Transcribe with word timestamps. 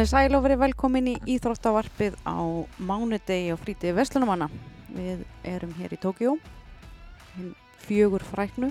Komið 0.00 0.14
sæl 0.16 0.32
og 0.32 0.44
verið 0.46 0.60
velkomin 0.62 1.08
í 1.10 1.14
Íþróttavarpið 1.34 2.14
á 2.24 2.40
mánudegi 2.88 3.50
og 3.52 3.58
frítið 3.60 3.98
Vestlunumanna. 3.98 4.46
Við 4.96 5.26
erum 5.44 5.74
hér 5.76 5.92
í 5.92 5.98
Tókjó, 6.00 6.30
fjögur 7.84 8.22
fræknu, 8.30 8.70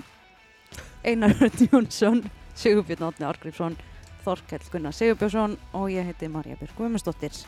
Einar 1.06 1.30
Jónsson, 1.68 2.24
Sigurbjörn 2.58 3.06
Átni 3.12 3.28
Argrífsson, 3.28 3.76
Þorkell 4.24 4.66
Gunnar 4.72 4.96
Sigurbjörnsson 4.98 5.54
og 5.70 5.84
ég 5.94 6.08
heiti 6.10 6.26
Marja 6.34 6.56
Björg 6.58 6.74
Guðmundsdóttir. 6.80 7.38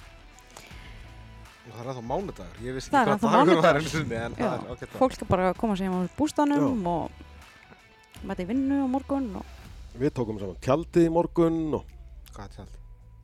Það 1.64 1.80
er 1.82 1.90
ennþá 1.90 2.04
mánudagur, 2.12 2.60
ég 2.62 2.76
vissi 2.78 2.92
Það 2.94 3.10
ekki 3.16 3.16
hvað 3.16 3.34
dagur 3.34 3.34
það 3.34 3.40
er 3.42 3.50
mánudagur. 3.50 3.80
einu 3.82 3.92
sinni, 3.96 4.20
en 4.20 4.36
Já, 4.38 4.44
það 4.44 4.76
er 4.76 4.92
að- 4.92 4.94
Fólk 5.00 5.16
er 5.18 5.30
bara 5.34 5.48
að 5.50 5.58
koma 5.64 5.74
sér 5.82 5.90
á 5.90 5.98
bústanum 6.20 6.86
og 6.86 7.10
mæta 8.22 8.46
í 8.46 8.48
vinnu 8.52 8.78
á 8.78 8.86
morgun 8.94 9.26
og 9.42 9.98
Við 9.98 10.14
tókum 10.14 10.38
saman 10.38 10.62
tjaldið 10.62 11.10
í 11.10 11.12
morgun 11.18 11.60
og 11.80 11.84
Hvað 12.30 12.46
er 12.46 12.54
tjaldi. 12.60 12.81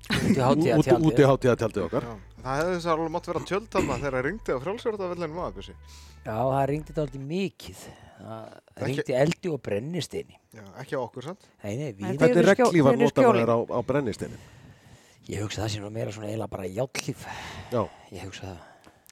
Úti 0.08 1.24
hátíða 1.28 1.56
tjaldið 1.60 1.84
okkar. 1.88 2.04
Já. 2.08 2.16
Það 2.38 2.58
hefði 2.60 2.74
þess 2.78 2.86
að 2.88 2.92
alveg 2.94 3.10
mátt 3.14 3.26
vera 3.28 3.40
tjöld 3.48 3.66
þarna 3.72 3.96
þegar 3.98 4.14
það 4.16 4.24
ringdi 4.28 4.54
á 4.54 4.58
frjálsjörðavellinu 4.64 5.34
maður, 5.34 5.54
Bjössi. 5.58 5.74
Já, 6.24 6.36
það 6.38 6.66
ringdi 6.70 6.92
þetta 6.92 7.02
aldrei 7.04 7.22
mikið. 7.32 7.80
Það 8.18 8.54
Ekki- 8.78 8.86
ringdi 8.88 9.16
eldi 9.22 9.50
og 9.52 9.58
brennisteini. 9.68 10.38
Já, 10.54 10.62
ekki 10.82 10.94
á 10.96 11.00
okkur, 11.02 11.26
sant? 11.28 11.48
Nei, 11.64 11.74
nei, 11.76 11.92
við, 11.92 11.98
Þeir 11.98 12.18
Hvernig 12.18 12.36
eru 12.38 12.48
skjó- 12.48 12.68
reglífar 12.68 12.92
þeir 12.92 12.98
eru 12.98 13.04
nota 13.04 13.22
skjóli. 13.22 13.42
maður 13.42 13.52
á, 13.52 13.58
á 13.68 13.78
brennisteinin? 13.90 14.46
ég 15.28 15.42
hugsa 15.44 15.60
það 15.66 15.68
sé 15.74 15.80
nú 15.82 15.90
meira 15.92 16.10
svona 16.14 16.28
eiginlega 16.30 16.50
bara 16.50 16.64
jállíf. 16.72 17.26
Já, 17.72 17.82
Ég 18.12 18.22
hugsa 18.24 18.42
það. 18.48 18.59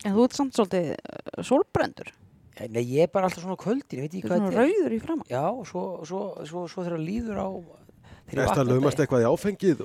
en 0.06 0.14
þú 0.16 0.24
ert 0.24 0.32
samt 0.38 0.54
svolítið 0.56 0.86
uh, 0.94 1.42
sólbrendur, 1.42 2.12
Eh, 2.58 2.68
Nei, 2.72 2.80
ég 2.88 3.02
er 3.04 3.08
bara 3.12 3.26
alltaf 3.28 3.42
svona 3.44 3.56
kvöldin, 3.60 3.98
ég 4.00 4.06
veit 4.06 4.14
ekki 4.16 4.22
hvað 4.30 4.46
þetta 4.48 4.48
er. 4.48 4.56
rauður 4.64 4.92
í 4.96 5.00
framann. 5.02 5.26
Já, 5.28 5.42
og 5.44 5.66
svo, 5.68 5.82
svo, 6.08 6.20
svo, 6.48 6.62
svo 6.72 6.84
þegar 6.86 7.02
líður 7.04 7.36
á... 7.36 7.48
þegar 7.52 8.32
ég 8.32 8.32
Ertu 8.32 8.40
að 8.40 8.46
vakna 8.48 8.64
laumast 8.72 8.96
þetta- 8.96 9.04
eitthvað 9.04 9.20
í 9.20 9.28
áfengið? 9.28 9.82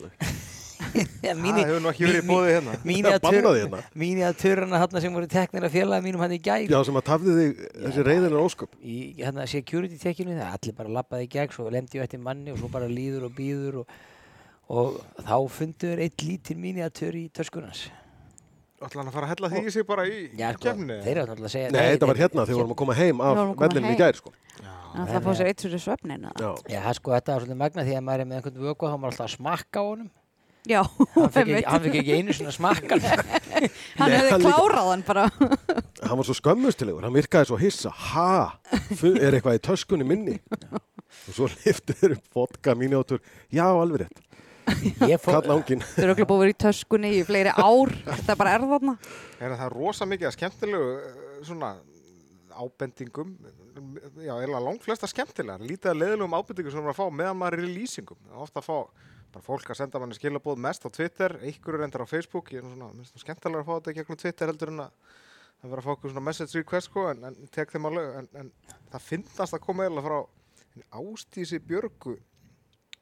Það 0.92 1.60
hefur 1.62 1.82
nú 1.84 1.90
ekki 1.92 2.06
verið 2.06 2.20
í 2.20 2.26
mí- 2.26 2.34
bóði 2.34 2.52
hérna. 2.56 2.74
Bannaði 3.26 3.62
hérna. 3.64 4.82
Hann 4.82 5.02
sem 5.06 5.16
voru 5.16 5.30
teknir 5.32 5.68
að 5.68 5.76
félagi 5.76 6.06
mínum 6.08 6.24
hann 6.26 6.36
í 6.36 6.40
gær. 6.44 6.66
Já, 6.68 6.80
sem 6.88 7.00
að 7.00 7.06
tafði 7.10 7.36
þig 7.38 7.62
þessi 7.86 8.06
reyðilega 8.08 8.44
ósköp. 8.48 8.76
Í 8.84 8.98
hérna 9.22 9.48
security 9.50 10.00
tekinu, 10.02 10.36
það 10.40 10.58
allir 10.58 10.78
bara 10.82 10.96
lappaði 11.00 11.28
í 11.28 11.32
gegn, 11.38 11.56
svo 11.56 11.70
lemdi 11.72 12.00
ég 12.00 12.08
eftir 12.08 12.22
manni 12.24 12.52
og 12.54 12.60
svo 12.62 12.72
bara 12.74 12.90
líður 12.92 13.30
og 13.30 13.34
býður 13.38 13.82
og, 13.82 13.96
og 14.72 15.02
þá 15.24 15.36
fundur 15.58 16.04
eitt 16.04 16.26
lítil 16.28 16.60
mínu 16.60 16.86
að 16.88 16.94
tör 17.02 17.18
í 17.20 17.26
töskunans. 17.34 17.88
Ætla 18.82 19.04
hann 19.04 19.12
að 19.12 19.14
fara 19.14 19.28
að 19.28 19.34
hella 19.36 19.50
því 19.52 19.60
í 19.62 19.72
sig 19.76 19.84
bara 19.86 20.04
í 20.10 20.22
sko, 20.34 20.62
kemni? 20.64 20.96
þeir 21.06 21.20
eru 21.22 21.26
náttúrulega 21.30 21.46
að 21.46 21.54
segja 21.54 21.74
Nei, 21.76 21.84
þetta 21.94 22.08
var 22.10 22.18
hérna 22.18 22.46
þegar 22.48 22.56
við 22.56 22.62
vorum 22.64 22.72
að 22.74 22.80
koma 22.82 22.96
heim 22.98 23.20
af 23.22 23.42
vellinum 23.62 23.86
í 23.86 23.92
heim. 23.92 24.00
gær, 24.00 24.18
sko. 24.18 24.32
Það 24.92 25.22
fá 25.22 25.30
sér 25.38 25.50
eitt 25.52 25.62
fyrir 25.62 25.82
svefnina. 25.84 26.32
Já, 26.42 26.48
Já, 26.66 26.80
það 26.88 26.96
sko, 26.98 27.14
þetta 27.14 27.36
var 27.36 27.44
svolítið 27.46 27.60
magna 27.62 27.86
því 27.86 27.94
að 28.00 28.02
maður 28.08 28.24
er 28.24 28.28
með 28.32 28.40
einhvern 28.40 28.64
vöku 28.66 28.90
þá 28.90 28.96
er 28.96 28.98
maður 29.04 29.14
alltaf 29.14 29.28
að 29.28 29.36
smakka 29.38 29.78
á 29.78 29.86
honum. 29.86 30.10
Já, 30.70 30.82
Hann 31.16 31.32
fikk 31.34 31.40
einmitt. 31.42 31.66
ekki, 31.66 31.84
fikk 31.88 31.96
ekki 32.02 32.18
einu 32.20 32.34
svona 32.38 32.52
smakka. 32.54 32.98
hann 34.00 34.14
hefði 34.14 34.40
klárað 34.44 34.90
hann 34.92 35.04
bara. 35.08 35.24
hann 36.08 36.20
var 36.20 36.28
svo 36.28 36.36
skömmustilegur, 36.38 37.06
hann 37.08 37.16
virkaði 37.16 37.50
svo 37.50 37.58
hissa. 37.62 37.94
Ha, 38.12 38.28
er 39.10 39.38
eitthvað 39.40 39.58
í 39.58 39.64
töskunni 39.66 40.06
minni? 40.08 40.38
Og 40.70 41.34
svo 41.34 41.50
liftiður 41.52 42.18
upp 42.20 42.38
vodka 42.38 42.76
mínútur. 42.78 43.24
Já, 43.50 43.66
alveg 43.72 44.06
rétt. 44.06 44.22
Ég 45.10 45.18
fór, 45.20 45.40
Kall 45.40 45.56
ángin. 45.58 45.82
Þau 45.96 46.04
eru 46.06 46.14
okkur 46.14 46.28
búið 46.30 46.38
að 46.38 46.44
vera 46.46 46.54
í 46.54 46.60
töskunni 46.68 47.14
í 47.18 47.24
fleiri 47.26 47.54
ár. 47.58 47.96
Þetta 48.06 48.36
er 48.36 48.40
bara 48.40 48.54
erðarna. 48.60 48.94
Er 49.42 49.56
það 49.58 49.74
rosa 49.74 50.08
mikið 50.08 50.30
að 50.30 50.36
skemmtilegu 50.38 50.92
eh, 50.94 51.16
svona 51.50 51.72
ábendingum 52.62 53.34
já, 54.22 54.36
eða 54.38 54.62
langflesta 54.62 55.10
skemmtilegar 55.10 55.64
lítið 55.64 55.94
að 55.94 56.02
leiðilegum 56.04 56.36
ábendingum 56.38 56.74
sem 56.74 56.84
maður 56.84 56.94
að 56.94 57.00
fá 57.00 57.18
meðan 57.22 57.40
maður 57.40 57.58
er 57.58 57.68
í 57.68 57.74
lýsingum 57.80 58.42
ofta 58.44 58.62
að 58.62 58.68
fá 58.68 58.78
bara 59.32 59.46
fólk 59.46 59.72
að 59.72 59.80
senda 59.82 60.02
manni 60.02 60.18
skilabóð 60.18 60.62
mest 60.64 60.86
á 60.86 60.90
Twitter 60.94 61.38
einhverju 61.40 61.82
reyndar 61.82 62.04
á 62.04 62.10
Facebook 62.10 62.52
ég 62.54 62.62
er 62.62 62.68
svona, 62.68 62.92
minnst 62.96 63.16
nú 63.16 63.24
skemmtilega 63.24 63.64
að 63.64 63.70
fá 63.70 63.74
þetta 63.78 63.96
gegnum 64.00 64.20
Twitter 64.22 64.52
heldur 64.52 64.74
en 64.74 64.84
að 64.86 64.92
það 65.62 65.74
vera 65.74 65.82
að 65.82 65.88
fá 65.88 65.94
okkur 65.96 66.14
svona 66.14 66.26
message 66.26 66.58
request 66.60 66.90
sko, 66.90 67.06
en, 67.12 67.24
en 67.30 67.54
tek 67.54 67.72
þeim 67.72 67.88
alveg 67.92 68.20
en, 68.22 68.30
en 68.42 68.52
það 68.92 69.08
finnast 69.08 69.58
að 69.58 69.64
koma 69.66 69.88
eða 69.88 70.06
frá 70.08 70.20
Ástísi 71.02 71.60
Björgu 71.60 72.16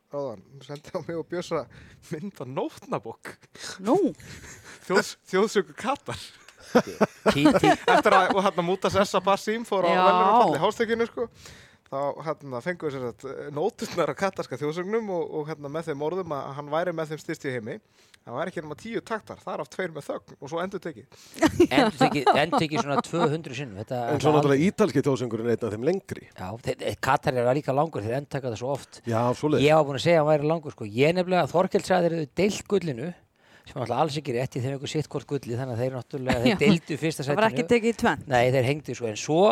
áðan, 0.09 0.41
sendi 0.66 0.94
á 0.94 1.00
mig 1.06 1.17
og 1.19 1.28
Björsa 1.29 1.63
mynda 2.09 2.46
nótnabók. 2.50 3.35
Nú, 3.85 3.97
Þjóðs, 4.88 5.16
þjóðsöku 5.29 5.75
Katar. 5.78 6.17
Eftir 6.73 8.16
að 8.16 8.35
og 8.35 8.44
hérna 8.46 8.66
Mútas 8.66 8.97
Essa 9.00 9.22
Basim 9.22 9.66
fór 9.66 9.85
á 9.85 9.94
Já. 9.94 10.01
velunarfalli 10.06 10.61
hástökinu 10.61 11.07
sko 11.09 11.28
þá 11.89 11.97
hérna 12.27 12.61
fengu 12.61 12.91
þess 12.91 13.25
að 13.25 13.50
nótusnar 13.55 14.11
af 14.13 14.19
katarska 14.19 14.59
þjóðsögnum 14.61 15.09
og, 15.16 15.23
og 15.39 15.50
hérna 15.50 15.72
með 15.73 15.89
þeim 15.89 16.03
orðum 16.05 16.35
að 16.38 16.51
hann 16.59 16.69
væri 16.73 16.94
með 16.94 17.13
þeim 17.13 17.22
styrst 17.23 17.47
í 17.50 17.53
heimi 17.55 17.79
það 18.19 18.35
væri 18.35 18.51
ekki 18.51 18.61
nema 18.61 18.77
tíu 18.77 19.01
taktar, 19.01 19.39
það 19.41 19.53
er 19.55 19.63
af 19.63 19.69
tveir 19.73 19.94
með 19.95 20.05
þögn 20.09 20.35
og 20.38 20.51
svo 20.51 20.59
endur 20.61 20.81
tekið 20.85 21.07
endur 21.73 22.61
tekið 22.61 22.83
svona 22.83 22.97
200 23.07 23.57
sinnum. 23.57 23.79
Þetta, 23.81 24.01
En 24.13 24.22
svo 24.22 24.33
náttúrulega 24.35 24.67
ítalski 24.67 25.03
þjóðsöngurinn 25.05 25.49
er 25.49 25.55
einn 25.55 25.66
af 25.69 25.73
þeim 25.73 25.88
lengri. 25.88 26.28
Já, 26.29 26.49
þeir, 26.67 26.85
Katar 27.09 27.39
er 27.39 27.49
líka 27.57 27.73
langur, 27.75 28.05
þeir 28.05 28.19
endur 28.19 28.33
taka 28.35 28.51
það 28.51 28.61
svo 28.61 28.73
oft. 28.75 29.01
Já. 29.09 29.22
Ég 29.63 29.79
var 29.79 29.88
búin 29.88 29.97
að 29.97 30.05
segja 30.05 30.19
að 30.19 30.28
hann 30.28 30.29
væri 30.33 30.51
langur 30.51 30.75
sko. 30.75 30.89
Ég 30.99 31.17
nefnilega, 31.17 31.49
Þorkell 31.49 31.83
sagði 31.88 32.09
þeir 32.11 32.17
eru 32.19 32.29
deilt 32.44 32.69
gullinu 32.69 33.09
sem 33.69 33.78
er 33.78 33.83
náttúrulega 33.85 34.01
alls 34.03 34.16
ekki 34.17 34.33
rétt 34.33 34.55
í 34.57 34.61
þeim 34.63 34.78
ykkur 34.79 34.89
sitt 34.89 35.09
hvort 35.13 35.28
gulli 35.29 35.57
þannig 35.57 35.75
að 35.75 35.81
þeir 35.83 35.97
náttúrulega, 35.97 36.45
þeir 36.45 36.61
deildu 36.63 36.95
fyrsta 36.97 37.25
það 37.28 37.38
var 37.38 37.47
ekki 37.49 37.61
sætinu. 37.61 37.73
tekið 37.75 37.89
í 37.91 37.97
tvenn. 38.01 38.23
Nei, 38.31 38.45
þeir 38.55 38.66
hengdu 38.69 38.95
svo, 38.97 39.09
en 39.11 39.19
svo 39.19 39.44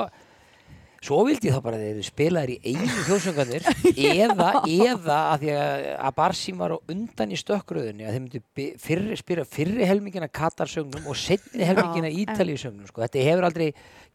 svo 1.04 1.20
vildi 1.28 1.50
ég 1.50 1.56
þá 1.56 1.62
bara 1.64 1.78
að 1.78 1.84
þeir 1.86 1.94
eru 1.94 2.06
spilaðir 2.08 2.52
í 2.56 2.74
einu 2.74 2.88
þjóðsöngarnir 3.08 3.68
eða, 3.94 4.48
eða 4.88 5.18
að 5.34 5.44
því 5.44 5.52
að, 5.54 5.86
að 6.08 6.16
Barsím 6.18 6.62
var 6.64 6.74
á 6.74 6.78
undan 6.94 7.34
í 7.34 7.40
stökkröðunni 7.42 8.08
að 8.08 8.16
þeir 8.16 8.24
myndu 8.24 8.42
bi- 8.58 8.70
fyrri, 8.82 9.18
spila 9.20 9.46
fyrri 9.48 9.88
helmingina 9.88 10.30
Katarsögnum 10.34 11.08
og 11.08 11.20
setni 11.22 11.68
helmingina 11.68 12.12
Ítalíusögnum 12.24 12.90
sko. 12.90 13.04
þetta 13.06 13.26
hefur 13.30 13.50
aldrei 13.50 13.68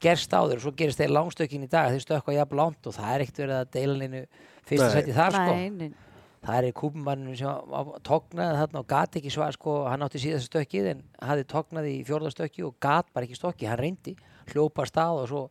gerst 0.03 0.35
áður 0.35 0.59
og 0.59 0.65
svo 0.67 0.75
gerist 0.83 0.99
þeir 1.03 1.15
langstökin 1.15 1.67
í 1.67 1.71
dag 1.71 1.93
þeir 1.95 2.07
stökka 2.07 2.35
jafn 2.37 2.59
langt 2.59 2.91
og 2.91 2.97
það 2.99 3.13
er 3.15 3.27
ekkert 3.27 3.43
verið 3.45 3.59
að 3.61 3.75
deila 3.79 3.99
neinu 4.03 4.25
fyrsta 4.67 4.91
sæti 4.97 5.15
þar 5.17 5.37
sko. 5.39 5.55
Nei, 5.55 5.71
nei. 5.79 5.91
það 6.43 6.67
er 6.69 6.77
kúpumanninu 6.83 7.39
sem 7.39 7.75
tóknaði 8.11 8.59
þarna 8.59 8.83
og 8.83 8.89
gat 8.91 9.19
ekki 9.23 9.31
svar 9.31 9.55
sko, 9.55 9.77
hann 9.87 10.03
átti 10.03 10.23
síðast 10.23 10.51
stökkið 10.51 10.89
en 10.97 11.05
hafði 11.23 11.47
tóknaði 11.55 11.95
í 12.01 12.07
fjórðastökki 12.11 12.67
og 12.67 12.75
gat 12.83 13.07
bara 13.15 13.29
ekki 13.29 13.39
stokki, 13.39 13.71
hann 13.71 13.79
reyndi 13.79 14.17
hljópa 14.51 14.87
stað 14.91 15.23
og 15.23 15.29
svo 15.31 15.43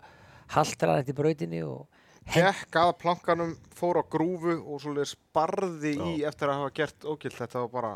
haltra 0.56 0.94
hann 0.94 1.04
eftir 1.04 1.18
brautinni 1.18 1.64
og 1.66 1.88
Gekk 2.32 2.76
að 2.78 2.92
plankanum, 3.02 3.56
fór 3.74 3.98
á 3.98 4.04
grúfu 4.06 4.54
og 4.62 4.78
svo 4.84 5.06
sparði 5.10 5.96
í 5.98 6.12
eftir 6.28 6.52
að 6.52 6.60
hafa 6.62 6.74
gert 6.78 7.08
ógilt 7.10 7.40
þetta 7.40 7.64
var 7.64 7.72
bara 7.74 7.94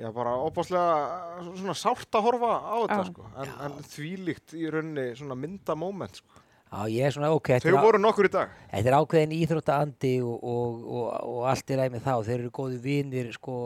Já, 0.00 0.08
bara 0.10 0.32
óbáslega 0.40 1.42
svona 1.54 1.74
sárt 1.76 2.16
að 2.16 2.24
horfa 2.24 2.52
á 2.64 2.76
þetta, 2.80 2.96
Já. 2.96 3.08
sko. 3.10 3.26
En, 3.38 3.50
en 3.66 3.74
þvílíkt 3.92 4.54
í 4.56 4.70
rauninni 4.72 5.04
svona 5.18 5.36
mynda 5.36 5.76
moment, 5.78 6.16
sko. 6.22 6.40
Já, 6.72 6.78
ég 6.88 7.04
er 7.06 7.12
svona, 7.12 7.28
ok, 7.36 7.50
þetta 7.58 7.74
Þau 7.76 7.84
voru 7.84 8.00
nokkur 8.00 8.26
í 8.26 8.30
dag. 8.32 8.54
þetta 8.70 8.88
er 8.88 8.96
ákveðin 8.96 9.34
íþróttaandi 9.36 10.12
og, 10.24 10.46
og, 10.48 10.86
og, 10.88 11.04
og 11.28 11.42
allt 11.52 11.70
er 11.74 11.82
ræð 11.82 11.92
með 11.92 12.06
þá. 12.06 12.14
Þeir 12.30 12.38
eru 12.38 12.52
góði 12.56 12.78
vinir, 12.86 13.28
sko, 13.36 13.56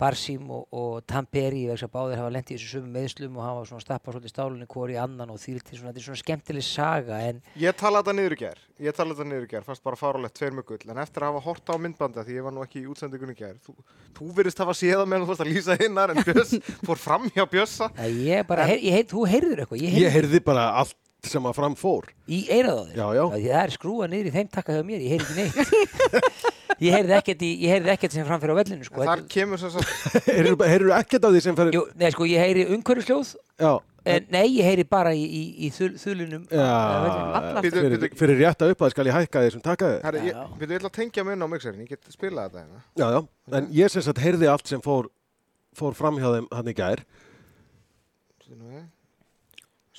Barsím 0.00 0.46
og, 0.54 0.62
og 0.72 1.02
Tamperi, 1.08 1.66
vegna 1.68 1.86
að 1.86 1.92
báðir 1.92 2.20
hafa 2.22 2.32
lent 2.32 2.50
í 2.50 2.56
þessu 2.56 2.70
sömu 2.78 2.88
meðslum 2.94 3.34
og 3.36 3.44
hafa 3.44 3.64
svona 3.68 3.84
stappað 3.84 4.16
svolítið 4.16 4.32
stálunni 4.32 4.68
hvori 4.72 4.96
í 4.96 5.00
annan 5.02 5.32
og 5.34 5.40
svona, 5.42 5.60
þetta 5.60 5.92
er 6.00 6.06
svona 6.06 6.20
skemmtileg 6.22 6.64
saga 6.64 7.18
en 7.28 7.42
Ég 7.60 7.76
talaði 7.76 8.06
þetta 8.08 8.16
niður 8.16 8.36
í 8.36 8.38
gær, 8.40 8.62
ég 8.80 8.96
talaði 8.96 9.18
þetta 9.18 9.28
niður 9.30 9.44
í 9.44 9.50
gær, 9.52 9.66
fannst 9.68 9.84
bara 9.84 10.00
fáralegt 10.00 10.36
tveir 10.40 10.56
með 10.56 10.66
gull, 10.70 10.80
en 10.94 11.02
eftir 11.04 11.26
að 11.26 11.34
hafa 11.34 11.44
horta 11.50 11.76
á 11.76 11.82
myndbanda, 11.84 12.24
því 12.24 12.38
ég 12.38 12.48
var 12.48 12.56
nú 12.56 12.64
ekki 12.64 12.80
í 12.80 12.88
útsendingunni 12.94 13.36
í 13.36 13.40
gær, 13.42 13.60
þú, 13.66 13.76
þú 14.16 14.30
virðist 14.40 14.64
hafa 14.64 14.76
séða 14.80 15.04
meðan 15.04 15.26
þú 15.26 15.30
fórst 15.34 15.44
að 15.44 15.52
lýsa 15.52 15.76
hinnar, 15.84 16.14
en 16.14 16.24
Björs 16.26 16.56
fór 16.88 17.02
fram 17.04 17.28
hjá 17.36 17.44
Bjössa. 17.52 17.90
ég 18.08 18.48
bara, 18.48 18.66
heyr, 18.72 18.80
ég 18.88 18.96
heyr, 18.96 19.08
þú 19.12 19.26
heyrður 19.28 19.64
eitthvað, 19.66 19.84
ég 19.84 20.00
Ég 20.00 20.16
heyrði 20.16 20.40
bara 20.48 20.70
allt 20.80 20.96
sem 21.28 21.44
að 21.44 21.58
fram 21.58 21.76
fór. 21.76 22.08
í 22.24 22.46
eirað 22.48 22.80
á 22.80 22.84
þér. 22.88 22.96
Já, 22.96 23.06
já. 23.18 23.24
það 23.34 23.58
er 23.60 23.74
skrúa 23.76 24.08
niður 24.08 24.30
í 24.30 24.32
þeim 24.38 24.48
takka 24.54 24.78
hjá 24.78 24.86
mér, 24.88 25.04
ég 25.04 25.18
heyrði 25.18 25.44
ekki 25.44 25.60
neitt. 25.60 26.48
ég 26.80 26.94
heyrði 26.96 27.14
ekkert, 27.18 27.42
í, 27.44 27.50
ég 27.64 27.74
heyrði 27.74 27.92
ekkert 27.94 28.14
sem 28.16 28.26
framfyrir 28.28 28.54
á 28.56 28.60
vellinu, 28.60 28.86
sko. 28.88 29.04
Þar 29.04 29.22
kemur 29.32 29.60
sem 29.60 29.70
sagt, 29.74 30.18
Heyrðu 30.36 30.56
heyrðu 30.70 30.94
ekkert 30.96 31.26
af 31.28 31.34
því 31.36 31.42
sem 31.44 31.58
fyrir... 31.60 31.76
Jú, 31.76 31.84
nei, 32.00 32.10
sko, 32.14 32.26
ég 32.30 32.44
heyri 32.44 32.64
umhverfisljóð, 32.76 33.32
Já, 33.60 33.72
en 34.14 34.28
nei, 34.32 34.44
ég 34.56 34.64
heyri 34.70 34.84
bara 34.88 35.12
í, 35.12 35.22
í, 35.26 35.42
í 35.66 35.70
þul, 35.76 35.90
þulunum. 36.00 36.46
á- 36.56 37.36
á. 37.36 37.60
Bíddu, 37.60 37.82
fyrir, 37.84 38.14
fyrir 38.16 38.38
rétta 38.40 38.70
upp 38.72 38.84
að 38.86 38.94
skal 38.94 39.08
ég 39.10 39.18
hækka 39.18 39.42
því 39.44 39.50
sem 39.56 39.64
taka 39.66 39.90
þið. 40.00 40.20
ég, 40.30 40.38
við 40.62 40.76
ætla 40.78 40.88
að 40.92 40.96
tengja 40.96 41.24
mig 41.28 41.36
inn 41.36 41.44
á 41.44 41.48
mixerin, 41.52 41.82
ég 41.84 41.90
get 41.92 42.08
spilað 42.14 42.48
þetta 42.48 42.62
hérna. 42.64 42.80
Já, 42.96 43.06
já, 43.12 43.20
en 43.60 43.68
ég 43.76 43.92
sem 43.92 44.06
sagt 44.08 44.22
heyrði 44.24 44.48
allt 44.48 44.72
sem 44.72 44.80
fór, 44.84 45.10
fór 45.76 45.92
fram 45.98 46.16
hjá 46.22 46.30
þeim 46.38 46.48
hann 46.56 46.72
í 46.72 46.76
gær. 46.80 47.04
Svo 48.46 48.56
við. 48.56 48.86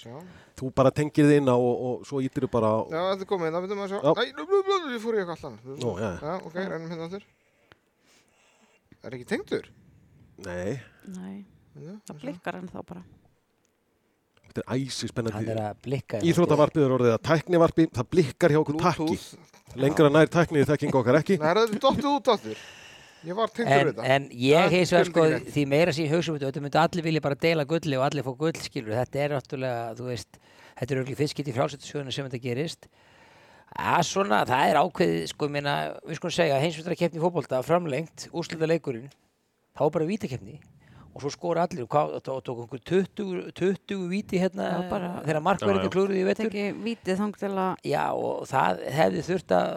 Sjá. 0.02 0.18
Þú 0.62 0.70
bara 0.78 0.92
tengir 0.94 1.26
þið 1.26 1.40
inn 1.42 1.50
á 1.50 1.58
og, 1.58 1.80
og 1.90 2.04
svo 2.06 2.20
ítir 2.22 2.46
þú 2.46 2.50
bara 2.54 2.70
á... 2.70 2.80
Já, 2.94 3.00
þetta 3.16 3.26
er 3.26 3.30
komið, 3.32 3.54
það 3.56 3.64
veitum 3.66 3.80
við 3.82 3.86
að 3.86 3.94
sjá. 3.94 4.02
Já. 4.06 4.34
Blú, 4.38 4.60
blú, 4.68 4.76
ég 4.94 5.02
fór 5.02 5.16
í 5.18 5.22
eitthvað 5.24 5.40
allan. 5.42 5.56
Nú, 5.82 5.94
já. 5.98 6.10
Já, 6.22 6.34
ok, 6.46 6.58
reynum 6.62 6.92
hérna 6.92 7.08
aftur. 7.08 7.24
Er 9.02 9.16
ekki 9.18 9.26
tengdur? 9.32 9.72
Nei, 10.46 10.76
Nei, 11.16 11.40
Já, 11.82 11.94
það 12.10 12.20
blikkar 12.22 12.58
hann 12.60 12.68
þá 12.70 12.78
bara. 12.92 13.02
þetta 14.52 14.62
er 14.62 14.76
æsi 14.76 15.08
Hann 15.08 15.12
spennandi. 15.14 15.50
er 15.54 15.62
að 15.64 15.80
blikka. 15.86 16.20
hérna, 16.20 16.30
Íþróttavarpið 16.32 16.86
er 16.86 16.94
orðið 16.98 17.14
að 17.16 17.24
tæknivarpi, 17.30 17.86
það 17.98 18.10
blikkar 18.14 18.54
hjá 18.54 18.60
okkur 18.62 18.78
takki. 18.84 19.18
Lengra 19.82 20.10
nær 20.12 20.28
tæknið 20.34 20.66
þekking 20.74 20.98
okkar 21.02 21.18
ekki. 21.22 21.38
Nei, 21.40 21.48
er 21.54 21.62
þetta 21.64 21.82
dottið 21.88 22.10
út 22.12 22.32
aftur? 22.36 22.64
Ég 23.22 23.38
var 23.38 23.52
tengdur 23.54 23.72
við 23.72 23.82
En, 23.82 23.90
þetta. 23.94 24.06
en 24.16 24.24
ég 24.34 24.58
Það 24.58 24.72
vegar 24.74 24.88
skildi 24.92 25.12
sko, 25.14 25.52
því 25.56 25.64
meira 25.70 25.94
sem 25.94 26.06
ég 26.08 26.14
hugsa 26.16 26.32
um 26.32 26.38
þetta, 26.40 26.48
þetta 26.52 26.64
myndi 26.66 26.80
allir 26.84 27.06
vilja 27.06 27.22
bara 27.22 27.36
deila 27.46 27.66
gulli 27.70 27.98
og 28.00 28.06
allir 28.08 28.26
fá 28.26 28.32
gull, 28.38 28.58
skilur, 28.66 28.96
þetta 28.98 29.20
er 29.22 29.36
náttúrulega, 29.38 29.84
þú 30.00 30.08
veist, 30.10 30.40
þetta 30.82 30.96
er 30.96 31.02
auðvitað 31.02 31.22
fyrst 31.22 31.38
getið 31.38 31.58
frálsættisjóðinu 31.60 32.16
sem 32.16 32.28
þetta 32.28 32.44
gerist. 32.44 32.90
Það 33.72 34.04
svona, 34.10 34.42
það 34.50 34.68
er 34.68 34.82
ákveðið, 34.82 35.24
sko, 35.32 35.48
ég 35.48 35.56
meina, 35.56 35.78
við 36.04 36.18
skulum 36.20 36.36
segja, 36.36 36.60
heimsvöldra 36.60 36.98
keppni 37.00 37.22
í 37.22 37.24
fótbolta, 37.24 37.62
framlengt, 37.64 38.28
úrslita 38.36 38.68
leikurinn, 38.68 39.08
þá 39.78 39.86
bara 39.94 40.10
vítakeppni 40.10 40.60
og 41.12 41.24
svo 41.24 41.32
skora 41.32 41.66
allir, 41.68 41.84
og 41.84 41.92
hvað, 41.92 42.14
og 42.32 42.44
tók 42.46 42.60
einhver 42.64 42.82
20, 42.88 43.52
20 43.58 44.04
víti 44.12 44.40
hérna, 44.40 44.70
þegar 45.26 45.42
markverðinu 45.44 45.90
já. 45.90 45.92
klúruði 45.92 46.22
í 46.22 46.28
vetur. 46.28 46.48
Teki 46.48 46.84
vítið 46.86 47.20
þang 47.20 47.40
til 47.42 47.52
að 47.52 47.88
Já, 47.92 48.04
og 48.16 48.46
það 48.48 48.84
hefði 48.96 49.24
þurft 49.28 49.56
að, 49.58 49.72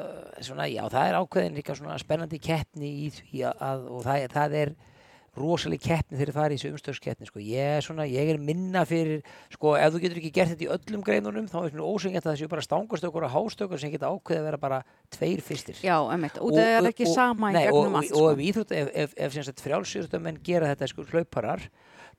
svona, 0.46 0.68
já, 0.70 0.82
það 0.94 1.08
er 1.08 1.18
ákveðin 1.18 1.58
líka 1.58 1.78
svona 1.78 1.98
spennandi 2.02 2.40
keppni 2.42 2.92
í 3.02 3.08
því 3.16 3.42
að, 3.50 3.88
og 3.90 4.06
það, 4.06 4.26
það 4.36 4.56
er 4.60 4.74
rosaleg 5.38 5.82
keppni 5.82 6.18
þegar 6.18 6.30
það 6.30 6.38
farið 6.38 6.54
í 6.54 6.60
þessu 6.60 6.72
umstöðskeppni, 6.74 7.28
sko. 7.30 7.42
Ég 7.44 7.70
er 7.78 7.86
svona, 7.86 8.06
ég 8.08 8.30
er 8.34 8.40
minna 8.42 8.84
fyrir, 8.88 9.24
sko, 9.54 9.74
ef 9.78 9.94
þú 9.94 10.02
getur 10.04 10.20
ekki 10.20 10.32
gert 10.34 10.52
þetta 10.52 10.66
í 10.66 10.70
öllum 10.76 11.04
greinunum, 11.06 11.48
þá 11.50 11.58
er 11.62 11.72
svona 11.72 11.88
ósengjart 11.88 12.28
að 12.28 12.30
það 12.30 12.38
séu 12.42 12.52
bara 12.52 12.66
stangastökur 12.66 13.26
og 13.28 13.34
hástökur 13.34 13.82
sem 13.82 13.94
geta 13.94 14.12
ákveðið 14.12 14.42
að 14.42 14.48
vera 14.50 14.62
bara 14.66 14.82
tveir 15.16 15.42
fyrstir. 15.44 15.80
Já, 15.82 15.96
emitt, 16.14 16.38
af 16.38 16.54
það 16.54 16.76
er 16.76 16.90
ekki 16.92 17.10
sama 17.10 17.50
í 17.50 17.58
nei, 17.58 17.66
og, 17.72 17.90
allt 17.90 18.14
og 18.14 18.22
sko. 18.22 18.30
ef 18.30 18.44
íþrótt, 18.50 18.76
ef, 18.78 18.94
ef, 18.94 19.18
ef, 19.28 19.40
ef 19.42 19.64
frjálsýrstamenn 19.64 20.40
gera 20.46 20.70
þetta 20.74 20.90
sko 20.92 21.08
hlauparar, 21.10 21.68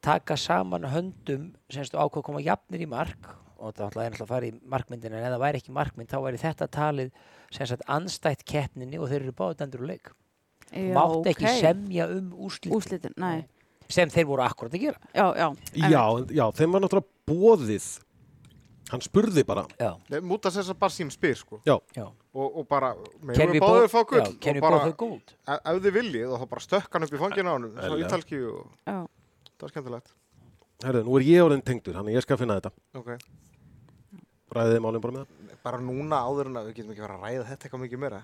taka 0.03 0.37
saman 0.37 0.85
höndum 0.91 1.53
ákveð 1.71 2.27
koma 2.27 2.43
jafnir 2.43 2.83
í 2.83 2.89
mark 2.89 3.31
og 3.55 3.73
það 3.75 3.87
ætlaði 3.89 4.09
náttúrulega 4.09 4.25
að 4.25 4.33
fara 4.33 4.49
í 4.49 4.53
markmyndin 4.73 5.15
en 5.15 5.23
ef 5.23 5.33
það 5.33 5.43
væri 5.45 5.61
ekki 5.61 5.75
markmynd 5.75 6.11
þá 6.11 6.17
væri 6.25 6.41
þetta 6.41 6.67
talið 6.75 7.11
sagt 7.55 7.85
anstætt 7.87 8.43
keppninni 8.47 8.99
og 8.99 9.09
þeir 9.11 9.21
eru 9.23 9.35
báðið 9.37 9.61
dændur 9.61 9.85
úr 9.85 9.91
leik 9.93 10.11
Mátt 10.75 11.29
ekki 11.31 11.45
ok. 11.47 11.59
semja 11.61 12.07
um 12.11 12.31
úrslit 12.47 12.73
Úrslitin, 12.75 13.13
nei 13.21 13.45
sem 13.91 14.09
þeir 14.09 14.25
voru 14.25 14.41
akkurat 14.41 14.73
að 14.73 14.81
gera 14.81 14.97
Já, 15.13 15.27
já, 15.37 15.47
Já, 15.93 16.03
já, 16.33 16.45
þeim 16.57 16.71
var 16.73 16.81
náttúrulega 16.81 17.29
bóðið 17.29 17.87
Hann 18.89 19.01
spurði 19.01 19.43
bara 19.45 19.63
já, 19.79 19.91
Nei, 20.09 20.19
Múta 20.25 20.51
þess 20.53 20.69
að 20.73 20.79
bara 20.81 20.93
sín 20.93 21.09
spyr, 21.13 21.37
sko. 21.37 21.59
Já, 21.65 21.75
já. 21.97 22.05
Og, 22.35 22.57
og 22.61 22.67
bara, 22.69 22.91
we 23.21 23.33
við 23.33 23.55
báðið 23.61 23.87
fá 23.93 24.01
both- 24.01 24.09
gull. 24.11 24.57
og 24.57 24.61
bara, 24.61 24.91
gold 24.97 25.31
ef, 25.47 25.59
ef 25.61 25.79
þið 25.85 25.95
viljið, 25.95 26.27
og 26.33 26.41
þá 26.43 26.49
bara 26.51 26.65
stökk 26.65 26.97
hann 26.97 27.07
upp 27.07 27.15
í 27.15 27.21
fangina 27.21 27.49
á 27.49 27.55
hann, 27.55 27.69
Eðlilega. 27.71 28.09
ítalki 28.09 28.41
og 28.49 28.67
já 28.85 28.97
það 29.55 29.65
var 29.65 29.73
skemmtilegt. 29.73 30.13
herðu, 30.83 31.03
nú 31.07 31.17
er 31.17 31.25
ég 31.29 31.45
orðin 31.45 31.63
tengdur 31.65 31.95
Þannig 31.97 32.17
ég 32.17 32.25
skal 32.25 32.37
finna 32.41 32.59
þetta 32.59 32.73
Ok. 32.99 33.09
Ræðið 34.55 34.81
málum 34.85 35.01
bara 35.05 35.13
með 35.17 35.25
það 35.25 35.61
Bara 35.65 35.79
núna 35.81 36.19
áður 36.21 36.49
en 36.51 36.59
að 36.59 36.67
við 36.69 36.75
getum 36.81 36.91
ekki 36.93 37.05
fara 37.05 37.15
að 37.17 37.23
ræða 37.25 37.45
þetta 37.49 37.65
eitthvað 37.65 37.83
mikið 37.85 38.01
meira. 38.03 38.19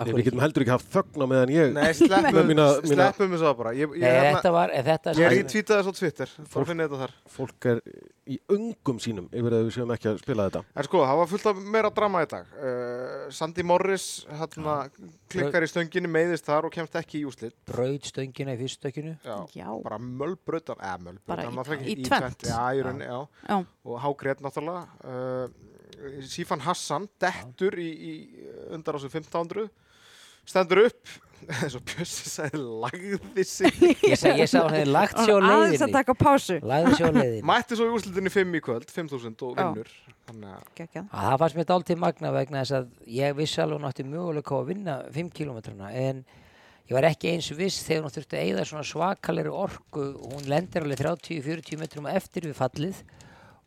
Nei, 0.00 0.12
Við 0.16 0.24
getum 0.30 0.40
heldur 0.40 0.64
ekki 0.64 0.72
haft 0.72 0.92
þögn 0.94 1.22
á 1.22 1.26
meðan 1.30 1.50
ég 1.54 1.72
Nei, 1.76 1.90
sleppum, 1.92 2.36
Með 2.36 2.46
mína- 2.50 2.68
mína- 2.80 2.94
sleppum 2.94 3.34
þessu 3.34 3.46
það 3.48 3.56
bara. 3.58 3.72
Ég, 3.76 3.90
Nei, 3.90 3.98
ég, 4.00 4.14
hérna, 4.16 4.38
þetta 4.40 4.52
var, 4.54 4.70
ef 4.80 4.84
þetta 4.90 5.14
ég 5.20 5.34
retweetaði 5.34 5.80
þessu 5.80 5.92
á 5.92 5.98
Twitter, 6.00 6.32
þá 6.50 6.56
finn 6.70 6.80
ég 6.80 6.88
þetta 6.90 7.00
þar. 7.02 7.14
Fólk 7.36 7.66
er 7.72 7.80
í 8.30 8.36
öngum 8.54 8.98
sínum 9.02 9.26
Yfir 9.34 9.56
að 9.56 9.64
við 9.66 9.72
séum 9.74 9.92
ekki 9.94 10.08
að 10.12 10.18
spila 10.22 10.46
þetta 10.48 10.62
En 10.78 10.86
sko, 10.86 11.00
það 11.04 11.16
var 11.20 11.30
fullt 11.32 11.46
af 11.50 11.56
meira 11.76 11.90
drama 11.90 12.22
í 12.22 12.28
dag. 12.30 12.46
Uh, 12.56 13.30
Sandy 13.30 13.62
Morris 13.66 14.06
hérna, 14.30 14.76
klikkar 15.28 15.66
í 15.66 15.70
stönginni, 15.72 16.08
meiðist 16.10 16.46
þar 16.46 16.68
og 16.68 16.72
kemst 16.72 16.94
ekki 17.00 17.20
í 17.20 17.26
úslit. 17.26 17.54
braut 17.66 18.06
stöngina 18.06 18.54
í 18.54 18.60
fyrstökinu 18.62 19.16
Já. 19.24 19.36
Já, 19.56 19.68
Bara 19.82 19.98
mölbrautan, 19.98 20.78
eða 20.78 21.16
Bara 21.26 21.50
mölbrautan, 21.50 21.84
í- 21.84 22.04
tvennt. 22.06 22.46
Já, 22.46 22.60
í 22.72 22.82
rauninni, 22.86 23.04
já. 23.10 23.26
já, 23.48 23.66
Og 23.84 24.00
hágrét 24.00 24.40
náttúrulega. 24.40 24.86
Uh, 25.04 25.48
Sifan 26.24 26.60
Hassan, 26.64 27.08
dettur 27.20 27.74
í, 27.76 27.90
í 27.92 28.12
undar 28.72 28.96
á 28.96 28.98
sig 29.02 29.10
1500. 29.12 29.68
Stendur 30.50 30.80
upp, 30.88 31.10
eins 31.60 31.76
og 31.78 31.82
Bjössi 31.86 32.30
sagði, 32.30 32.60
lagði 32.82 33.44
sig. 33.46 33.76
ég 34.10 34.18
sa, 34.18 34.32
ég 34.34 34.50
sá 34.50 34.58
hann 34.64 34.74
hefði 34.74 34.90
lagt 34.90 35.20
að 35.22 35.30
leiðinni 35.46 35.90
taka 35.94 36.16
pásu 36.18 36.58
lagði 36.66 36.96
sér 36.98 37.10
á 37.10 37.12
leiðinni 37.14 37.44
Mætti 37.50 37.78
svo 37.78 37.86
í 37.86 37.94
úrslitinni 37.94 38.32
5 38.34 38.58
í 38.58 38.62
kvöld, 38.66 38.90
5000 38.90 39.46
og 39.46 39.54
vinnur. 39.60 39.94
Að. 40.30 40.66
Að 41.00 41.06
það 41.10 41.38
fannst 41.42 41.56
mér 41.58 41.70
dálítið 41.70 42.02
magna 42.02 42.34
vegna 42.34 42.60
þess 42.62 42.76
að 42.80 42.90
ég 43.10 43.38
vissi 43.38 43.62
alveg 43.62 43.80
hún 43.80 43.88
átti 43.88 44.06
möguleika 44.06 44.58
að 44.58 44.68
vinna 44.68 44.98
5 45.16 45.32
kilometrana 45.38 45.90
en 46.02 46.20
ég 46.90 46.94
var 46.94 47.06
ekki 47.08 47.32
eins 47.32 47.50
viss 47.58 47.86
þegar 47.86 48.06
hún 48.06 48.14
þurfti 48.14 48.38
að 48.38 48.44
eigða 48.44 48.66
svona 48.70 48.86
svakalegri 48.86 49.54
orku 49.54 50.06
hún 50.20 50.46
lendir 50.50 50.86
alveg 50.86 51.02
30-40 51.02 51.82
metrum 51.82 52.06
eftir 52.10 52.46
við 52.46 52.58
fallið 52.58 53.02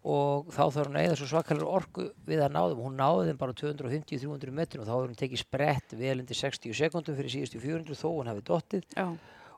og 0.04 0.50
þá 0.52 0.64
þarf 0.66 0.90
hún 0.90 0.98
að 1.00 1.06
eigða 1.06 1.20
svo 1.20 1.28
svakalegri 1.32 1.68
orku 1.78 2.08
við 2.28 2.42
að 2.44 2.56
náðum 2.58 2.82
hún 2.84 2.98
náði 3.00 3.30
þeim 3.30 3.38
bara 3.40 3.56
250-300 3.62 4.56
metrum 4.58 4.84
og 4.84 4.90
þá 4.90 4.94
hefur 4.96 5.12
hún 5.12 5.22
tekið 5.22 5.42
sprett 5.44 5.96
vel 5.96 6.18
undir 6.18 6.40
60 6.40 6.76
sekundum 6.76 7.16
fyrir 7.16 7.32
síðustu 7.32 7.62
400 7.64 8.00
þó 8.02 8.10
hún 8.10 8.32
hafi 8.32 8.44
dottið. 8.50 8.84
Já, 8.98 9.06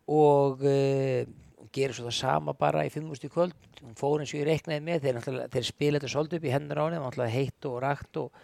og 0.06 0.62
uh, 0.62 1.26
hún 1.62 1.72
gerir 1.74 1.98
svo 1.98 2.06
það 2.06 2.18
sama 2.20 2.54
bara 2.58 2.86
í 2.86 2.92
5.000 2.94 3.32
kvöld. 3.34 3.56
Hún 3.82 3.98
fór 3.98 4.22
eins 4.22 4.34
og 4.36 4.42
ég 4.44 4.50
reiknaði 4.52 4.84
með 4.86 5.08
þeir, 5.08 5.22
þeir 5.54 5.66
spila 5.66 6.00
þetta 6.00 6.12
svolítið 6.14 6.40
upp 6.40 6.46
í 6.46 6.54
hendur 6.54 6.82
á 6.82 6.86
henni 6.86 7.00
það 7.00 7.06
var 7.06 7.16
náttúrulega 7.16 7.38
heitt 7.40 7.70
og 7.70 7.80
rakt 7.82 8.22
og, 8.22 8.44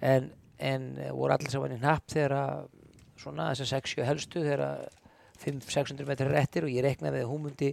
en, 0.00 0.30
en 0.72 0.88
eh, 0.96 1.12
voru 1.12 1.36
allir 1.36 1.52
saman 1.52 1.76
í 1.76 1.80
hnapp 1.82 2.08
þegar 2.12 2.36
að 2.38 2.64
svona 3.22 3.50
þessar 3.52 3.70
60 3.76 4.08
helstu 4.08 4.42
þegar 4.42 4.64
að 4.70 4.86
500-600 5.42 6.08
metrar 6.08 6.32
réttir 6.32 6.66
og 6.66 6.72
ég 6.72 6.84
reiknaði 6.86 7.18
með 7.18 7.26
að 7.26 7.32
hún 7.32 7.46
myndi 7.46 7.70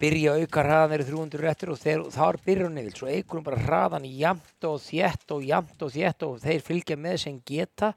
byrja 0.00 0.34
að 0.34 0.44
auka 0.44 0.64
hraðan 0.64 0.92
þeirri 0.94 1.06
300 1.10 1.42
réttir 1.44 1.72
og 1.72 1.78
þeir, 1.80 2.04
þar 2.14 2.38
byrjar 2.44 2.68
hún 2.68 2.80
yfir 2.82 2.98
svo 2.98 3.10
eigur 3.10 3.38
hún 3.38 3.46
bara 3.46 3.62
hraðan 3.62 4.08
jamt 4.10 4.66
og 4.68 4.80
þétt 4.82 5.34
og 5.36 5.44
jamt 5.46 5.84
og 5.86 5.92
þétt 5.94 6.26
og 6.26 6.40
þeir 6.42 6.64
fylgja 6.66 6.96
með 7.00 7.16
sem 7.24 7.38
geta 7.46 7.92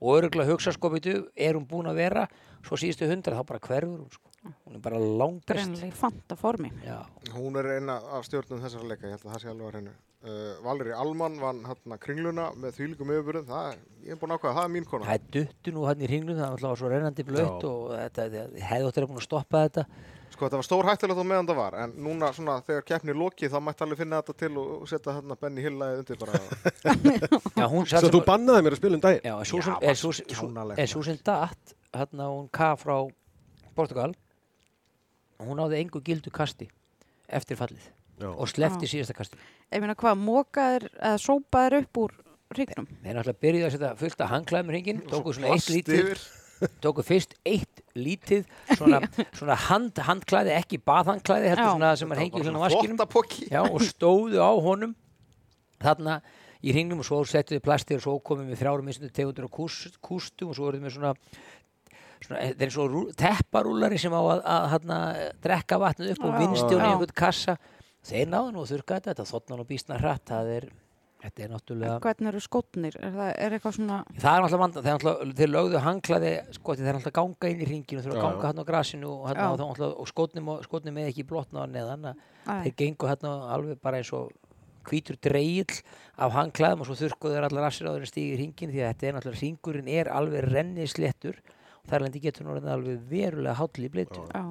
og 0.00 0.18
öruglega 0.18 0.52
hugsa 0.52 0.72
sko 0.74 0.90
veitu, 0.92 1.16
er 1.34 1.56
hún 1.58 1.66
búin 1.68 1.90
að 1.90 2.00
vera 2.02 2.26
svo 2.64 2.78
síðustu 2.80 3.08
hundra 3.10 3.38
þá 3.38 3.44
bara 3.50 3.62
hverfur 3.66 3.98
hún 3.98 4.08
sko. 4.12 4.30
hún 4.44 4.76
er 4.76 4.82
bara 4.84 4.98
langbest 5.00 5.56
greinlega 5.56 5.96
fanta 5.96 6.36
formi 6.36 6.70
Já, 6.84 6.98
Hún 7.34 7.56
er 7.60 7.70
eina 7.78 7.98
af 8.12 8.26
stjórnum 8.28 8.60
þessara 8.60 8.90
leika, 8.90 9.08
ég 9.08 9.16
held 9.16 9.24
að 9.24 9.32
það 9.32 9.40
sé 9.42 9.48
alveg 9.52 9.68
að 9.68 9.78
reynu. 9.78 9.94
Uh, 10.24 10.52
Valeri 10.64 10.92
Alman 10.96 11.34
vann 11.40 11.58
hérna 11.68 11.96
kringluna 12.00 12.44
með 12.56 12.78
þvílíkum 12.78 13.10
yfirbyrðum, 13.12 13.48
það, 13.50 13.80
ég 14.06 14.14
er 14.14 14.20
búin 14.20 14.32
að 14.32 14.38
ákvæða, 14.38 14.54
það 14.56 14.68
er 14.68 14.70
mín 14.72 14.86
kona. 14.88 15.08
það 15.08 15.18
er 15.18 15.26
duttu 15.36 15.74
nú 15.74 15.82
hann 15.84 16.00
í 16.04 16.08
hringnum 16.08 16.38
það 16.38 16.54
var 16.62 16.78
svo 16.80 16.92
rennandi 16.92 17.26
blött 17.28 17.66
Já. 17.66 17.68
og 17.68 17.82
þetta, 17.92 18.28
þetta 18.32 18.68
hefði 18.70 18.86
óttir 18.88 19.04
að 19.04 19.10
búin 19.10 19.20
að 19.20 19.26
stoppa 19.26 19.62
þetta 19.66 19.84
Sko 20.34 20.48
þetta 20.48 20.58
var 20.58 20.66
stór 20.66 20.88
hættulegt 20.88 21.20
á 21.22 21.26
meðan 21.30 21.46
það 21.46 21.58
var, 21.60 21.74
en 21.84 21.92
núna 22.02 22.30
svona 22.34 22.56
þegar 22.66 22.86
keppni 22.88 23.12
er 23.14 23.18
lokið 23.20 23.52
þá 23.52 23.58
mætti 23.62 23.84
alveg 23.86 24.00
finna 24.00 24.18
þetta 24.18 24.34
til 24.40 24.50
og 24.58 24.72
og 24.74 24.88
setja 24.90 25.14
hérna 25.14 25.36
Benny 25.38 25.62
Hillaði 25.62 26.00
undir 26.00 26.18
bara. 26.18 26.40
Já, 27.60 27.66
hún 27.70 27.86
Svo 27.86 28.00
sem 28.02 28.14
þú 28.16 28.22
bannaði 28.26 28.64
mér 28.66 28.74
að 28.74 28.80
spila 28.80 28.98
um 28.98 29.04
daginn 29.04 29.28
Já, 29.28 29.34
en 29.38 29.46
svo 29.46 29.60
Já, 29.62 31.04
sem, 31.06 31.20
datt 31.28 31.76
hérna 31.94 32.28
hún 32.32 32.48
K 32.50 32.72
frá 32.82 32.96
Portugal 33.78 34.10
hún 35.44 35.58
náði 35.60 35.80
engu 35.82 36.02
gildu 36.04 36.32
kasti 36.34 36.68
eftir 37.28 37.58
fallið 37.58 37.86
Já. 38.18 38.28
og 38.30 38.46
slefti 38.50 38.90
síðasta 38.90 39.16
kasti 39.16 39.38
Ég 39.70 39.82
meina 39.82 39.96
hvað, 39.98 40.18
mókaðir 40.22 40.88
eða 40.98 41.18
sópaðir 41.22 41.80
upp 41.82 42.00
úr 42.04 42.16
hrygnum 42.54 42.88
þeir 43.02 43.18
náttúrulega 43.18 43.42
byrjuði 43.46 43.68
að 43.68 43.76
setja 43.76 43.92
fullt 44.02 44.24
að 44.24 44.32
hangklæðum 44.34 44.74
hringin 44.74 45.04
tóku 45.10 45.34
svona 45.34 45.54
eitt 45.54 45.94
yfir. 45.94 46.22
Tóku 46.84 47.02
fyrst 47.06 47.34
eitt 47.46 47.82
lítið 47.94 48.44
svona, 48.76 49.00
svona 49.36 49.56
hand, 49.68 49.98
handklæði, 50.06 50.54
ekki 50.60 50.78
baðhandklæði 50.86 51.50
heldur 51.52 51.64
Já. 51.66 51.72
svona 51.74 51.90
sem 52.00 52.14
er 52.14 52.22
hengið 52.24 52.46
hérna 52.48 52.60
á 52.60 52.64
vaskinum. 52.64 52.98
Já, 53.52 53.60
og 53.68 53.84
stóðu 53.86 54.40
á 54.42 54.50
honum 54.64 54.94
þarna 55.84 56.20
í 56.64 56.72
hringnum 56.72 57.02
og 57.02 57.08
svo 57.08 57.18
settuðu 57.28 57.60
plasti 57.64 57.98
og 57.98 58.02
svo 58.06 58.14
komum 58.24 58.48
við 58.48 58.62
þrjárum 58.62 58.86
missundu 58.88 59.12
tegundur 59.12 59.46
á 59.46 59.50
kús, 59.52 59.82
kústum 60.00 60.50
og 60.52 60.56
svo 60.56 60.70
eruðum 60.70 60.86
við 60.88 60.94
svona, 60.96 61.10
svona 62.24 62.40
eh, 62.40 62.54
þeir 62.56 62.66
eru 62.70 62.74
svo 62.78 62.86
rú- 62.88 63.10
tepparúllari 63.20 63.98
sem 64.00 64.14
á 64.16 64.20
að, 64.22 64.40
að 64.54 64.68
hana, 64.72 64.98
drekka 65.44 65.78
vatnið 65.82 66.14
upp 66.14 66.24
og 66.24 66.32
Já. 66.32 66.38
vinnstjóni 66.40 66.80
í 66.86 66.92
einhvern 66.94 67.14
kassa 67.20 67.58
þeir 68.04 68.30
náðu 68.32 68.54
nú 68.56 68.64
að 68.64 68.72
þurrka 68.72 68.96
þetta, 69.00 69.12
þetta 69.12 69.28
þotna 69.34 69.58
nú 69.60 69.66
býstna 69.68 70.00
hratt 70.00 70.24
það 70.32 70.50
er, 70.56 70.66
þetta 71.24 71.44
er 71.44 71.52
náttúrulega 71.54 71.96
Hvernig 72.04 72.30
eru 72.30 72.42
skotnir? 72.44 72.96
Er 73.00 73.14
það 73.16 73.30
er 73.46 73.56
eitthvað 73.56 73.76
svona 73.78 73.98
það 74.12 74.30
er 74.30 74.44
náttúrulega 74.44 74.62
vanda, 74.64 74.84
þeir, 74.84 74.94
náttúrulega, 74.94 75.36
þeir 75.40 75.52
lögðu 75.54 75.82
hanglaði 75.88 76.32
sko, 76.58 76.76
þeir 76.78 76.88
náttúrulega 76.90 77.16
ganga 77.18 77.50
inn 77.54 77.64
í 77.64 77.68
hringinu 77.70 78.04
þeir 78.04 78.14
Já, 78.14 78.18
að 78.18 78.24
ganga 78.28 78.50
hann 78.50 78.62
á 78.62 78.70
grasinu 78.70 79.10
og, 79.10 79.26
hana, 79.30 79.50
og, 79.50 79.58
þá 79.58 79.64
náttúrulega- 79.64 80.00
og 80.04 80.10
skotnum, 80.12 80.50
skotnum 80.68 80.98
með 80.98 81.10
ekki 81.10 81.26
blotna 81.28 81.66
neðan 81.70 82.10
þeir 82.44 82.74
gengu 82.82 83.08
hérna 83.10 83.34
alveg 83.56 83.80
bara 83.82 84.00
eins 84.02 84.12
og 84.14 84.32
hvítur 84.84 85.16
dreigill 85.24 85.78
af 86.20 86.34
hangklæðum 86.36 86.82
og 86.84 86.88
svo 86.90 86.96
þurrkuðu 86.98 87.38
þeir 87.38 87.46
allar 87.48 87.68
assir 87.70 87.88
áður 87.88 88.04
en 88.04 88.10
stígi 88.10 88.34
hringin 88.36 88.72
því 88.74 88.82
að 88.84 88.90
þetta 88.92 89.06
er 89.08 89.14
náttúrulega 89.16 89.40
hringurinn 89.40 89.88
er 89.88 90.10
alveg 90.12 90.44
renni 90.52 90.84
sléttur 90.92 91.38
og 91.40 91.88
þar 91.88 92.04
lendi 92.04 92.20
getur 92.20 92.50
orðið 92.52 92.68
alveg 92.74 93.06
verulega 93.08 93.56
háll 93.62 93.80
í 93.80 93.90
bleitu. 93.94 94.26
Já, 94.28 94.42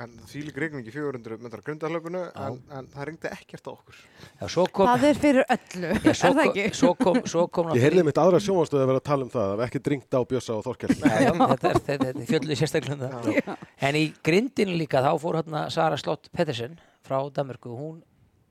En 0.00 0.12
því 0.24 0.46
lík 0.46 0.56
regningi 0.56 0.88
400 0.88 1.36
metrar 1.44 1.60
grundarhlögunu, 1.66 2.22
en, 2.40 2.54
en 2.72 2.86
það 2.94 3.06
ringdi 3.10 3.28
ekkert 3.28 3.66
á 3.68 3.70
okkur. 3.74 3.98
Já, 4.40 4.44
svo 4.54 4.62
kom, 4.72 4.88
það 4.88 5.02
er 5.04 5.18
fyrir 5.20 5.44
öllu, 5.52 5.90
já, 5.90 5.98
er 6.08 6.16
svo, 6.16 6.30
það 6.38 6.46
ekki? 6.46 6.64
svo 6.78 6.92
kom, 6.96 7.18
svo 7.28 7.42
kom 7.52 7.68
Ég 7.76 7.84
heyrði 7.84 8.04
mitt 8.06 8.20
aðra 8.22 8.40
sjónvastöðu 8.40 8.86
að 8.86 8.88
vera 8.88 9.02
að 9.02 9.08
tala 9.10 9.26
um 9.26 9.32
það 9.34 9.50
Það 9.50 9.60
var 9.60 9.68
ekki 9.68 9.82
dringt 9.90 10.16
á 10.16 10.20
Bjössa 10.30 10.56
og 10.56 10.70
já, 10.70 10.94
þetta 10.96 11.74
er, 11.74 11.82
þetta 11.90 12.08
er 12.08 12.30
fjölluð 12.30 12.62
sérstaklega 12.62 12.96
um 12.96 13.04
það. 13.04 13.60
En 13.84 14.00
í 14.00 14.02
grindinu 14.24 14.78
líka 14.80 15.04
þá 15.04 15.10
fór 15.20 15.40
hérna 15.42 15.66
Sara 15.74 16.00
Slott 16.00 16.32
Pettersen 16.32 16.80
frá 17.04 17.18
Danmörku, 17.36 17.76
hún 17.76 18.00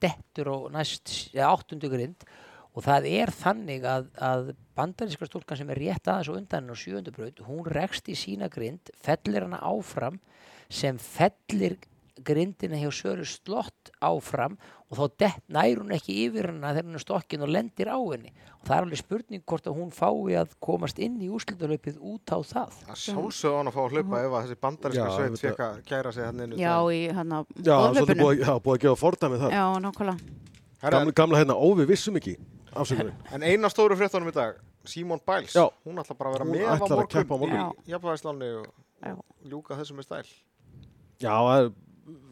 dettur 0.01 0.53
á 0.53 0.57
næst, 0.77 1.09
eða 1.33 1.55
áttundu 1.55 1.89
grind 1.89 2.25
og 2.71 2.85
það 2.85 3.07
er 3.09 3.31
þannig 3.35 3.85
að, 3.87 4.11
að 4.21 4.51
bandaríska 4.77 5.27
stúlkan 5.27 5.59
sem 5.59 5.73
er 5.73 5.81
rétt 5.81 6.07
aðeins 6.07 6.29
og 6.31 6.37
undan 6.39 6.61
henni 6.61 6.77
á 6.77 6.81
sjöundubraut, 6.83 7.41
hún 7.49 7.65
rekst 7.67 8.07
í 8.11 8.15
sína 8.15 8.47
grind, 8.51 8.93
fellir 9.03 9.47
hana 9.47 9.59
áfram 9.65 10.21
sem 10.71 10.97
fellir 11.01 11.75
grindina 12.21 12.77
hjá 12.77 12.91
Söru 12.93 13.23
slott 13.25 13.89
áfram 14.03 14.53
og 14.91 14.97
þá 14.99 15.05
dett, 15.23 15.43
nær 15.49 15.79
hún 15.79 15.93
ekki 15.95 16.13
yfir 16.27 16.45
hana 16.51 16.73
þegar 16.75 16.87
hún 16.89 16.97
er 16.99 17.03
stokkin 17.03 17.45
og 17.45 17.49
lendir 17.51 17.89
á 17.89 17.97
henni 17.97 18.31
og 18.59 18.63
það 18.67 18.75
er 18.75 18.83
alveg 18.85 18.99
spurning 19.01 19.43
hvort 19.47 19.65
að 19.69 19.77
hún 19.79 19.91
fái 19.95 20.35
að 20.41 20.49
komast 20.61 20.97
inn 21.01 21.15
í 21.23 21.27
úrslutalöpið 21.33 21.95
út 21.97 22.25
á 22.29 22.37
það 22.45 22.69
Það 22.85 22.97
sjálfsögðu 23.05 23.57
hann 23.57 23.69
að 23.71 23.75
fá 23.77 23.81
að 23.83 23.91
hlaupa 23.95 24.15
ef 24.21 24.31
að 24.31 24.41
þessi 24.45 24.57
bandaríska 24.67 25.07
Já, 25.07 25.11
sveit 25.17 25.41
fekk 25.45 25.61
að 25.65 25.75
kæra 25.89 26.09
sig 26.13 26.23
hann 26.27 26.43
inn 26.45 26.53
Já, 26.59 26.75
í 26.93 26.95
hann 27.17 27.31
að 27.39 27.45
Já, 27.57 27.75
svolítið 27.95 28.17
búið, 28.21 28.37
já, 28.43 28.53
búið 28.59 28.75
að 28.75 28.81
gefa 28.85 28.97
fordæmi 29.01 29.37
þar. 29.41 29.51
Já, 29.57 29.65
nákvæmlega. 29.87 30.19
Gamla, 30.81 31.11
gamla 31.13 31.37
hérna, 31.41 31.55
ó, 31.57 31.67
við 31.77 31.87
vissum 31.93 32.15
ekki. 32.17 32.33
Afsökunum. 32.71 33.15
En 33.35 33.41
eina 33.45 33.69
stóru 33.69 33.95
fréttunum 33.99 34.31
í 34.31 34.33
dag, 34.33 34.53
Simon 34.87 35.21
Biles, 35.27 35.53
Já. 35.53 35.65
hún 35.85 35.99
ætla 36.01 36.15
bara 36.17 36.29
að 36.31 36.35
vera 36.39 36.47
með 36.49 36.65
á 36.65 36.73
morgun, 36.89 37.61
Já. 41.21 41.33
það 41.33 41.57
er 41.59 41.69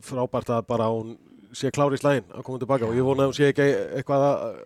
frábært 0.09 0.53
að 0.55 0.65
bara 0.69 0.89
hún 0.93 1.13
sé 1.55 1.71
klári 1.73 1.97
í 1.97 2.01
slægin 2.01 2.27
að 2.33 2.45
koma 2.47 2.61
tilbaka 2.61 2.89
og 2.89 2.97
ég 2.97 3.05
vona 3.05 3.25
að 3.25 3.31
hún 3.31 3.37
sé 3.37 3.49
ekki 3.49 3.67
eitthvað 3.99 4.25
að, 4.29 4.59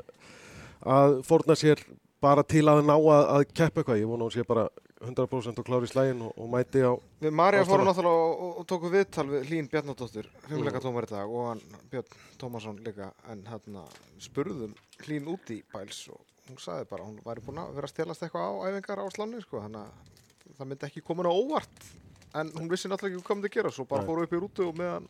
að 0.95 1.19
forna 1.27 1.57
sér 1.59 1.83
bara 2.23 2.43
til 2.47 2.63
að 2.71 2.81
ná 2.87 2.95
að, 2.95 3.21
að 3.21 3.45
keppa 3.51 3.81
eitthvað. 3.81 3.99
Ég 3.99 4.09
vona 4.09 4.23
að 4.23 4.29
hún 4.29 4.35
sé 4.37 4.47
bara 4.47 4.67
100% 5.03 5.59
og 5.59 5.67
klári 5.67 5.87
í 5.87 5.91
slægin 5.91 6.21
og, 6.23 6.35
og 6.39 6.49
mæti 6.51 6.83
á... 6.83 6.91
Við 7.23 7.33
Marja 7.35 7.65
fórum 7.67 7.89
náttúrulega 7.89 8.27
og, 8.27 8.43
og, 8.45 8.53
og 8.61 8.67
tókum 8.69 8.93
viðtal 8.93 9.25
við 9.27 9.49
Hlín 9.49 9.67
Bjarnadóttur, 9.71 10.29
fimmleika 10.47 10.81
tómar 10.83 11.07
í 11.07 11.11
dag 11.11 11.33
og 11.33 11.49
hann 11.49 11.63
Björn 11.91 12.21
Tómasson 12.39 12.79
líka 12.85 13.09
en 13.31 13.43
hérna 13.49 13.83
spurðum 14.23 14.77
Hlín 15.03 15.27
út 15.33 15.51
í 15.51 15.59
Biles 15.73 16.05
og 16.13 16.23
hún 16.47 16.61
sagði 16.61 16.87
bara 16.91 17.07
hún 17.07 17.19
væri 17.25 17.43
búin 17.43 17.59
að 17.59 17.75
vera 17.75 17.89
að 17.89 17.95
stelast 17.95 18.23
eitthvað 18.23 18.47
á 18.47 18.51
æfingar 18.69 19.03
á 19.03 19.07
sláni 19.15 19.43
sko, 19.43 19.63
þannig 19.65 19.83
að 19.83 20.55
það 20.57 20.71
myndi 20.71 20.89
ekki 20.89 21.05
koma 21.07 21.27
á 21.27 21.33
óvart 21.35 21.85
en 22.33 22.51
hún 22.57 22.69
vissi 22.71 22.89
náttúrulega 22.91 23.17
ekki 23.19 23.27
hvað 23.27 23.37
myndi 23.39 23.51
að 23.51 23.57
gera 23.59 23.71
svo 23.75 23.85
bara 23.89 24.05
fóru 24.07 24.25
upp 24.27 24.33
í 24.33 24.41
rútu 24.41 24.67
og 24.69 24.77
meðan 24.79 25.07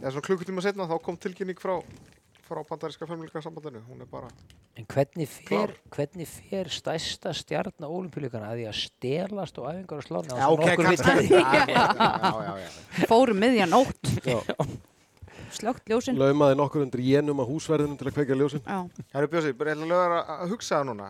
eða 0.00 0.12
svona 0.14 0.26
klukkutíma 0.28 0.62
setna 0.64 0.86
þá 0.90 0.96
kom 1.02 1.16
tilkynning 1.20 1.58
frá 1.62 1.78
frá 2.46 2.60
bandaríska 2.68 3.06
fimmleika 3.08 3.42
sambandinu 3.42 3.80
hún 3.88 4.02
er 4.04 4.10
bara 4.10 4.28
En 4.72 4.86
hvernig 4.88 5.28
fer, 5.28 5.74
hvernig 5.92 6.24
fer 6.32 6.70
stærsta 6.72 7.34
stjarn 7.36 7.84
á 7.84 7.88
olimpíuleikana 7.92 8.54
að 8.54 8.62
því 8.62 8.68
að 8.70 8.78
stelast 8.78 9.58
og 9.60 9.66
æfingar 9.68 10.00
og 10.00 10.06
slána 10.06 10.38
Já, 10.38 10.46
ok, 10.48 10.64
kannski. 10.80 11.42
já. 11.76 13.04
Fórum 13.10 13.36
miðja 13.42 13.66
nótt, 13.68 14.00
Já, 14.24 14.38
slögt 15.52 15.92
ljósin. 15.92 16.16
laumaði 16.16 16.56
nokkur 16.56 16.86
undir 16.86 17.02
jénum 17.04 17.42
á 17.42 17.46
húsverðinu 17.50 17.98
til 18.00 18.08
að 18.08 18.16
kveika 18.16 18.38
ljósin. 18.40 18.64
Já, 18.64 18.78
Herru 19.12 19.28
Bjössi, 19.34 19.52
bara 19.60 19.74
ég 19.74 19.76
ætla 19.76 19.84
að 19.84 19.92
lögur 19.92 20.16
að 20.16 20.32
að 20.38 20.54
hugsa 20.54 20.78
það 20.78 20.88
núna, 20.88 21.08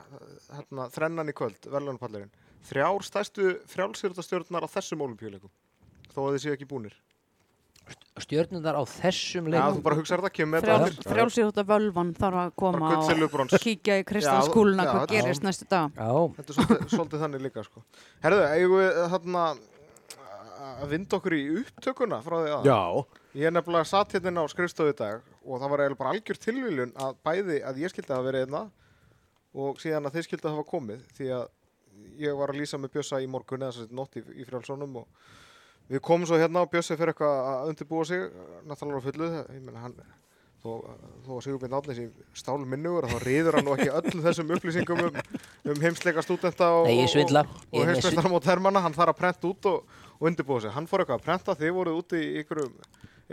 hérna, 0.58 0.88
þrennan 0.98 1.30
í 1.30 1.36
kvöld, 1.38 1.68
verðlunarpallurinn. 1.70 2.32
Þrjár 2.68 3.06
stærstu 3.06 3.48
frjálsýrtastjörnar 3.72 4.66
á 4.66 4.68
þessum 4.70 5.02
olimpíuleikum, 5.06 5.50
þó 6.12 6.20
að 6.28 6.36
þið 6.36 6.44
séu 6.44 6.54
ekki 6.56 6.68
búnir. 6.70 6.94
stjörnundar 8.22 8.76
á 8.78 8.82
þessum 8.86 9.48
Já, 9.50 9.50
þú 9.50 9.66
leikum 9.72 9.82
bara 9.82 9.96
hugsa 9.98 10.16
þetta, 10.20 10.30
kemur 10.36 10.52
með 10.54 10.66
Frjáls, 10.66 10.96
þetta. 10.98 11.12
frjálsýrúta 11.16 11.64
völvan 11.66 12.12
þarf 12.14 12.38
að 12.42 12.50
koma 12.62 12.90
og 13.00 13.62
kíkja 13.64 13.96
í 13.98 14.04
kristalskúluna 14.06 14.84
hvað 14.86 15.06
gerist 15.10 15.42
næstu 15.42 15.66
dag. 15.70 15.90
Já, 15.96 16.12
Þetta 16.36 16.52
er 16.52 16.58
svolítið, 16.58 16.92
svolítið 16.92 17.24
þannig 17.24 17.42
líka, 17.48 17.64
sko. 17.66 17.82
Herðu, 18.22 18.44
eigum 18.52 18.78
við 18.78 19.00
þarna 19.16 19.44
að 20.62 20.92
vinda 20.92 21.18
okkur 21.18 21.34
í 21.36 21.42
upptökuna 21.62 22.20
frá 22.22 22.36
því 22.44 22.52
að? 22.58 22.68
Já, 22.70 22.80
Ég 23.32 23.48
er 23.48 23.54
nefnilega 23.56 23.88
satt 23.88 24.12
hérna 24.12 24.44
á 24.44 24.52
skrifstofu 24.52 24.92
í 24.92 24.96
dag 24.98 25.22
og 25.48 25.56
það 25.58 25.70
var 25.72 25.80
eiginlega 25.82 26.00
bara 26.02 26.10
algjör 26.12 26.38
tilviljun 26.46 26.90
að 27.00 27.14
bæði 27.24 27.58
að 27.64 27.78
ég 27.82 27.92
skildi 27.94 28.12
að 28.12 28.26
verið 28.28 28.44
einna 28.46 28.62
og 29.56 29.80
síðan 29.80 30.06
að 30.06 30.18
þið 30.18 30.26
skildi 30.28 30.48
að 30.50 30.56
hafa 30.58 30.66
komið 30.68 31.06
því 31.16 31.30
að 31.38 31.46
ég 32.22 32.34
var 32.38 32.52
að 32.52 32.62
lýsa 32.62 32.80
með 32.80 32.96
Bjössa 32.96 33.20
í 33.22 33.28
morgun 33.30 33.64
eða 33.64 33.76
þessi 33.78 33.96
nótt 33.98 34.18
í, 34.18 34.24
í 34.38 34.48
frjálsónum 34.48 34.98
og 35.02 35.30
við 35.92 36.02
komum 36.04 36.28
svo 36.28 36.40
hérna 36.40 36.64
og 36.64 36.72
Bjössi 36.72 36.96
fyrir 36.96 37.14
eitthvað 37.14 37.38
að 37.52 37.72
undirbúa 37.72 38.08
sig 38.08 38.26
náttúrulega 38.68 39.02
á 39.02 39.06
fullu 39.06 39.30
ég 39.32 39.64
meina 39.64 39.84
hann 39.86 39.96
þó, 40.62 40.70
þó 41.26 41.30
að 41.36 41.42
Sigurbjörn 41.46 41.76
Átnes 41.78 42.00
í 42.02 42.06
stál 42.38 42.60
minnugur 42.62 43.08
þá 43.10 43.16
reyður 43.26 43.58
hann 43.58 43.66
nú 43.66 43.74
ekki 43.76 43.90
öll 43.98 44.24
þessum 44.26 44.52
upplýsingum 44.56 45.04
um, 45.08 45.20
um 45.72 45.82
heimsleika 45.82 46.24
stúdenta 46.24 46.70
og, 46.78 46.88
og, 46.88 47.16
og 47.18 47.78
með 47.80 47.92
heimsleikar 47.92 48.30
mót 48.30 48.48
hermanna 48.48 48.82
hann 48.84 48.96
þarf 48.96 49.14
að 49.14 49.22
prenta 49.22 49.50
út 49.50 49.70
og, 49.70 49.96
og 50.18 50.28
undirbúa 50.30 50.62
sig. 50.62 50.74
Hann 50.74 50.86
fór 50.90 51.02
eitthvað 51.02 51.18
að 51.18 51.26
prenta, 51.26 51.56
þið 51.58 51.74
voruð 51.78 51.98
úti 52.02 52.22
í 52.22 52.44
ykkurum 52.44 52.76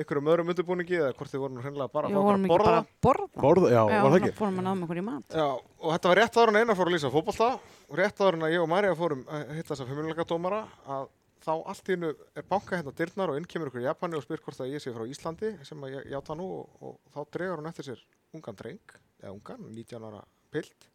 ykkurum 0.04 0.30
öðrum 0.32 0.52
undirbúningi 0.54 0.98
eða 1.00 1.14
hvort 1.18 1.32
þið 1.34 1.44
voru 1.44 1.56
nú 1.56 1.64
hreinlega 1.64 1.94
bara 1.94 2.10
að 2.10 2.16
fá 2.16 2.32
að 2.34 2.48
borða 2.50 2.66
bara 2.66 2.80
að 2.80 2.90
borða. 3.06 3.30
borð, 3.44 3.68
já, 3.74 3.82
var 3.90 4.10
það 4.10 4.18
ekki? 4.20 4.32
að 4.34 4.40
fórum 4.40 4.60
að 4.62 4.68
náða 4.68 4.76
með 4.80 4.88
okkur 4.88 5.00
í 5.02 5.06
mat. 5.10 5.38
Já, 5.40 5.48
og 5.80 5.94
þetta 5.96 6.12
var 6.12 6.22
rétt 6.22 6.40
áður 6.40 6.52
en 6.54 6.60
einar 6.60 6.80
fór 6.80 6.90
að 6.90 6.96
lýsa 6.96 7.14
fótbolta 7.14 7.50
og 7.60 8.00
rétt 8.00 8.22
áður 8.24 8.38
en 8.40 8.46
að 8.48 8.54
ég 8.56 8.66
og 8.66 8.70
Marja 8.74 9.00
fórum 9.00 9.24
að 9.30 9.56
hitta 9.58 9.74
þessa 9.74 9.88
feminilega 9.90 10.28
dómara 10.30 10.62
að 10.98 11.08
þá 11.44 11.52
allt 11.72 11.90
í 11.90 11.96
hennu 11.96 12.10
er 12.38 12.48
banka 12.50 12.78
hérna 12.78 12.94
dyrnar 12.96 13.32
og 13.32 13.40
inn 13.40 13.48
kemur 13.50 13.72
ykkur 13.72 13.84
í 13.84 13.88
Japani 13.88 14.18
og 14.20 14.26
spyr 14.26 14.42
hvort 14.44 14.60
að 14.60 14.74
ég 14.74 14.84
sé 14.84 14.92
frá 14.96 15.06
Íslandi 15.08 15.54
sem 15.68 15.86
að 15.88 15.96
ég 15.96 16.10
játa 16.12 16.36
nú 16.38 16.48
og, 16.60 16.74
og 16.84 16.98
þá 17.16 17.20
dregur 17.38 17.62
hún 17.62 17.70
eftir 17.72 17.88
sér 17.88 18.02
ungan 18.36 18.60
dreng, 18.60 18.98
eða 19.24 19.32
ungan, 19.34 19.64
19 19.72 20.10
ára 20.10 20.22
pilt 20.54 20.90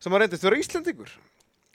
sem 0.00 0.16
að 0.16 0.24
reyndist 0.24 0.46
vera 0.46 0.60
Íslendingur 0.60 1.12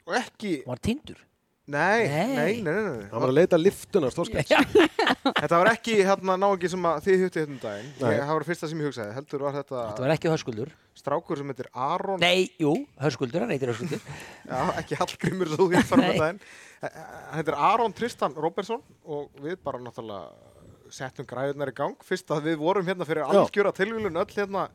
og 0.06 0.18
ekki, 0.18 0.52
var 0.66 0.82
tindur. 0.82 1.20
Nei, 1.66 2.06
Nei. 2.06 2.26
nei, 2.36 2.52
nei, 2.62 2.74
nei. 2.86 3.06
Hann 3.10 3.22
var 3.22 3.30
að 3.32 3.36
leita 3.40 3.58
liftunar 3.58 4.14
Þorskels. 4.14 4.50
Þetta 5.42 5.58
var 5.60 5.70
ekki 5.72 5.96
hérna 6.06 6.36
náingi 6.38 6.68
sem 6.70 6.84
að 6.86 7.00
þið 7.06 7.22
hutti 7.24 7.40
hérna 7.42 7.54
um 7.56 7.60
daginn, 7.62 7.90
það 7.98 8.32
var 8.36 8.44
fyrsta 8.46 8.68
sem 8.70 8.80
ég 8.82 8.88
hugsaði, 8.90 9.14
heldur 9.16 9.44
var 9.46 9.56
þetta, 9.56 9.80
Þetta 9.90 10.04
var 10.04 10.14
ekki 10.14 10.30
höskuldur. 10.32 10.70
strákur 10.96 11.40
sem 11.40 11.50
heitir 11.52 11.68
Aron 11.74 12.20
Nei, 12.22 12.46
jú, 12.62 12.72
höskuldur, 13.02 13.42
hann 13.44 13.54
heitir 13.54 13.72
höskuldur. 13.72 14.02
Já, 14.50 14.60
ekki 14.82 14.98
Hallgrímur 15.00 15.50
svo 15.52 15.66
eh, 15.72 15.86
Hann 15.90 17.40
heitir 17.40 17.58
Aron 17.58 17.94
Tristan 17.96 18.34
Robertson 18.38 18.82
og 19.04 19.30
við 19.42 19.58
bara 19.66 19.80
náttúrulega 19.82 20.92
settum 20.94 21.26
græðunar 21.26 21.72
í 21.72 21.74
gang. 21.74 21.96
Fyrst 22.06 22.30
að 22.30 22.44
við 22.52 22.60
vorum 22.62 22.86
hérna 22.86 23.06
fyrir 23.08 23.24
Já. 23.26 23.40
algjöra 23.42 23.72
tilvílun 23.74 24.20
öll 24.22 24.30
hérna 24.36 24.68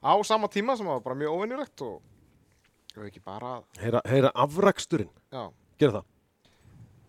á 0.00 0.12
sama 0.24 0.46
tíma 0.52 0.76
sem 0.78 0.86
var 0.86 1.02
bara 1.02 1.18
mjög 1.18 1.34
óvinnilegt 1.40 1.82
og 1.82 1.98
ég 2.94 3.02
veit 3.02 3.10
ekki 3.10 3.22
bara, 3.26 3.56
Heyra, 3.82 4.00
heyra 4.06 4.30
afraksturinn. 4.46 5.10
já. 5.34 5.48
Gera 5.80 5.98
það. 5.98 6.06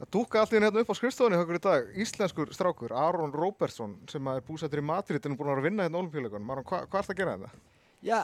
Það 0.02 0.10
dúkka 0.16 0.40
allt 0.42 0.54
í 0.56 0.58
hérna 0.58 0.82
upp 0.82 0.90
á 0.90 0.98
skrifstofunni 0.98 1.38
högur 1.38 1.58
í 1.60 1.62
dag, 1.62 1.90
íslenskur 2.02 2.50
strákur, 2.56 2.94
Aron 2.98 3.30
Robertson, 3.36 3.92
sem 4.10 4.30
er 4.32 4.40
búsettur 4.48 4.80
í 4.82 4.84
Madrid 4.88 5.22
en 5.22 5.36
er 5.36 5.38
búin 5.38 5.52
að 5.52 5.52
vera 5.52 5.62
að 5.62 5.68
vinna 5.68 5.86
hérna 5.86 6.00
olimpíuleikunum. 6.00 6.54
Aron, 6.56 6.66
hva, 6.66 6.80
hvað 6.88 7.04
ert 7.04 7.12
að 7.14 7.20
gera 7.20 7.36
þetta? 7.36 7.60
Já, 8.08 8.18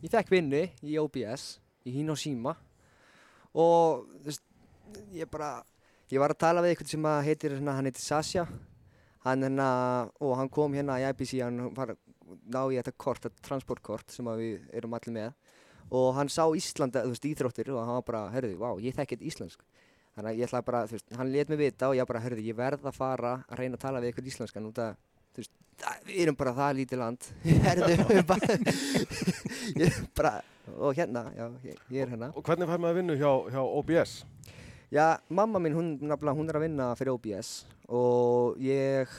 ég 0.00 0.14
fekk 0.14 0.32
vinnu 0.32 0.62
í 0.80 0.94
OBS, 1.02 1.44
í 1.84 1.92
Hiroshima. 1.98 2.54
Og 3.52 4.06
þú 4.14 4.30
veist, 4.30 4.46
ég 5.18 5.28
bara, 5.34 5.50
ég 6.08 6.24
var 6.24 6.32
að 6.32 6.40
tala 6.46 6.64
við 6.64 6.72
eitthvað 6.72 6.94
sem 6.94 7.10
heitir, 7.28 7.58
hérna, 7.58 7.76
hann 7.76 7.90
heitir 7.90 8.06
Sasha. 8.06 8.46
Hann 9.26 9.44
hérna, 9.44 9.68
og 10.24 10.34
hann 10.40 10.48
kom 10.56 10.78
hérna 10.78 10.96
í 11.02 11.04
IBC, 11.10 11.34
hann 11.44 11.66
var 11.76 11.98
ná 12.48 12.62
í 12.62 12.80
þetta 12.80 12.96
kort, 12.96 13.28
þetta 13.28 13.44
transportkort 13.50 14.16
sem 14.16 14.32
við 14.40 14.64
erum 14.72 14.96
allir 14.96 15.18
með. 15.18 15.36
Og 15.92 16.14
hann 16.16 16.32
sá 16.32 16.46
Íslanda, 16.48 17.04
þú 17.04 17.12
veist, 17.12 17.30
íþróttir 17.34 17.74
og 17.76 17.84
hann 17.84 17.98
var 17.98 18.08
bara, 18.08 18.26
herðu, 18.32 18.56
vá, 18.56 18.70
ég 18.80 18.96
þekki 18.96 19.20
þetta 19.20 19.32
íslensk 19.34 19.68
þannig 20.16 20.30
að 20.32 20.38
ég 20.40 20.48
ætla 20.48 20.60
bara, 20.66 20.82
þú 20.90 20.96
veist, 20.98 21.08
hann 21.18 21.32
let 21.32 21.48
mig 21.52 21.58
vita 21.60 21.88
og 21.90 21.96
ég 21.98 22.08
bara, 22.10 22.20
herðu, 22.24 22.44
ég 22.44 22.56
verð 22.58 22.86
að 22.90 22.96
fara 22.98 23.32
að 23.48 23.60
reyna 23.62 23.78
að 23.78 23.84
tala 23.84 24.00
við 24.02 24.10
eitthvað 24.12 24.30
íslenskan 24.32 24.68
út 24.70 24.80
að, 24.82 24.96
þú 25.34 25.42
veist, 25.42 25.52
við 26.08 26.18
erum 26.24 26.36
bara 26.40 26.54
það 26.58 26.72
lítið 26.80 27.00
land 27.00 27.28
herðu, 27.66 28.22
bara 28.28 28.58
ég 29.84 30.00
bara, 30.18 30.32
og 30.76 30.98
hérna, 30.98 31.24
já, 31.36 31.46
ég, 31.70 31.80
ég 31.94 32.04
er 32.04 32.12
hérna 32.14 32.30
Og 32.36 32.44
hvernig 32.46 32.68
fær 32.70 32.82
maður 32.82 32.98
vinnu 33.00 33.16
hjá, 33.20 33.30
hjá 33.54 33.60
OBS? 33.64 34.16
Já, 34.90 35.04
mamma 35.30 35.60
mín, 35.62 35.76
hún, 35.78 35.90
nafnilega, 36.02 36.34
hún 36.36 36.50
er 36.50 36.58
að 36.58 36.64
vinna 36.66 36.90
fyrir 36.98 37.14
OBS 37.14 37.52
og 37.90 38.58
ég, 38.62 39.10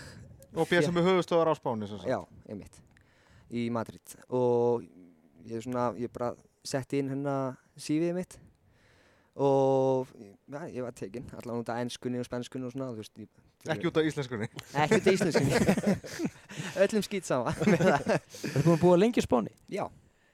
Og 0.52 0.68
BSM 0.68 0.92
með 0.98 1.08
höfustöðar 1.08 1.52
á 1.52 1.56
Spáni, 1.56 1.88
sem 1.88 2.00
sagt. 2.02 2.12
já, 2.12 2.20
einmitt, 2.52 2.82
í 3.56 3.70
Madrid 3.72 4.18
og 4.28 4.84
ég 5.48 5.58
er 5.58 5.64
svona, 5.66 5.90
ég 6.00 6.12
bara 6.14 6.34
setti 6.68 7.00
inn 7.02 7.10
hérna 7.10 7.36
CV-ið 7.80 8.18
mitt 8.20 8.36
og 9.36 10.10
já, 10.52 10.60
ég 10.74 10.84
var 10.84 10.92
tekinn, 10.98 11.30
allavega 11.38 11.62
út 11.64 11.70
af 11.72 11.80
ennskunni 11.86 12.20
og 12.20 12.26
spenskunni 12.28 12.68
og 12.68 12.74
svona, 12.76 12.90
þú 12.92 13.00
veist, 13.04 13.18
ég, 13.24 13.30
Ekki 13.72 13.88
út 13.92 13.98
af 14.02 14.08
íslenskunni. 14.10 14.48
ekki 14.74 14.98
út 15.00 15.08
af 15.08 15.14
íslenskunni, 15.14 15.60
öllum 16.84 17.06
skýt 17.06 17.28
sama 17.30 17.54
með 17.72 17.84
það. 17.86 18.08
Það 18.08 18.56
er 18.56 18.66
búin 18.66 18.76
að 18.76 18.82
búa 18.84 18.98
lengi 19.00 19.22
á 19.22 19.26
spáni. 19.28 19.54
Já, 19.72 19.86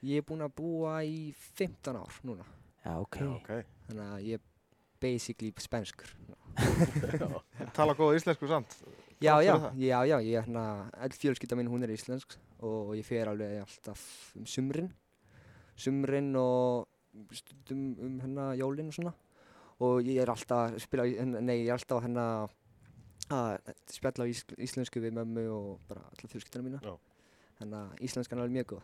ég 0.02 0.22
er 0.22 0.26
búinn 0.28 0.46
að 0.46 0.54
búa 0.58 0.94
í 1.06 1.18
15 1.60 1.98
ár 2.00 2.18
núna, 2.26 2.46
Já, 2.84 2.94
ok. 2.98 3.20
ok. 3.36 3.50
þannig 3.90 4.08
að 4.08 4.24
ég 4.30 4.40
er 4.40 4.46
basically 4.98 5.52
spenskur. 5.62 6.10
Tala 7.76 7.94
góða 7.94 8.16
íslensku 8.18 8.48
samt. 8.50 8.74
Já, 9.22 9.34
já, 9.42 9.54
já, 9.74 9.98
já, 10.06 10.16
ég 10.22 10.34
er 10.38 10.44
hérna, 10.46 10.64
all 10.94 11.14
fjölskylda 11.14 11.56
mín, 11.58 11.68
hún 11.70 11.82
er 11.86 11.90
íslensk 11.94 12.36
og 12.62 12.92
ég 12.98 13.06
fer 13.06 13.26
alveg 13.30 13.60
alltaf 13.64 14.00
um 14.38 14.44
sumrin, 14.46 14.92
sumrin 15.78 16.32
og 16.38 16.86
stundum 17.36 17.82
um 18.04 18.20
hérna 18.22 18.52
jólin 18.58 18.92
og 18.92 18.96
svona 18.98 19.14
og 19.84 20.06
ég 20.06 20.22
er 20.22 20.30
alltaf 20.32 20.72
að 20.72 20.80
spila, 20.82 21.04
nei, 21.38 21.60
ég 21.62 21.68
er 21.70 21.76
alltaf 21.76 22.02
hérna 22.02 22.24
að 23.28 23.74
spjalla 23.92 24.26
á 24.26 24.30
ís, 24.30 24.42
íslensku 24.56 25.02
við 25.02 25.14
mömmu 25.18 25.44
og 25.52 25.68
bara 25.90 26.02
alla 26.08 26.30
fjölskyldana 26.32 26.66
mína. 26.66 26.80
Já. 26.82 26.96
þannig 27.58 27.78
að 27.78 28.02
íslenskan 28.06 28.38
er 28.38 28.44
alveg 28.44 28.54
mjög 28.54 28.66
góð. 28.70 28.82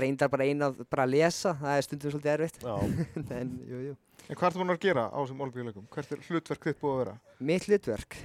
Reyndar 0.00 0.30
bara 0.32 0.46
eina 0.48 0.68
að 0.72 0.80
bara 0.90 1.06
lesa, 1.06 1.52
það 1.60 1.76
er 1.76 1.84
stundum 1.86 2.12
svolítið 2.14 2.32
erfitt, 2.32 2.56
en 3.38 3.52
jú, 3.70 3.82
jú. 3.84 3.96
En 4.26 4.38
hvað 4.38 4.48
ertu 4.48 4.60
búin 4.62 4.74
að 4.74 4.80
gera 4.82 5.04
á 5.06 5.18
þessum 5.20 5.44
olimpíuleikum? 5.46 5.86
Hvert 5.94 6.14
er 6.16 6.24
hlutverk 6.26 6.66
þitt 6.66 6.80
búið 6.80 6.94
að 6.94 7.00
vera? 7.04 7.14
Mitt 7.50 7.68
hlutverk, 7.68 8.18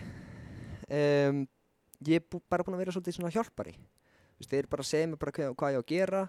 um, 0.98 1.44
ég 2.10 2.18
er 2.18 2.26
bú, 2.26 2.42
bara 2.50 2.66
búinn 2.66 2.80
að 2.80 2.84
vera 2.86 2.96
svolítið 2.96 3.20
svona 3.20 3.34
hjálpari. 3.36 3.76
Þeir 4.42 4.72
bara 4.72 4.88
segja 4.90 5.12
mér 5.12 5.22
bara 5.22 5.36
hvað 5.38 5.76
ég 5.76 5.78
á 5.78 5.84
að 5.84 5.90
gera, 5.94 6.24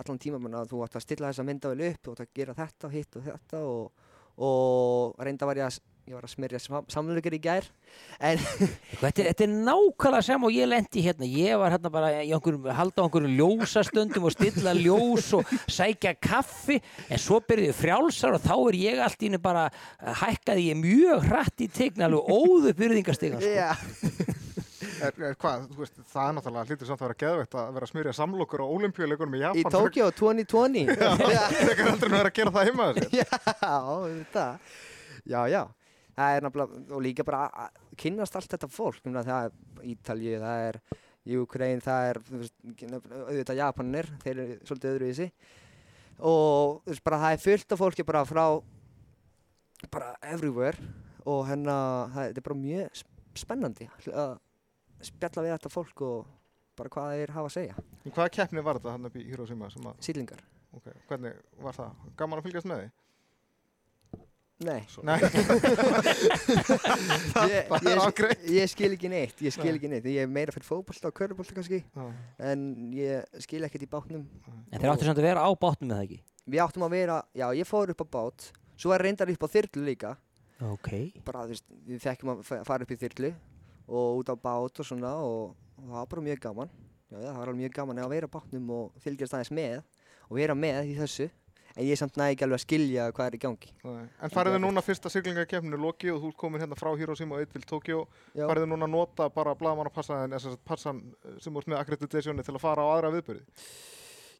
allan 0.00 0.20
tíma 0.20 0.42
menna 0.42 0.64
að 0.64 0.74
þú 0.74 0.84
átt 0.84 0.98
að 0.98 1.06
stilla 1.06 1.30
þessa 1.30 1.46
myndavel 1.46 1.88
upp, 1.90 2.04
þú 2.04 2.14
átt 2.14 2.22
að 2.24 2.36
gera 2.38 2.58
þetta, 2.58 2.92
hitt 2.94 3.18
og 3.18 3.26
þetta 3.30 3.64
og, 3.70 4.06
og 4.48 5.26
reynda 5.26 5.48
var 5.48 5.60
ég 5.60 5.68
að, 5.68 5.78
ég 6.04 6.16
var 6.18 6.26
að 6.26 6.32
smyrja 6.34 6.60
sam, 6.60 6.88
samlökar 6.90 7.36
í 7.36 7.40
gær, 7.44 7.68
en 8.18 8.42
Þetta 9.04 9.46
er, 9.46 9.54
nákvæmlega 9.54 10.26
sem 10.26 10.46
og 10.46 10.54
ég 10.54 10.68
lendi 10.68 11.04
hérna, 11.04 11.28
ég 11.30 11.58
var 11.60 11.76
hérna 11.76 11.92
bara 11.94 12.10
einhverjum, 12.20 12.68
halda 12.74 13.02
á 13.02 13.04
einhverjum 13.06 13.38
ljósastundum 13.38 14.26
og 14.26 14.34
stilla 14.34 14.74
ljós 14.76 15.30
og 15.38 15.54
sækja 15.70 16.14
kaffi. 16.18 16.80
En 17.08 17.22
svo 17.22 17.40
byrjuði 17.44 17.76
frjálsar 17.78 18.38
og 18.38 18.44
þá 18.44 18.54
er 18.56 18.80
ég 18.80 19.02
allt 19.04 19.22
í 19.22 19.30
henni 19.30 19.42
bara, 19.42 19.68
hækkaði 20.24 20.70
ég 20.72 20.80
mjög 20.82 21.28
hratt 21.28 21.64
í 21.66 21.70
tegna 21.70 22.08
alveg 22.10 22.32
óðu 22.34 22.74
byrðingastegan 22.80 23.44
sko. 23.44 24.32
Er, 25.02 25.14
er 25.30 25.34
hvað, 25.40 25.64
þú 25.72 25.78
veist, 25.80 25.96
það 26.12 26.28
er 26.28 26.34
náttúrulega 26.36 26.68
hlýtur 26.70 26.88
samt 26.90 27.00
að 27.02 27.06
vera 27.08 27.16
geðveitt 27.24 27.54
að 27.58 27.70
vera 27.76 27.86
að 27.88 27.90
smyrja 27.90 28.12
samlokur 28.18 28.62
á 28.62 28.66
olimpíuleikunum 28.76 29.34
í 29.34 29.40
í 29.40 29.42
Japan. 29.44 29.72
Tokyo 29.74 30.10
2020. 30.14 30.92
Já, 31.34 31.40
Þegar 31.50 31.88
heldur 31.88 32.10
en 32.10 32.14
að 32.14 32.20
vera 32.20 32.30
að 32.30 32.36
gera 32.38 32.52
það 32.54 32.68
heima 32.68 32.86
þessi. 32.98 33.18
já, 33.18 33.24
þetta, 34.04 34.44
já, 35.34 35.40
já. 35.54 35.62
Það 36.14 36.36
er 36.38 36.44
náttúrulega, 36.46 36.82
og 36.94 37.02
líka 37.02 37.26
bara 37.26 37.40
að- 37.64 37.80
kynnast 37.98 38.36
allt 38.38 38.52
þetta 38.54 38.68
fólk, 38.70 39.00
um 39.10 39.16
það 39.18 39.32
er 39.40 39.88
Ítalju, 39.94 40.36
það 40.44 40.66
er 40.68 40.78
Ukraine, 41.40 41.80
það 41.82 42.08
er, 42.12 42.20
þú 42.28 42.38
veist, 42.42 42.54
auðvitað 43.24 43.58
Japanir, 43.62 44.10
þeir 44.22 44.34
eru 44.44 44.58
svolítið 44.68 44.92
öðruvísi. 44.94 45.26
Og 46.20 46.78
þú 46.84 46.92
veist, 46.92 47.04
bara 47.08 47.18
það 47.24 47.34
er 47.38 47.42
fullt 47.48 47.74
af 47.74 47.80
fólki 47.82 48.06
bara 48.06 48.22
frá, 48.28 48.44
bara 49.90 50.12
everywhere 50.22 50.78
og 51.26 51.46
hérna, 51.48 51.76
það 52.14 52.30
er 52.38 52.44
bara 52.46 52.58
mjög 52.60 52.98
sp- 53.00 53.10
spennandi 53.40 53.88
að 54.12 54.36
spjalla 55.10 55.44
við 55.46 55.52
þetta 55.56 55.70
fólk 55.74 56.04
og 56.08 56.26
bara 56.78 56.90
hvað 56.90 57.14
þeir 57.14 57.30
hafa 57.36 57.48
að 57.50 57.56
segja, 57.58 57.74
En 58.04 58.12
hvaða 58.12 58.32
keppni 58.34 58.62
var 58.66 58.78
þetta 58.80 58.92
hann 58.96 59.06
upp 59.08 59.16
í 59.16 59.24
Hiroshima? 59.28 59.70
Sem 59.70 59.86
að, 59.86 59.94
sílingar. 60.04 60.40
ok, 60.74 60.86
hvernig 61.08 61.36
var 61.62 61.76
það? 61.78 61.90
Gaman 62.18 62.40
að 62.42 62.46
fylgjast 62.48 62.66
með 62.72 62.82
því? 62.84 62.90
Nei, 64.64 64.80
Nei, 65.02 65.18
ég, 67.50 67.66
það 67.68 67.88
er 67.90 67.90
ég, 67.90 68.02
ágreitt. 68.04 68.44
ég 68.54 68.70
skil 68.70 68.90
ekki 68.94 69.08
neitt, 69.10 69.40
ég 69.44 69.54
skil 69.54 69.72
ekki 69.74 69.90
neitt, 69.90 70.06
ég 70.08 70.22
er 70.24 70.30
meira 70.30 70.54
fyrir 70.54 70.66
fótbolta 70.68 71.10
og 71.10 71.16
körubólta 71.18 71.56
kannski, 71.56 71.80
Já. 71.82 72.04
en 72.50 72.62
ég 72.96 73.40
skil 73.44 73.64
ekkert 73.66 73.84
í 73.86 73.90
bátnum. 73.90 74.22
En 74.70 74.78
þeir 74.78 74.92
áttu 74.92 75.08
samt 75.08 75.18
að 75.20 75.26
vera 75.28 75.42
á 75.42 75.50
bátnum 75.58 75.90
með 75.90 75.96
það 75.98 76.06
ekki 76.06 76.20
Við 76.54 76.60
áttum 76.60 76.84
að 76.86 76.92
vera, 76.94 77.18
já, 77.34 77.46
ég 77.56 77.66
fór 77.68 77.92
upp 77.94 78.02
á 78.04 78.06
bát, 78.18 78.46
svo 78.76 78.92
var 78.92 79.02
reyndar 79.04 79.30
upp 79.34 79.42
á 79.42 79.48
þyrlu 79.56 79.84
líka, 79.90 80.14
Ok 80.64 80.88
bara, 81.26 81.44
þú 81.48 81.50
veist, 81.56 81.66
við 81.90 81.98
fekkum 82.04 82.30
að 82.36 82.42
fa- 82.46 82.62
fara 82.68 82.86
upp 82.86 82.92
í 82.94 83.00
þyrlu 83.00 83.30
og 83.88 84.20
út 84.20 84.32
á 84.32 84.36
bát 84.36 84.80
og 84.80 84.88
svona 84.88 85.14
og, 85.20 85.54
og 85.78 85.86
það 85.86 85.96
var 86.00 86.10
bara 86.12 86.26
mjög 86.28 86.42
gaman. 86.48 86.74
Já, 87.10 87.16
það 87.20 87.38
var 87.38 87.48
alveg 87.48 87.62
mjög 87.62 87.78
gaman 87.78 88.02
að 88.02 88.12
vera 88.14 88.28
á 88.30 88.34
bátnum 88.34 88.70
og 88.74 89.00
fylgjast 89.04 89.36
aðeins 89.36 89.54
með 89.54 89.80
og 90.24 90.38
vera 90.38 90.56
með 90.56 90.90
í 90.90 90.94
þessu, 90.98 91.28
en 91.74 91.86
ég 91.86 91.98
samt 92.00 92.16
næði 92.18 92.34
ekki 92.34 92.46
alveg 92.46 92.60
að 92.60 92.64
skilja 92.64 93.08
hvað 93.14 93.28
er 93.28 93.36
í 93.36 93.40
gangi. 93.42 93.72
Nei. 93.84 94.04
En 94.24 94.32
farið 94.32 94.56
þið 94.56 94.62
núna 94.64 94.84
fyrsta 94.84 95.12
siglingakeppninu 95.12 95.80
loki 95.80 96.10
og 96.12 96.22
þú 96.22 96.30
ert 96.32 96.40
komin 96.40 96.62
hérna 96.64 96.78
frá 96.78 96.90
Hiroshima 96.98 97.36
og 97.36 97.44
eitt 97.44 97.52
til 97.54 97.66
Tokyo. 97.68 98.04
Já. 98.32 98.46
Farið 98.46 98.64
þið 98.64 98.70
núna 98.72 98.88
að 98.88 98.94
nota 98.94 99.28
bara 99.34 99.56
blaðmann 99.58 99.90
að 99.90 99.96
passa 99.98 100.22
en 100.24 100.36
þess 100.36 100.52
að 100.52 100.62
passan 100.70 101.02
eh, 101.24 101.36
sem 101.44 101.58
úr 101.58 101.68
með 101.70 101.82
akkreditationi 101.82 102.46
til 102.46 102.54
að 102.56 102.64
fara 102.64 102.86
á 102.86 102.92
aðra 102.94 103.12
viðbyrði. 103.14 103.44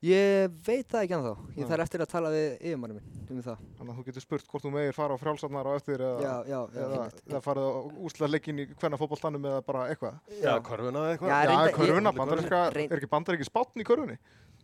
Ég 0.04 0.52
veit 0.66 0.84
það 0.90 1.04
ekki 1.06 1.14
ennþá, 1.16 1.30
ég 1.54 1.60
Nei. 1.62 1.68
þarf 1.70 1.82
eftir 1.86 2.02
að 2.04 2.08
tala 2.12 2.30
við 2.34 2.46
yfirmanni 2.60 2.96
minn 2.98 3.28
um 3.30 3.42
það. 3.46 3.60
Þannig 3.78 3.92
að 3.94 3.98
þú 4.00 4.04
getur 4.08 4.24
spurt 4.24 4.48
hvort 4.50 4.64
þú 4.66 4.72
megir 4.74 4.96
fara 4.96 5.16
á 5.16 5.18
frjálsarnar 5.22 5.68
á 5.70 5.72
eftir 5.78 6.02
eða, 6.04 6.18
Já, 6.20 6.34
já, 6.50 6.58
já, 6.74 6.82
eða, 6.84 7.06
eða 7.30 7.40
farið 7.46 7.64
á 7.64 7.72
úsla 8.04 8.28
leikin 8.28 8.60
í 8.60 8.66
hvenna 8.74 8.98
fótbolltanum 9.00 9.46
eða 9.48 9.62
bara 9.64 9.84
eitthvað. 9.94 10.18
já, 10.42 10.52
körfuna 10.66 11.04
eða 11.06 11.14
eitthvað. 11.14 11.30
Já, 11.32 11.38
Já, 11.38 11.48
reyndar- 11.48 11.70
ég- 11.70 11.78
körfuna, 11.78 12.12
bandaríska, 12.18 12.60
er 12.74 12.98
ekki 12.98 13.10
bandaríski 13.14 13.48
spátn 13.48 13.80
í 13.80 13.86
körfunni? 13.88 14.18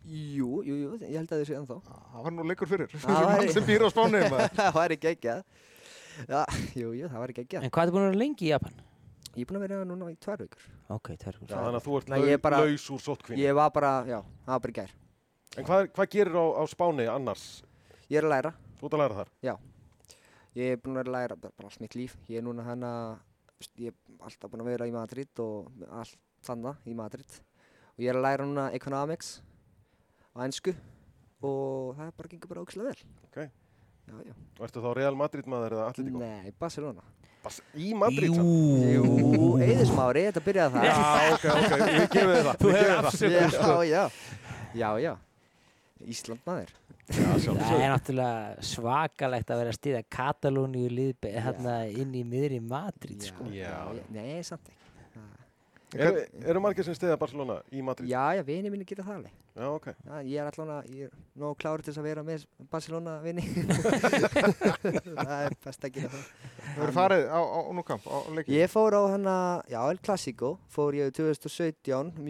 Jú, 0.05 0.51
jú, 0.65 0.75
jú, 0.83 0.91
ég 1.01 1.17
held 1.17 1.33
að 1.33 1.41
þessu 1.41 1.57
ennþá. 1.57 1.79
Það 1.89 2.23
var 2.27 2.31
nú 2.37 2.45
leikur 2.51 2.69
fyrir. 2.69 2.87
Það 3.01 3.25
væri- 3.31 3.51
sem 3.57 3.63
býr 3.65 3.81
á 3.81 3.89
maður. 3.97 4.47
það 4.61 4.73
var 4.77 4.89
ekki 4.97 5.11
ekki 5.15 5.43
Já, 6.29 6.45
jú, 6.77 6.93
jú, 6.93 7.07
það 7.09 7.17
var 7.23 7.29
ekki 7.33 7.43
ekki 7.47 7.57
En 7.63 7.69
hvað 7.71 7.87
er 7.87 7.91
búin 7.95 8.03
að 8.05 8.09
vera 8.11 8.19
lengi 8.21 8.45
í 8.45 8.49
Japan? 8.51 8.73
Ég 9.31 9.41
er 9.41 9.45
búinn 9.49 9.57
að 9.61 9.67
vera 9.69 9.85
núna 9.87 10.09
í 10.11 10.17
tvær 10.21 10.37
vikur. 10.43 10.65
Ok, 10.91 11.13
tverkur 11.17 11.47
Já, 11.49 11.55
þannig 11.55 11.79
að 11.79 11.85
þú 11.87 11.97
ert 11.97 12.09
Nei, 12.11 12.19
ég 12.19 12.35
lau, 12.35 12.41
bara- 12.43 12.59
laus 12.65 12.89
úr 12.91 12.99
sótkvinni. 12.99 13.39
Ég 13.41 13.55
var 13.55 13.69
bara, 13.71 13.91
já, 14.05 14.19
það 14.45 14.51
var 14.51 14.59
bara 14.59 14.73
í 14.73 14.77
gær. 14.81 14.91
En 15.59 15.65
hvað, 15.67 15.89
hvað 15.91 16.11
gerir 16.13 16.37
á, 16.39 16.45
á 16.59 16.63
Spáni 16.71 17.05
annars? 17.11 17.45
Ég 18.07 18.21
er 18.21 18.27
að 18.27 18.33
læra. 18.35 18.51
Þú 18.79 18.87
ert 18.87 18.95
að 18.95 19.01
læra 19.03 19.17
þar? 19.19 19.31
Ég 20.51 20.73
er 20.75 20.79
búinn 20.83 20.97
að 20.97 21.01
vera 21.05 21.11
að 21.11 21.15
læra 21.15 21.35
bara 21.39 21.55
bara 21.55 21.69
allt 21.71 21.81
mitt 21.83 21.95
líf. 21.95 22.17
Ég 22.27 22.41
er 22.41 22.43
núna 22.43 22.63
hana, 22.65 22.91
ég 23.79 23.91
er 23.93 24.19
alltaf 24.19 24.51
búinn 24.51 24.63
að 24.65 24.69
vera 24.73 24.87
í 24.89 24.93
Madrid 24.95 25.41
og 25.43 25.69
allt 25.91 26.17
þannig 26.47 26.87
í 26.91 26.95
Madrid. 26.97 27.37
Og 27.95 28.03
ég 28.03 28.11
er 28.11 28.19
að 28.19 28.25
læra 28.25 28.47
núna 28.47 28.65
economics 28.75 29.37
á 30.35 30.43
ennsku 30.43 30.73
og 31.43 31.95
það 31.97 32.13
bara 32.19 32.31
gengur 32.31 32.51
bara 32.51 32.63
ógislega 32.65 32.91
vel. 32.91 33.09
Ok. 33.29 33.39
Já, 34.11 34.15
já. 34.27 34.35
Og 34.59 34.63
ertu 34.67 34.83
þá 34.83 34.91
Real 34.97 35.19
Madrid 35.19 35.47
maður 35.51 35.77
eða 35.77 35.89
Atletico? 35.91 36.19
Nei, 36.19 36.53
Barcelona. 36.59 37.03
Bas, 37.41 37.57
í 37.73 37.91
Madrid 37.97 38.35
samt? 38.35 38.87
Jú, 38.91 39.51
Eiðismári, 39.65 40.27
þetta 40.29 40.43
byrjaði 40.45 40.75
það. 40.75 40.87
Já, 40.87 40.95
ok, 41.35 41.45
ok, 41.55 41.83
við 41.87 42.07
gefum 42.13 42.31
þið 42.35 42.47
það. 42.47 42.61
Þú 42.61 42.73
það. 42.75 42.91
afsökun 42.99 43.53
sko. 43.55 43.75
Já, 43.81 43.91
já. 43.91 44.03
Já, 44.71 44.89
já. 45.01 45.13
Ísland 46.09 46.43
maður. 46.47 46.73
Já, 47.11 47.31
Það 47.41 47.81
er 47.81 47.89
náttúrulega 47.91 48.67
svakalegt 48.71 49.49
að 49.51 49.61
vera 49.61 49.73
að 49.73 49.79
stiða 49.79 50.03
Katalóníu 50.15 50.91
liðbe 50.91 51.33
hérna 51.33 51.81
inn 51.91 52.13
í 52.15 52.21
miðri 52.27 52.61
Madrid 52.63 53.25
sko. 53.27 53.49
Nei, 53.49 54.39
samt 54.47 54.69
ekki. 54.71 54.81
Eru 55.91 56.21
eru 56.47 56.59
margir 56.63 56.85
sem 56.87 56.95
stiða 56.95 57.17
Barcelona 57.19 57.57
í 57.75 57.81
Madrid? 57.83 58.07
Já, 58.07 58.31
já, 58.37 58.41
vini 58.47 58.69
mínu 58.71 58.85
gera 58.87 59.03
það 59.03 59.17
alveg. 59.17 59.33
Já, 59.51 59.65
ok. 59.67 59.87
Já, 59.91 60.13
ég 60.23 60.39
er 60.39 60.59
er 61.03 61.09
nóg 61.35 61.57
klárið 61.59 61.89
til 61.89 61.95
að 61.99 62.05
vera 62.07 62.23
með 62.23 62.45
Barcelona 62.71 63.17
vini. 63.19 63.43
það 65.19 65.33
er 65.35 65.55
best 65.65 65.83
að 65.83 65.97
gera 65.97 66.11
það. 66.13 66.29
Þú 66.77 66.85
eru 66.85 66.95
farið 66.95 67.25
á, 67.27 67.39
á 67.43 67.59
núkamp? 67.75 68.07
Ég 68.47 68.71
fór 68.71 68.95
á 68.95 69.01
hana, 69.11 69.35
já, 69.67 69.81
El 69.91 69.99
Clasico, 69.99 70.53
fór 70.71 70.95
ég 70.95 71.11
2017 71.11 71.91
um 71.91 72.23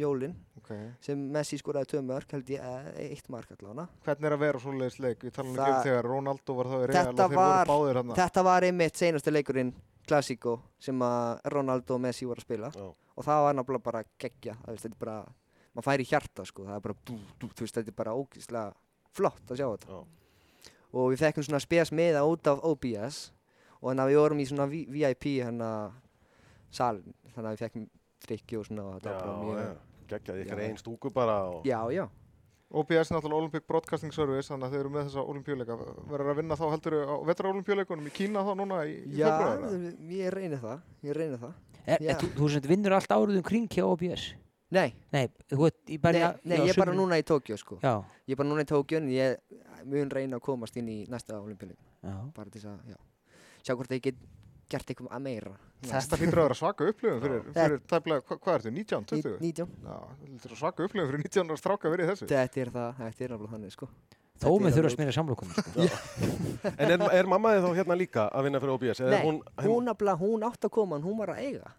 jólin 0.71 0.87
Ok. 0.91 1.03
sem 1.05 1.21
Messi 1.31 1.57
skoraði 1.59 1.89
tvö 1.91 2.01
mörg, 2.07 2.31
held 2.31 2.49
ég, 2.49 2.59
eh, 2.59 3.09
eitt 3.11 3.29
mark 3.29 3.51
allavega. 3.51 3.87
Hvernig 4.05 4.25
er 4.29 4.35
að 4.35 4.39
vera 4.39 4.57
á 4.57 4.61
svoleiðis 4.63 4.99
leik? 4.99 5.19
Við 5.19 5.31
talum 5.33 5.55
ekki 5.55 5.71
um 5.77 5.83
þegar 5.85 6.03
Ronaldo 6.09 6.55
var 6.55 6.65
þá 6.65 6.75
í 6.75 6.87
Real 6.87 7.07
og 7.07 7.15
þeir 7.15 7.35
voru 7.35 7.65
báðir 7.71 7.95
hann. 8.01 8.15
Þetta 8.21 8.43
var 8.43 8.61
einmitt 8.61 8.93
seinasti 8.95 9.31
leikurinn 9.31 9.73
Clasico 10.07 10.59
sem 10.79 10.99
að 10.99 11.41
Ronaldo 11.53 11.93
og 11.95 12.01
Messi 12.01 12.25
voru 12.25 12.41
að 12.41 12.47
spila 12.47 12.71
Já. 12.73 12.87
og 13.17 13.23
það 13.23 13.43
var 13.45 13.53
náttúrulega 13.53 13.83
bara 13.83 14.03
geggja, 14.19 14.55
þetta 14.65 14.85
er 14.85 14.97
bara, 14.99 15.25
maður 15.75 15.83
fær 15.83 15.99
í 15.99 16.07
hjarta 16.09 16.45
sko, 16.45 16.63
það 16.65 16.75
er 16.75 16.79
bara, 16.81 16.95
dú, 17.05 17.19
þú 17.39 17.61
veist, 17.61 17.75
þetta 17.75 17.87
er 17.87 17.99
bara 18.01 18.15
ógeðslega 18.17 18.73
flott 19.13 19.45
að 19.51 19.57
sjá 19.61 19.67
þetta. 19.77 19.87
Já. 19.87 20.03
Og 20.93 21.11
við 21.13 21.19
fekkum 21.21 21.43
svona 21.43 21.61
spes 21.61 21.91
miða 21.91 22.25
út 22.27 22.47
af 22.47 22.59
OBS 22.63 23.31
og 23.81 23.91
þannig 23.91 24.03
að 24.03 24.09
við 24.11 24.19
vorum 24.19 24.39
í 24.39 24.47
svona 24.49 24.67
VIP 24.67 25.23
hérna 25.39 25.91
salin, 26.71 27.13
þannig 27.35 27.47
að 27.47 27.55
við 27.55 27.63
fekkum 27.65 27.89
drikki 28.25 28.57
og 28.59 28.65
svona 28.67 28.83
og 28.89 28.99
þetta 28.99 29.13
var 29.13 29.21
bara 29.21 29.37
mjög, 29.45 29.77
já. 30.11 30.17
Gekkjaði 30.19 30.45
ykkur 30.45 30.61
Já. 30.61 30.65
einn 30.67 30.77
stúku 30.81 31.11
bara 31.15 31.37
og... 31.49 31.63
já, 31.67 31.79
já. 31.95 32.05
OBS 32.71 33.09
er 33.11 33.17
náttúrulega 33.17 33.35
Olympic 33.41 33.65
Broadcasting 33.67 34.13
Service, 34.15 34.47
þannig 34.47 34.69
að 34.69 34.71
þeir 34.75 34.79
eru 34.85 34.91
með 34.93 35.07
þessa 35.09 35.23
olimpíuleika. 35.27 35.75
Verður 36.07 36.29
að 36.31 36.37
vinna 36.39 36.55
þá 36.55 36.63
heldur 36.71 36.93
á 37.03 37.15
vetra-olimpíuleikunum 37.27 38.07
í 38.07 38.13
Kína 38.15 38.43
þá 38.47 38.51
núna 38.61 38.77
í, 38.87 38.93
í 39.11 39.17
Já, 39.19 39.27
februar? 39.27 39.89
ég 40.15 40.31
reyni 40.37 40.59
það, 40.61 40.85
ég 41.09 41.17
reyni 41.17 41.39
það. 41.41 41.57
Er, 41.81 41.97
Já. 42.05 42.13
er, 42.13 42.21
þú, 42.21 42.29
þú 42.37 42.49
sem 42.53 42.69
vinnur 42.71 42.95
allt 42.95 43.11
árið 43.11 43.41
um 43.41 43.43
kring 43.43 43.67
hjá 43.73 43.83
OBS 43.89 44.29
Nei, 44.71 44.93
Nei, 45.11 45.25
þú 45.51 45.65
ert 45.67 45.89
í 45.91 45.97
bara 45.99 46.19
nei, 46.31 46.47
nei 46.47 46.57
já, 46.61 46.63
ég 46.69 46.71
er 46.71 46.79
bara 46.79 46.93
núna 46.95 47.17
í 47.19 47.23
Tókjó 47.27 47.57
sko. 47.59 47.75
Já, 47.83 47.97
Ég 48.23 48.37
er 48.37 48.39
bara 48.39 48.47
núna 48.53 48.63
í 48.63 48.69
Tókjó 48.69 49.01
en 49.01 49.09
ég 49.11 49.57
mun 49.91 50.13
reyna 50.13 50.37
að 50.39 50.45
komast 50.45 50.77
inn 50.79 50.87
í 50.87 50.99
næsta 51.11 51.41
olimpíuleik. 51.41 51.75
já 52.05 52.13
bara 52.37 52.47
til 52.53 52.61
þess 52.61 52.69
að, 52.71 52.93
já, 52.93 53.01
sjá 53.67 53.75
hvort 53.75 53.91
ég 53.97 54.05
get 54.05 54.21
gert 54.71 54.91
eitthvað 54.93 55.11
að 55.17 55.23
meira. 55.25 55.51
Þetta 55.81 56.19
hlýtur 56.21 56.41
að 56.41 56.47
vera 56.47 56.57
svaka 56.61 56.87
upplifun 56.91 57.21
fyrir, 57.25 57.43
fyrir 57.55 57.77
tæplega, 57.91 58.23
hva, 58.27 58.37
hvað 58.45 58.57
ertu, 58.59 58.73
19, 58.77 59.05
20? 59.11 59.35
19. 59.41 59.75
Já, 59.85 59.99
þetta 60.31 60.51
að 60.55 60.61
svaka 60.63 60.87
upplifun 60.87 61.11
fyrir 61.11 61.23
19 61.25 61.51
ára 61.53 61.61
stráka 61.61 61.93
verið 61.93 62.05
í 62.05 62.11
þessu. 62.11 62.29
Þetta 62.31 62.61
er 62.65 62.73
það, 62.75 62.89
þetta 63.01 63.25
er 63.27 63.33
náttúrulega 63.35 63.55
þannig, 63.55 63.75
sko. 63.77 63.89
Þó 64.41 64.47
með 64.57 64.71
er 64.71 64.73
þurfa 64.73 64.81
að 64.81 64.81
alveg- 64.81 64.95
smýra 64.97 65.13
samlokum 65.13 65.51
sko. 65.53 65.85
En 66.81 66.91
er, 66.95 67.03
er 67.19 67.27
mamma 67.29 67.51
þið 67.53 67.65
þá 67.65 67.75
hérna 67.77 67.97
líka 67.99 68.23
að 68.33 68.47
vinna 68.47 68.61
fyrir 68.63 68.73
OBS? 68.77 69.01
Eða 69.03 69.11
Nei, 69.11 69.19
er 69.19 69.25
hún, 69.27 69.37
hún, 69.65 69.91
hún 70.21 70.45
átt 70.47 70.65
að 70.65 70.73
koma 70.77 70.97
en 70.97 71.05
hún 71.05 71.17
var 71.19 71.33
að 71.35 71.43
eiga. 71.45 71.73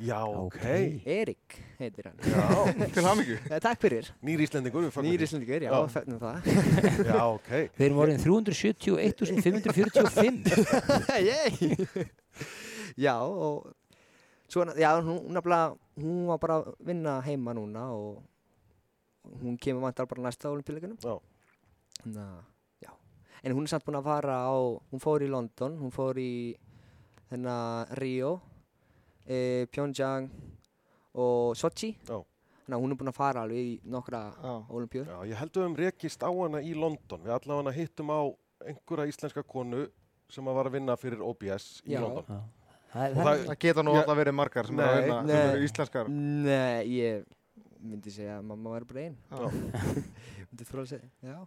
Já, 0.00 0.24
ok. 0.24 0.56
Erik 1.04 1.60
heitir 1.78 2.06
hann. 2.08 2.16
Já, 2.24 2.72
Til 2.94 3.04
hamingju. 3.04 3.36
Eh, 3.50 3.58
Takk 3.60 3.80
fyrir. 3.82 4.06
nýr 4.24 4.40
Íslendingur, 4.46 4.80
við 4.86 4.90
fagnum 4.94 5.10
Nýri 5.12 5.20
því. 5.20 5.26
Íslendingur, 5.28 5.60
já, 5.66 5.70
Já. 5.74 5.80
fennum 5.92 6.18
það. 6.22 6.36
Já, 7.10 7.18
ok. 7.34 7.50
Við 7.76 7.84
erum 7.86 8.00
orðin 8.06 8.22
371.545 8.24 11.20
Yey! 11.20 11.52
já, 12.96 13.14
og 13.20 13.68
svona, 14.50 14.72
já, 14.80 14.90
hún 15.04 15.20
nafnilega, 15.36 15.76
hún 16.00 16.24
var 16.30 16.38
bara 16.42 16.54
að 16.62 16.66
vinna 16.88 17.12
heima 17.26 17.52
núna 17.54 17.82
og 17.94 18.22
hún 19.42 19.54
kemur 19.60 19.82
vantar 19.84 20.06
bara 20.10 20.22
næsta 20.24 20.48
olimpíuleikunum. 20.50 20.96
Já. 21.04 21.14
Þannig 22.00 22.22
að, 22.24 22.40
já. 22.86 22.90
En 23.44 23.52
hún 23.56 23.64
er 23.68 23.72
samt 23.74 23.84
búin 23.86 23.98
að 24.00 24.08
fara 24.08 24.36
á, 24.48 24.50
hún 24.90 25.00
fór 25.04 25.20
í 25.24 25.28
London, 25.30 25.72
hún 25.80 25.92
fór 25.94 26.14
í 26.20 26.32
hérna 27.30 27.56
Rio, 28.00 28.32
e, 29.30 29.66
Pyeongchang 29.70 30.26
og 31.14 31.56
Sochi. 31.58 31.92
Já. 32.08 32.18
Þannig 32.66 32.76
að 32.76 32.82
hún 32.84 32.92
er 32.94 32.98
búin 33.00 33.10
að 33.10 33.16
fara 33.16 33.42
alveg 33.46 33.58
í 33.66 33.72
nokkra 33.90 34.20
Já. 34.42 34.52
olimpíur. 34.70 35.06
Já, 35.10 35.18
ég 35.32 35.38
heldur 35.40 35.64
um 35.66 35.74
rekist 35.78 36.22
á 36.22 36.30
hana 36.30 36.60
í 36.62 36.74
London. 36.78 37.22
Við 37.24 37.34
allavega 37.38 37.72
hittum 37.74 38.10
á 38.14 38.20
einhverja 38.66 39.08
íslenska 39.10 39.42
konu 39.46 39.86
sem 40.30 40.46
að 40.46 40.54
var 40.60 40.68
að 40.70 40.76
vinna 40.78 40.96
fyrir 41.00 41.22
OBS 41.26 41.80
í 41.86 41.94
Já. 41.96 42.00
London. 42.04 42.24
Og 42.30 42.94
það, 42.94 43.14
það- 43.16 43.44
Það 43.50 43.58
geta 43.64 43.82
nú 43.86 43.94
alltaf 43.94 44.18
verið 44.18 44.34
margar 44.34 44.66
sem 44.66 44.78
eru 44.78 44.88
að 44.90 44.94
Nei, 45.00 45.06
vinna, 45.06 45.20
sem 45.20 45.26
nei. 45.36 45.54
eru 45.54 45.64
íslenskar. 45.66 46.08
Nei, 46.10 46.84
ég 47.00 47.24
myndi 47.80 48.10
segja 48.12 48.38
að 48.38 48.44
mamma 48.50 48.70
væri 48.76 48.86
bara 48.92 49.00
einn. 49.06 49.16
Já. 49.30 49.50
myndi 50.50 50.66
þróla 50.70 50.82
að 50.86 50.92
segja, 50.94 51.10
já. 51.22 51.38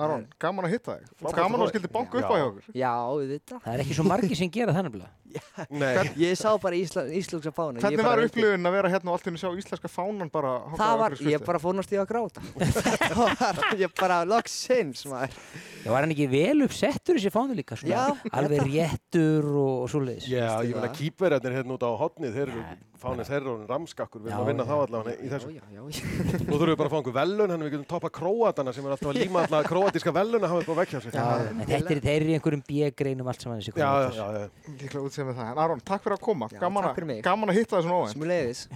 Aron, 0.00 0.22
gaman 0.40 0.64
að 0.64 0.72
hitta 0.72 0.94
þig. 0.96 1.08
Frábært 1.20 1.36
Gaman 1.36 1.60
að 1.60 1.62
að 1.66 1.70
skildi 1.74 1.88
banka 1.92 2.16
upp 2.16 2.30
á 2.32 2.36
hjá 2.38 2.44
okkur. 2.46 2.68
Já, 2.80 2.92
við 3.20 3.32
þetta. 3.34 3.56
það 3.60 3.74
er 3.74 3.80
ekki 3.82 3.96
svo 3.98 4.04
margi 4.08 4.36
sem 4.38 4.50
gera 4.54 4.72
það 4.72 4.86
nefnilega. 4.86 5.10
Nei, 5.82 5.90
Ég 6.22 6.38
sá 6.40 6.48
bara 6.60 6.76
Ísla, 6.80 7.02
Íslandska 7.12 7.52
fána. 7.52 7.76
ég 7.76 7.84
Hvernig 7.84 8.06
var 8.06 8.22
upplifun 8.24 8.68
að 8.70 8.76
vera 8.78 8.90
hérna 8.92 9.12
og 9.12 9.18
allt 9.18 9.28
í 9.28 9.32
einu 9.32 9.40
sjá 9.42 9.50
íslenska 9.60 9.90
fánan 9.92 10.30
bara 10.32 10.52
Það 10.80 10.94
var, 11.02 11.16
ég 11.28 11.44
bara 11.44 11.60
fór 11.60 11.76
náttúrulega 11.76 12.04
að 12.04 12.10
gráta. 12.12 12.44
Það 13.12 13.60
var, 13.60 13.60
ég 13.84 13.94
bara 14.00 14.18
loksins, 14.28 15.04
maður. 15.12 15.36
Já, 15.84 15.88
var 15.92 16.04
hann 16.06 16.14
ekki 16.16 16.28
vel 16.32 16.66
uppsettur 16.68 17.20
þessi 17.20 17.32
fánu 17.36 17.56
líka? 17.60 17.76
Svona, 17.80 17.92
Já, 17.92 18.32
alveg 18.40 18.64
réttur 18.68 19.48
og, 19.52 19.74
og 19.84 19.92
svoleiðis. 19.92 20.28
já, 20.32 20.40
ég 20.40 20.72
Veistu 20.72 20.76
meina 20.80 20.88
það? 20.88 20.96
kýpverjarnir 21.02 21.56
hérna 21.60 21.76
út 21.76 21.84
á 21.84 21.90
hotnið, 22.00 22.36
þeir 22.38 22.52
eru 22.56 22.64
fánir 23.02 23.26
þeir 23.28 23.38
eru 23.40 23.50
orðin 23.52 23.70
ramskakkur, 23.70 24.22
við 24.22 24.32
erum 24.32 24.44
að 24.44 24.50
vinna 24.52 24.66
þá 24.68 24.72
allavega 24.76 25.14
í 25.18 25.30
þessu. 25.32 25.50
Já, 25.52 25.62
já, 25.74 25.82
já. 25.82 26.04
Nú 26.46 26.54
þurfum 26.54 26.70
við 26.70 26.78
bara 26.80 26.88
að 26.88 26.92
fá 26.92 26.98
einhver 26.98 27.16
velun, 27.16 27.52
þannig 27.52 27.66
við 27.66 27.74
getum 27.74 27.88
toppa 27.90 28.10
króatana 28.18 28.74
sem 28.76 28.86
er 28.86 28.94
alltaf 28.94 29.10
að 29.12 29.18
líma 29.18 29.42
alltaf 29.42 29.68
króatíska 29.68 30.14
velun 30.16 30.46
að 30.46 30.54
hafa 30.54 30.62
upp 30.62 30.72
á 30.72 30.76
vekkja 30.80 31.02
sér. 31.04 31.18
Já, 31.18 31.26
en 31.50 31.62
þetta 31.66 31.94
er 31.96 32.02
þeir 32.06 32.14
eru 32.14 32.32
í 32.32 32.36
einhverjum 32.38 32.64
B-greinum 32.70 33.32
allt 33.32 33.46
saman 33.46 33.60
þessi 33.60 33.74
já, 33.76 33.90
já, 34.06 34.10
já, 34.16 34.26
já. 34.38 34.72
Líklega 34.80 35.04
útsið 35.08 35.28
með 35.28 35.40
það. 35.40 35.52
En 35.52 35.62
Aron, 35.66 35.84
takk 35.92 36.06
fyrir 36.06 36.18
að 36.18 36.24
koma. 36.28 36.50
Gaman, 36.56 36.90
mig. 37.10 37.22
gaman 37.26 37.52
að 37.52 37.60
hitta 37.60 37.82
svona 37.82 37.98
óvænt. 38.02 38.16
Smulegis. 38.16 38.66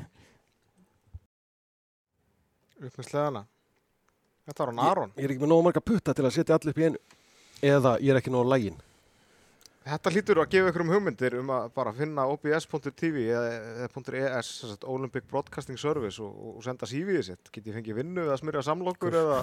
Upp 2.83 2.99
með 3.01 3.09
sleðana. 3.09 3.47
Þetta 4.47 4.63
var 4.63 4.73
hann 4.73 4.85
Aron. 4.87 5.15
Ég 5.17 5.27
er 5.27 5.33
ekki 5.35 5.43
með 5.43 5.51
nógu 5.55 5.67
marga 5.67 5.83
putta 5.83 6.15
til 6.15 6.27
að 6.27 6.37
setja 6.37 6.59
allir 6.59 6.75
upp 6.75 6.83
í 6.83 6.91
einu. 6.91 7.01
Eða 7.65 7.97
ég 8.05 8.13
er 8.13 8.21
ekki 8.21 8.33
nógu 8.35 8.51
lægin. 8.53 8.77
Þetta 9.87 10.11
hlýtur 10.11 10.41
að 10.43 10.49
gefa 10.51 10.71
ykkur 10.73 10.83
um 10.83 10.89
hugmyndir 10.91 11.35
um 11.39 11.51
að 11.55 11.67
bara 11.77 11.93
finna 11.95 12.25
obs.tv 12.27 13.21
eða, 13.31 13.91
.es, 14.41 14.49
sagt, 14.65 14.87
Olympic 14.91 15.29
Broadcasting 15.31 15.79
Service 15.79 16.19
og, 16.23 16.33
og 16.57 16.65
senda 16.67 16.89
CV-ið 16.91 17.21
sitt. 17.29 17.51
Get 17.55 17.69
ég 17.71 17.77
fengið 17.77 18.01
vinnu 18.01 18.25
eða 18.25 18.39
smyrja 18.41 18.65
samlokur 18.67 19.15
eða, 19.15 19.37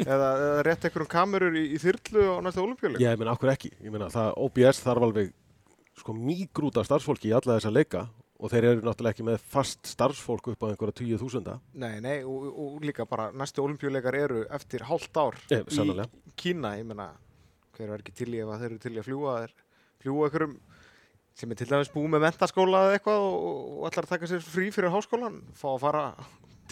eða, 0.00 0.30
eða 0.30 0.62
rétt 0.64 0.86
einhverjum 0.88 1.10
kamerur 1.12 1.58
í, 1.60 1.66
í 1.76 1.80
þyrlu 1.82 2.24
á 2.24 2.36
næsta 2.46 2.62
olimpíuleik? 2.64 3.04
Ég 3.04 3.20
meina, 3.20 3.34
akkur 3.36 3.52
ekki. 3.52 3.74
Ég 3.84 3.92
meina, 3.92 4.08
það 4.12 4.32
OBS 4.46 4.80
þarf 4.80 5.06
alveg 5.08 5.34
sko 6.00 6.14
mígrúta 6.16 6.84
starfsfólki 6.88 7.28
í 7.28 7.34
alla 7.36 7.58
þessa 7.58 7.72
leika 7.74 8.06
og 8.42 8.50
þeir 8.50 8.68
eru 8.70 8.86
náttúrulega 8.86 9.12
ekki 9.12 9.26
með 9.28 9.44
fast 9.52 9.90
starfsfólk 9.90 10.48
upp 10.54 10.64
á 10.64 10.70
einhverja 10.70 10.96
tíu 11.02 11.18
þúsunda. 11.20 11.58
Nei, 11.76 11.98
nei, 12.00 12.22
og, 12.24 12.48
og 12.48 12.80
líka 12.86 13.04
bara 13.10 13.28
næstu 13.36 13.60
olimpíuleikar 13.66 14.16
eru 14.18 14.46
eftir 14.56 14.86
hálft 14.88 15.20
ár 15.20 15.36
sannlega. 15.68 16.08
í 16.08 16.32
Kína. 16.32 16.72
Ég 16.80 16.88
meina, 16.88 17.10
hver 17.76 17.92
er 17.92 18.00
ekki 18.00 18.16
til 18.22 18.32
í 18.32 18.40
ef 18.40 18.50
að 18.50 18.64
þeir 18.64 18.70
eru 18.70 18.82
til 18.86 18.94
í 18.96 19.02
að 19.02 19.06
fljúa 19.10 19.36
þeir 19.44 19.54
fljúa 20.02 20.28
einhverjum 20.28 20.54
sem 21.38 21.50
er 21.54 21.58
til 21.62 21.68
dæmis 21.70 21.90
búið 21.94 22.10
með 22.12 22.24
mentaskóla 22.26 22.84
eða 22.88 22.98
eitthvað 22.98 23.24
og, 23.24 23.48
og 23.80 23.88
ætlar 23.88 24.04
að 24.08 24.12
taka 24.12 24.28
sér 24.28 24.44
frí 24.44 24.68
fyrir 24.74 24.92
háskólan, 24.92 25.40
fá 25.56 25.68
að 25.72 25.82
fara 25.86 26.04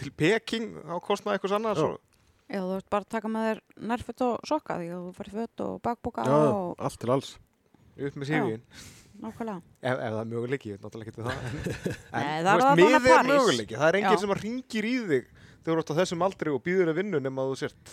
til 0.01 0.13
Peking 0.21 0.75
á 0.85 0.97
kostnað 1.01 1.39
eitthvað 1.39 1.57
annars 1.61 1.81
Já. 1.81 2.61
þú 2.61 2.71
veist 2.75 2.91
bara 2.93 3.07
að 3.07 3.13
taka 3.17 3.31
með 3.33 3.47
þér 3.49 3.61
nærföt 3.91 4.25
og 4.27 4.49
sokka 4.51 4.77
því 4.81 4.89
að 4.93 5.05
þú 5.07 5.13
farið 5.21 5.39
föt 5.41 5.65
og 5.67 5.77
bakboka 5.87 6.27
Já, 6.29 6.39
og 6.51 6.85
allt 6.89 7.01
til 7.01 7.13
alls. 7.17 7.31
upp 8.01 8.17
með 8.17 8.31
CV-in. 8.31 8.63
nákvæmlega. 9.21 9.61
Ef, 9.81 9.97
ef 9.97 10.13
það 10.15 10.21
er 10.21 10.29
möguleiki, 10.31 10.71
ég 10.71 10.77
veit 10.79 10.85
náttúrulega 10.87 11.11
ekki 11.11 11.25
það. 11.27 11.35
En, 12.17 12.23
Nei, 12.25 12.31
er 12.41 12.47
allavega 12.49 12.77
miðið 12.81 13.11
er 13.13 13.29
möguleiki. 13.29 13.77
Það 13.77 13.89
er 13.91 13.99
enginn 14.01 14.23
sem 14.23 14.33
að 14.33 14.41
ringir 14.47 14.89
í 14.89 14.95
þig 15.11 15.27
þegar 15.61 15.75
þú 15.75 15.83
ert 15.83 15.93
á 15.93 15.99
þessum 16.01 16.25
aldri 16.25 16.55
og 16.55 16.63
býður 16.65 16.93
að 16.93 17.01
vinnu 17.03 17.21
nema 17.21 17.45
að 17.45 17.53
þú 17.53 17.59
sért 17.61 17.93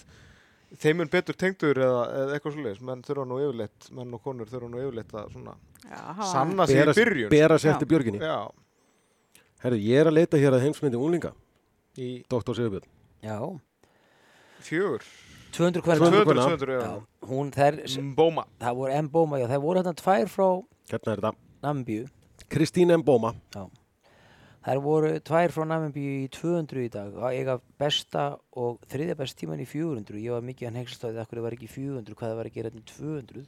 þeim 0.75 0.97
mun 1.01 1.10
betur 1.12 1.36
tengdur 1.39 1.80
eða, 1.80 2.01
eða 2.21 2.36
eitthvað 2.38 2.56
svoleiðis. 2.58 2.82
Menn 2.84 3.03
þurfa 3.08 3.25
nú 3.30 3.38
yfirleitt, 3.45 3.89
menn 3.95 4.13
og 4.17 4.23
konur 4.25 4.49
þurfa 4.51 4.69
nú 4.73 4.82
yfirleitt 4.84 5.13
að 5.15 5.30
svona 5.36 5.53
Já, 5.88 6.01
sanna 6.34 6.67
sig 6.67 6.75
í 6.75 6.80
Bera, 6.84 6.93
byrjun. 6.97 7.30
bera 7.32 7.58
sér 7.62 7.71
Já. 7.71 7.75
eftir 7.77 7.88
björginni. 7.93 8.19
Já, 8.19 8.38
Herri, 9.63 9.80
ég 9.88 10.01
er 10.03 10.10
að 10.12 10.17
leita 10.19 10.38
hér 10.38 10.53
að 10.58 10.65
heimsmyndi 10.67 10.99
unglinga, 10.99 11.32
í 11.97 12.10
Dr. 12.30 12.53
Sigurbjörn. 12.53 12.89
Já, 13.25 13.38
fjögur. 14.67 15.01
200 15.58 15.82
hvernig. 15.82 16.03
200 16.03 16.25
200, 16.25 16.25
kona. 16.27 16.43
200, 16.45 16.73
Já, 16.77 16.82
já. 16.84 17.27
hún, 17.32 17.49
þær, 17.56 17.80
Mbóma. 18.12 18.43
það 18.62 18.75
voru 18.82 18.93
M-bóma, 19.01 19.39
já, 19.41 19.47
það 19.49 19.62
voru 19.63 19.82
þarna 19.82 19.95
tvær 20.03 20.27
frá 20.30 20.49
Hérna 20.91 21.12
er 21.15 21.21
þetta. 21.21 21.32
Namibíu. 21.63 22.06
Kristín 22.51 22.93
Mbóma. 23.01 23.34
Þær 24.67 24.82
voru 24.84 25.10
tvær 25.23 25.53
frá 25.56 25.63
Namibíu 25.63 26.25
í 26.25 26.27
200 26.36 26.82
í 26.84 26.89
dag. 26.91 27.13
Það 27.15 27.36
eiga 27.38 27.53
besta 27.80 28.23
og 28.60 28.82
þriðja 28.91 29.13
best 29.15 29.38
tíman 29.39 29.62
í 29.63 29.67
400. 29.69 30.17
Ég 30.19 30.36
var 30.36 30.43
mikið 30.43 30.67
að 30.67 30.80
hengslstáði 30.82 31.21
að 31.21 31.30
það 31.30 31.45
var 31.45 31.56
ekki 31.56 31.69
400, 31.71 32.17
hvað 32.19 32.34
það 32.34 32.41
var 32.41 32.49
að 32.49 32.58
gera 32.58 32.71
hérna 32.73 32.84
í 32.84 32.89
200. 32.89 33.45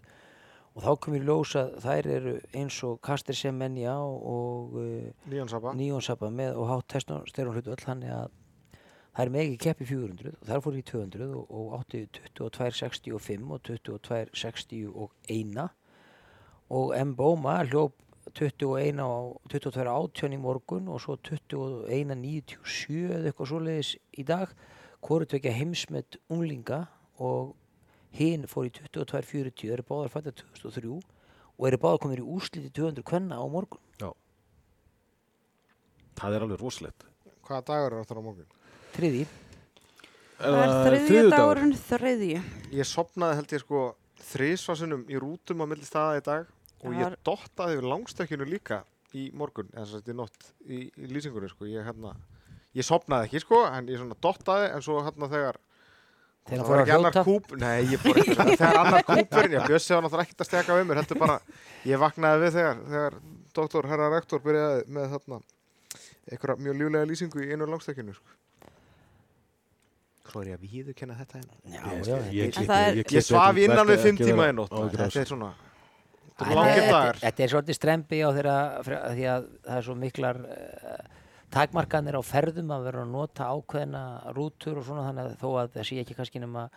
Og 0.70 0.86
þá 0.86 0.92
kom 1.04 1.18
ég 1.18 1.26
í 1.26 1.28
ljós 1.28 1.56
að 1.60 1.74
þær 1.84 2.10
eru 2.14 2.36
eins 2.56 2.78
og 2.88 3.02
Kaster 3.04 3.36
Semenya 3.36 3.98
og 4.00 4.80
uh, 4.80 5.44
Saba. 5.52 5.76
Níonsapa 5.76 6.32
með 6.32 6.62
og 6.62 6.72
hátt 6.72 6.88
testosterón 6.96 7.58
hlutu 7.58 7.76
öll 7.76 7.84
þannig 7.84 8.16
að 8.16 8.32
það 8.72 9.24
er 9.26 9.36
megi 9.36 9.60
keppi 9.60 9.90
400 9.92 10.38
og 10.38 10.48
þar 10.48 10.64
fór 10.64 10.80
í 10.80 10.88
200 10.88 11.28
og, 11.28 11.52
og 11.52 11.76
átti 11.82 12.06
22.65 12.40 13.52
og 13.52 13.60
22.61 13.68 15.68
og 16.70 16.94
M-Bóma 16.96 17.66
hljóp 17.66 17.98
21 18.36 19.02
á 19.02 19.10
22.18 19.52 20.36
í 20.36 20.40
morgun 20.42 20.90
og 20.92 21.02
svo 21.04 21.18
21.97 21.26 23.00
eða 23.10 23.30
eitthvað 23.30 23.52
svoleiðis 23.52 23.92
í 24.18 24.26
dag 24.28 24.54
hvoru 25.06 25.28
tvekja 25.30 25.56
heimsmet 25.56 26.20
unglinga 26.30 26.86
og 27.20 27.56
hinn 28.16 28.48
fór 28.50 28.70
í 28.70 28.74
22.40 28.76 29.74
eru 29.76 29.86
báðar 29.88 30.14
fættar 30.14 30.36
2003 30.40 30.96
og 31.60 31.68
eru 31.68 31.82
báðar 31.82 32.04
komin 32.04 32.24
í 32.24 32.28
úsliti 32.38 32.72
200 32.74 33.06
kvenna 33.08 33.40
á 33.40 33.46
morgun 33.48 33.84
Það 36.20 36.36
er 36.36 36.44
alveg 36.44 36.60
rosalegt. 36.60 37.06
Hvaða 37.48 37.62
dagur 37.70 37.94
er 37.96 38.08
það 38.08 38.18
á 38.20 38.24
morgun? 38.26 38.48
þriði 38.96 39.22
Það 40.40 40.62
er 40.64 40.96
þriðju 41.08 41.32
dagurinn 41.34 41.74
þriðju. 41.80 42.42
Ég 42.76 42.88
sopnaði 42.88 43.38
held 43.40 43.54
ég 43.56 43.64
sko 43.64 43.84
þrísvarsunum 44.30 45.06
í 45.12 45.20
rútum 45.20 45.64
á 45.64 45.66
milli 45.68 45.88
staða 45.88 46.20
í 46.20 46.24
dag 46.26 46.52
og 46.80 46.90
Það 46.94 47.00
ég 47.04 47.16
dottaði 47.28 47.78
yfir 47.78 47.88
langstökkinu 47.94 48.46
líka 48.50 48.82
í 49.18 49.30
morgun, 49.34 49.70
eða 49.74 49.86
þess 49.86 49.98
að 50.04 50.12
í 50.14 50.18
nótt 50.20 50.52
í, 50.70 50.78
í 50.96 51.08
lýsingunni 51.10 51.50
sko, 51.52 51.66
ég 51.70 51.88
hérna 51.88 52.14
ég 52.78 52.86
sopnaði 52.86 53.28
ekki 53.30 53.42
sko, 53.44 53.64
en 53.74 53.88
ég 53.90 53.98
svona 54.00 54.18
dottaði 54.22 54.70
en 54.76 54.86
svo 54.86 55.02
hérna 55.06 55.30
þegar 55.32 55.58
Þegar 56.50 56.62
það 56.64 56.70
fór 56.70 56.72
var 56.72 56.80
að 56.80 56.88
ekki 56.88 56.96
annar 56.96 57.26
kúp 57.28 57.52
nei, 57.62 57.80
ég 57.92 58.00
fór 58.02 58.18
ekki, 58.22 58.36
þegar 58.58 58.78
annar 58.80 59.04
kúpurinn 59.06 59.56
ég 59.58 59.66
bjössi 59.70 59.94
á 59.94 60.00
náttúrulega 60.02 60.26
ekkert 60.26 60.44
að 60.46 60.48
steka 60.50 60.78
við 60.80 60.86
mér 60.90 61.00
heldur 61.02 61.20
bara, 61.22 61.36
ég 61.86 62.00
vaknaði 62.02 62.40
við 62.46 62.56
þegar 62.56 62.80
þegar 62.94 63.18
doktor, 63.60 63.88
herra 63.92 64.08
rektor 64.16 64.42
byrjaði 64.46 64.86
með 64.98 65.12
þarna 65.14 65.40
einhverja 66.32 66.56
mjög 66.64 66.80
ljúlega 66.80 67.10
lýsingu 67.12 67.44
í 67.44 67.50
einu 67.54 67.68
langstökkinu 67.70 68.16
sko. 68.18 68.38
Svo 70.30 70.42
er 70.44 70.52
ég 70.52 70.60
að 70.60 70.66
viðurkenna 70.70 71.16
þetta 71.18 71.40
hérna 71.40 71.56
Já, 71.74 71.80
Ég, 71.80 72.02
já, 72.06 72.18
ég, 72.18 72.34
ég, 72.34 72.70
er- 72.70 73.00
Ég 73.18 73.26
svaf 73.26 73.58
innan 73.62 73.88
við 73.90 74.04
fimm 74.06 74.20
tíma 74.22 74.50
í 74.50 74.54
nótt. 74.54 74.74
Þetta 74.74 75.08
Þetta 75.10 75.22
er 75.24 75.30
svona 75.32 75.48
Þetta 76.40 77.28
er 77.28 77.42
er 77.44 77.52
svolítið 77.54 77.78
strempi 77.78 78.22
á 78.24 78.30
þeirra 78.36 78.58
því 78.86 79.26
að 79.34 79.48
það 79.66 79.78
er 79.78 79.88
svo 79.88 79.96
miklar 80.00 80.40
uh, 80.44 81.02
takmarkanir 81.54 82.20
á 82.20 82.24
ferðum 82.24 82.72
að 82.76 82.86
vera 82.90 83.04
að 83.04 83.12
nota 83.14 83.50
ákveðna 83.50 84.04
rútur 84.38 84.80
og 84.80 84.88
svona 84.88 85.08
þannig 85.10 85.28
að 85.28 85.38
þó 85.42 85.50
að 85.52 85.74
það 85.76 85.90
sé 85.90 86.00
ekki 86.04 86.18
kannski 86.18 86.44
nema 86.44 86.68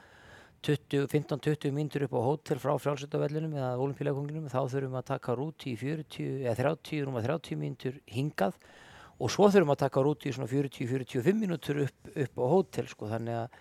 20 0.63 1.09
15-20 1.11 1.75
mínútur 1.75 2.07
upp 2.07 2.15
á 2.15 2.23
hótel 2.23 2.61
frá 2.63 2.77
frjálsöldavellinum 2.79 3.57
eða 3.59 3.73
olimpíuleikunginum 3.83 4.47
þá 4.51 4.61
þurfum 4.71 5.01
að 5.01 5.09
taka 5.11 5.35
rúti 5.39 5.73
í 5.73 5.79
40 5.81 6.47
eða 6.47 6.55
30, 6.61 7.03
rúma 7.09 7.23
30 7.25 7.59
mínútur 7.59 7.99
hingað 8.07 8.55
og 9.19 9.31
svo 9.31 9.49
þurfum 9.51 9.75
að 9.75 9.83
taka 9.83 10.05
rúti 10.07 10.31
í 10.31 10.37
svona 10.37 10.51
40-45 10.51 11.41
mínútur 11.41 11.83
upp, 11.89 12.13
upp 12.15 12.39
á 12.39 12.47
hótel 12.55 12.87
sko 12.91 13.11
þannig 13.11 13.41
að 13.43 13.61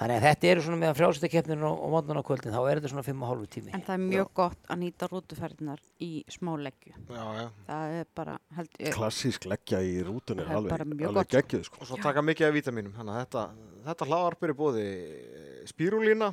Þannig 0.00 0.16
að 0.18 0.24
þetta 0.26 0.48
eru 0.50 0.62
svona 0.64 0.78
meðan 0.80 0.96
frjálsöldakeppnir 0.98 1.60
á, 1.62 1.70
á 1.72 1.86
mótnan 1.92 2.18
á 2.18 2.24
kvöldin, 2.26 2.54
þá 2.56 2.60
er 2.70 2.80
þetta 2.80 2.90
svona 2.92 3.04
5,5 3.06 3.44
tími. 3.52 3.74
En 3.76 3.84
það 3.86 3.94
er 3.94 4.02
mjög 4.06 4.30
gott 4.40 4.70
að 4.72 4.80
nýta 4.82 5.08
rútuferðinar 5.12 5.82
í 6.02 6.10
smá 6.32 6.52
leggju. 6.58 6.94
Já, 7.12 7.24
já 7.38 7.46
Það 7.68 7.94
er 8.00 8.08
bara, 8.18 8.34
held 8.56 8.72
ég, 8.80 8.96
Klassísk 8.96 9.46
leggja 9.52 9.82
í 9.84 9.94
rútunni 10.08 10.42
er 10.46 10.50
alveg, 10.56 10.74
bara 10.74 10.88
mjög 10.88 11.08
alveg 11.12 11.20
gott. 11.22 11.36
geggjuð 11.36 11.64
sko. 11.68 11.80
Og 11.84 11.90
svo 11.92 12.00
taka 12.02 12.24
mikið 12.26 12.48
af 12.48 12.56
vítaminum 12.56 12.96
Þannig 12.98 13.14
að 13.14 13.22
þetta, 13.26 13.46
þetta 13.86 14.10
hlaðarp 14.10 14.42
er 14.48 14.54
í 14.54 14.58
bóði 14.62 14.86
spírulína 15.70 16.32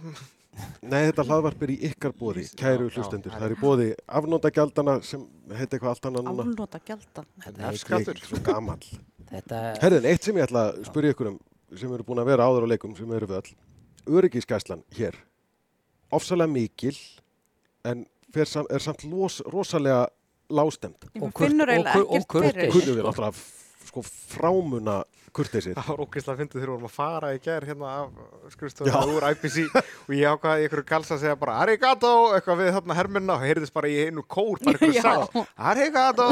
Nei, 0.81 1.03
þetta 1.07 1.23
hlaðvarp 1.27 1.61
er 1.63 1.71
í 1.71 1.75
ykkar 1.87 2.11
bóði, 2.19 2.43
kæru 2.57 2.87
Já, 2.89 2.95
hlustendur. 2.97 3.31
já. 3.31 3.37
Það 3.37 3.45
er 3.45 3.53
í 3.53 3.59
bóði 3.61 3.85
afnótagjaldana 4.19 4.95
sem 5.05 5.21
heiti 5.53 5.77
eitthvað 5.77 5.91
allt 5.93 6.07
annað 6.09 6.25
núna. 6.25 6.45
afnóta 6.49 6.81
gjalda. 6.89 7.23
Þetta, 7.45 7.71
Skattur. 7.79 8.17
Ég 8.17 8.25
er 8.25 8.31
svo 8.33 8.41
gamall. 8.43 8.89
þetta, 9.29 9.61
Herðin, 9.83 10.07
eitt 10.09 10.25
sem 10.27 10.39
ég 10.41 10.47
ætla 10.49 10.63
að 10.71 10.81
spyrja 10.89 11.13
ykkur 11.15 11.29
um 11.31 11.37
sem 11.77 11.91
eru 11.93 12.03
búin 12.07 12.21
að 12.23 12.31
vera 12.31 12.47
áður 12.49 12.65
á 12.65 12.71
leikum 12.73 12.95
sem 12.97 13.11
eru 13.13 13.27
við 13.29 13.41
öll. 13.41 13.55
Öryggiskæslan 14.19 14.83
hér, 14.97 15.15
ofsalega 16.11 16.49
mikil 16.51 16.95
en 17.85 18.05
fer 18.33 18.45
sam, 18.49 18.65
er 18.69 18.79
samt 18.83 19.03
los, 19.09 19.41
rosalega 19.51 20.07
lástemt. 20.49 21.05
Og 21.21 21.29
kurt- 21.33 21.49
finnur 21.49 21.67
og 21.69 21.75
eiginlega 21.75 21.93
kur- 21.93 22.07
og 22.09 22.15
ekkert 22.15 22.27
kurteis. 22.27 22.53
fyrir. 22.53 22.71
Kunnum 22.73 22.95
við 22.97 23.05
náttúrulega 23.05 23.33
f- 23.33 23.87
sko 23.89 24.01
frámuna 24.01 25.03
kurteisir. 25.33 25.75
Það 25.77 25.87
var 25.91 26.01
ógeðslega 26.05 26.37
fyndið 26.39 26.55
þegar 26.57 26.65
við 26.65 26.73
vorum 26.73 26.87
að 26.89 26.95
fara 26.95 27.29
í 27.35 27.39
gær 27.45 27.65
hérna 27.69 27.89
af 27.89 28.09
Já. 28.09 28.49
skrifstofuna 28.55 29.13
úr 29.13 29.27
IPC 29.29 29.57
og 29.75 30.15
ég 30.17 30.25
ákvaði 30.33 30.63
í 30.63 30.65
einhverju 30.65 30.85
galsa 30.89 31.13
að 31.15 31.19
segja 31.21 31.35
bara 31.39 31.59
Arigato, 31.61 32.13
eitthvað 32.33 32.57
við 32.63 32.71
þarna 32.79 32.95
herminna 32.97 33.33
og 33.37 33.41
heyrðist 33.45 33.73
bara 33.73 33.87
í 33.87 34.07
einu 34.07 34.23
kór, 34.25 34.57
bara 34.65 34.77
einhverju 34.77 34.93
Já. 34.97 35.01
sá 35.05 35.45
Arigato 35.69 36.25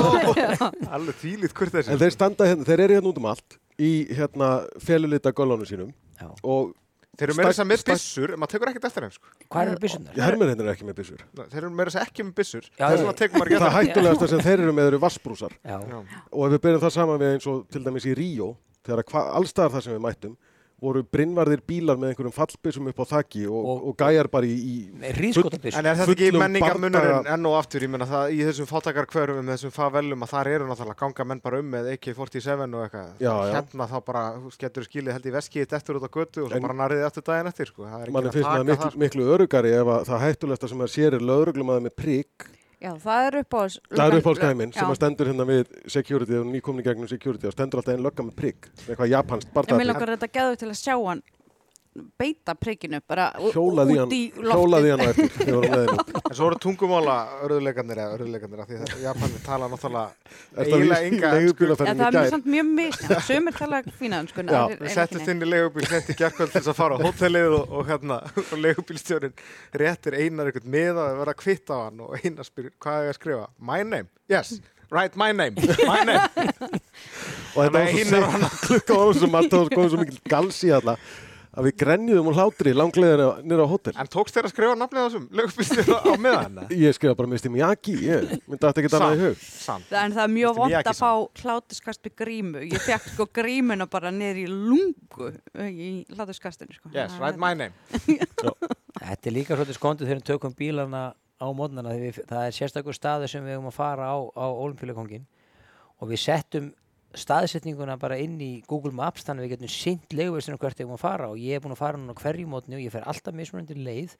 Alveg 0.89 1.15
þýlít 1.21 1.53
hvort 1.53 1.71
þessi 1.77 1.93
En 1.93 2.01
þeir 2.01 2.11
standa 2.17 2.45
hérna, 2.49 2.65
þeir 2.65 2.79
eru 2.87 2.97
hérna 2.97 3.11
út 3.13 3.17
um 3.21 3.25
allt 3.29 3.57
í 3.79 3.91
hérna 4.17 4.51
felulita 4.81 5.31
göllunum 5.37 5.65
sínum 5.69 5.93
Já. 6.19 6.29
og 6.43 6.75
Þeir 7.17 7.31
eru 7.31 7.35
meira 7.39 7.49
þess 7.49 7.61
að 7.63 7.67
með 7.71 7.83
byssur, 7.87 8.31
en 8.35 8.37
maður 8.43 8.51
tekur 8.51 8.69
ekkert 8.69 8.83
eftir 8.91 9.03
þeim 9.07 9.13
sko. 9.15 9.29
Hvað 9.49 9.69
eru 9.71 9.79
byssunar? 9.81 10.17
hermir 10.21 10.49
hérna 10.51 10.65
er 10.67 10.67
ekki 10.75 10.85
með 10.85 10.97
byssur. 10.99 11.21
Þeir 11.49 11.57
eru 11.63 11.69
meira 11.73 11.89
þess 11.89 11.97
að 11.97 12.03
ekki 12.11 12.25
með 12.27 12.35
byssur 12.37 12.67
Það 12.77 13.73
hættulegasta 13.77 14.27
sem 14.29 14.43
þeir 14.45 14.61
eru 14.67 14.73
með 14.77 14.89
eru 14.91 14.99
vassbrúsar. 15.01 15.55
Já. 15.65 15.79
Já. 15.81 15.97
Og 16.29 16.45
ef 16.45 16.53
við 16.53 16.61
byrjum 16.67 16.83
það 16.83 16.93
saman 16.93 17.17
við 17.23 17.31
eins 17.33 17.47
og 17.49 17.63
til 17.73 17.81
dæmis 17.87 18.05
í 18.05 18.13
Ríó, 18.19 18.51
þegar 18.85 19.01
að 19.01 19.09
hva- 19.15 19.25
allstaðar 19.39 19.73
það 19.73 19.83
sem 19.87 19.95
við 19.97 20.03
mættum, 20.05 20.37
voru 20.77 21.01
brinnvarðir 21.01 21.61
bílar 21.65 21.97
með 21.97 22.11
einhverjum 22.11 22.33
fallbissum 22.35 22.87
upp 22.91 22.99
á 23.01 23.05
þakki 23.09 23.47
og, 23.49 23.55
Og- 23.57 23.85
og, 23.89 23.95
gæjar 23.97 24.27
bara 24.29 24.45
í, 24.45 24.53
í 24.53 25.13
Ríðskotabyssu. 25.17 25.79
En 25.79 25.87
er 25.89 25.95
þetta 25.97 26.13
ekki 26.13 26.27
menningamunurinn 26.37 27.29
enn 27.33 27.47
og 27.49 27.55
aftur, 27.57 27.81
ég 27.81 27.89
meina 27.89 28.05
það 28.05 28.35
í 28.35 28.43
þessum 28.45 28.69
fátakarkvörum, 28.69 29.41
þessum 29.49 29.73
favelum 29.73 30.21
að 30.27 30.33
þar 30.35 30.49
eru 30.53 30.67
náttúrulega 30.69 30.99
ganga 31.01 31.25
menn 31.31 31.41
bara 31.41 31.61
um 31.63 31.71
með 31.73 31.89
AK-47 31.95 32.67
og 32.67 32.83
eitthvað. 32.85 33.09
Já, 33.25 33.33
já. 33.33 33.53
Hérna 33.57 33.87
þá 33.89 33.97
bara, 34.11 34.23
getur 34.61 34.85
skilið 34.85 35.17
held 35.17 35.25
í 35.25 35.33
veskiðið 35.37 35.77
eftir 35.79 35.97
út 35.97 36.05
á 36.05 36.11
götu 36.13 36.43
og 36.45 36.51
svo 36.51 36.59
En- 36.61 36.67
bara 36.67 36.77
narriðið 36.83 37.07
eftir 37.09 37.25
daginn 37.31 37.47
eftir, 37.53 37.71
sko. 37.73 37.87
Er 37.87 38.05
ekki 38.05 38.35
finnst 38.37 38.51
að 38.51 38.61
það 38.61 38.69
miklu, 38.69 39.01
miklu 39.07 39.27
örugari 39.33 39.73
ef 39.81 39.87
að 39.97 40.05
það 40.11 40.23
hættulegasta 40.27 40.69
sem 40.69 40.85
að 40.85 40.93
sér 40.93 41.17
er 41.17 41.25
lögreglum 41.25 41.73
með 41.81 41.95
prigg. 41.97 42.47
Já, 42.77 42.91
það 43.01 43.27
er 43.27 43.35
upp 43.39 43.55
á 43.57 43.59
þess. 43.63 43.79
Það 43.89 44.11
er 44.11 44.15
upp 44.19 44.27
á 44.29 44.33
skæmin 44.37 44.73
sem 44.75 44.91
að 44.91 44.97
stendur 44.99 45.29
hérna 45.31 45.45
við 45.49 45.71
security 45.89 46.35
og 46.37 46.51
nýkomni 46.51 46.85
gegnum 46.85 47.09
security 47.09 47.49
og 47.49 47.55
stendur 47.55 47.81
alltaf 47.81 47.95
einn 47.95 48.05
lögga 48.05 48.25
með 48.27 48.35
prigg. 48.37 48.67
Eitthvað 48.85 49.09
japanskt 49.15 49.57
En 49.63 49.79
mér 49.81 49.89
langar 49.89 50.13
þetta 50.13 50.29
geðu 50.37 50.59
til 50.61 50.69
að 50.69 50.77
sjá 50.83 50.93
hann 50.93 51.23
beita 52.19 52.53
prikkinu 52.57 52.99
bara 53.07 53.29
Hjólaði 53.53 53.97
út 54.03 54.13
í 54.15 54.19
hjólaði 54.35 54.91
loftið. 54.91 54.91
hann 54.91 55.03
eftir. 55.07 55.59
með. 55.73 55.91
En 56.27 56.35
svo 56.35 56.47
eru 56.49 56.57
tungumála 56.59 57.13
örðuleikarnir 57.47 57.99
eða 58.03 58.15
örðuleikarnir 58.17 58.61
af 58.63 58.67
því 58.67 58.77
að 58.83 59.03
Japanir 59.05 59.43
tala 59.45 59.69
náttúrulega 59.71 60.09
eiginlega 60.57 61.07
í 61.07 61.21
leigubílaferðinni 61.21 62.03
það 62.03 62.07
í 62.07 62.17
er 62.17 62.17
mjög, 62.17 62.31
samt 62.33 62.49
mjög 62.51 62.71
misjæmt. 62.77 63.21
Sumir 63.27 63.57
tala 63.57 63.81
fína 63.99 64.21
Já, 64.27 64.61
Við 64.81 64.93
settist 64.97 65.31
inn 65.31 65.43
í 65.45 65.49
leigubíl 65.49 65.87
sent 65.87 66.11
í 66.11 66.17
gerkvöld 66.19 66.51
til 66.51 66.59
þess 66.61 66.73
að 66.73 66.79
fara 66.81 66.97
á 66.97 67.03
hótelið 67.05 67.55
og, 67.61 67.75
og 67.79 67.87
hérna 67.91 68.19
og 68.51 68.55
leigubílstjórin 68.65 69.37
réttir 69.81 70.17
einar 70.19 70.51
einhvern 70.51 70.71
miða 70.75 71.05
að 71.11 71.21
vera 71.23 71.35
að 71.35 71.41
kvitta 71.45 71.77
á 71.77 71.79
hann 71.87 72.01
og 72.03 72.17
einar 72.19 72.47
spyr 72.47 72.71
hvað 72.83 73.05
er 73.07 73.13
að 73.13 73.19
skrifa? 73.21 73.47
My 73.57 73.83
name? 73.87 74.11
Yes, 74.27 74.57
right, 74.91 75.15
my 75.15 75.31
name, 75.31 75.55
my 75.87 76.03
name. 76.03 76.27
Og 77.57 77.63
þetta 77.65 77.79
var 77.79 78.41
svo 78.43 78.49
klukka 78.67 78.97
á 78.99 79.03
þessum 79.07 79.37
að 79.39 79.47
það 79.49 79.63
var 79.63 79.71
komið 79.73 79.93
svo 79.93 80.01
mikil 80.03 80.19
galsi 80.29 80.69
alla 80.75 80.97
að 81.57 81.67
við 81.67 81.75
grenjuðum 81.81 82.27
og 82.31 82.37
hlátri 82.37 82.73
langlegðina 82.75 83.27
nýra 83.49 83.65
á 83.65 83.71
hótel. 83.71 83.93
En 83.97 84.09
tókst 84.13 84.35
þér 84.37 84.47
að 84.47 84.53
skrifa 84.53 84.77
nafnið 84.77 84.99
á 85.01 85.05
þessum 85.07 85.25
leigubílstjóra 85.39 85.97
á 86.05 86.11
miðan? 86.21 86.59
Ég 86.77 86.95
skrifa 86.97 87.17
bara 87.17 87.31
Mr. 87.31 87.51
Miyagi, 87.53 87.95
ég 88.05 88.33
myndi 88.45 88.59
að 88.61 88.67
þetta 88.67 88.83
ekki 88.83 88.91
annað 88.99 89.15
í 89.17 89.21
hug. 89.23 89.43
Sant. 89.43 89.91
En 89.91 90.15
það 90.17 90.23
er 90.23 90.33
mjög 90.35 90.59
vond 90.61 90.77
að 90.77 90.99
fá 91.01 91.11
hlátuskast 91.41 92.07
við 92.07 92.15
grímu. 92.21 92.63
Ég 92.67 92.85
fekk 92.85 93.09
sko 93.13 93.27
grímuna 93.39 93.89
bara 93.89 94.13
niður 94.13 94.41
í 94.43 94.47
lungu 94.53 95.31
í 95.65 95.91
hlátuskastinu. 96.13 96.77
Sko. 96.77 96.93
Yes, 96.93 97.15
Það 97.17 97.25
right, 97.25 97.37
er- 97.37 97.41
my 97.41 97.53
name. 97.57 97.73
Þetta 99.07 99.29
er 99.31 99.35
líka 99.35 99.57
svolítið 99.57 99.79
skondið 99.79 100.09
þegar 100.11 100.21
við 100.21 100.27
tökum 100.31 100.57
bílana 100.57 101.03
á 101.37 101.47
mótnana 101.53 101.93
það 102.25 102.43
er 102.47 102.55
sérstakur 102.57 102.97
staður 102.97 103.29
sem 103.29 103.45
við 103.45 103.57
höfum 103.57 103.69
að 103.69 103.77
fara 103.77 104.09
á, 104.09 104.17
á 104.17 104.45
og 105.97 106.11
við 106.11 106.21
settum 106.21 106.71
staðsetninguna 107.17 107.97
bara 108.01 108.19
inn 108.21 108.37
í 108.41 108.51
Google 108.69 108.93
Maps 108.95 109.25
þannig 109.27 109.43
að 109.43 109.47
við 109.47 109.53
getum 109.55 109.73
sint 109.73 110.13
leiguverstinu 110.13 110.59
hvert 110.61 110.77
við 110.77 110.85
höfum 110.85 110.97
að 110.97 111.03
fara 111.03 111.31
og 111.31 111.41
ég 111.41 111.57
er 111.57 111.63
búin 111.63 111.75
að 111.75 111.81
fara 111.81 111.99
núna 111.99 112.15
hverju 112.17 112.47
mótni 112.51 112.77
og 112.77 112.83
ég 112.85 112.93
fer 112.93 113.07
alltaf 113.09 113.35
mismunandi 113.37 113.77
leið 113.77 114.15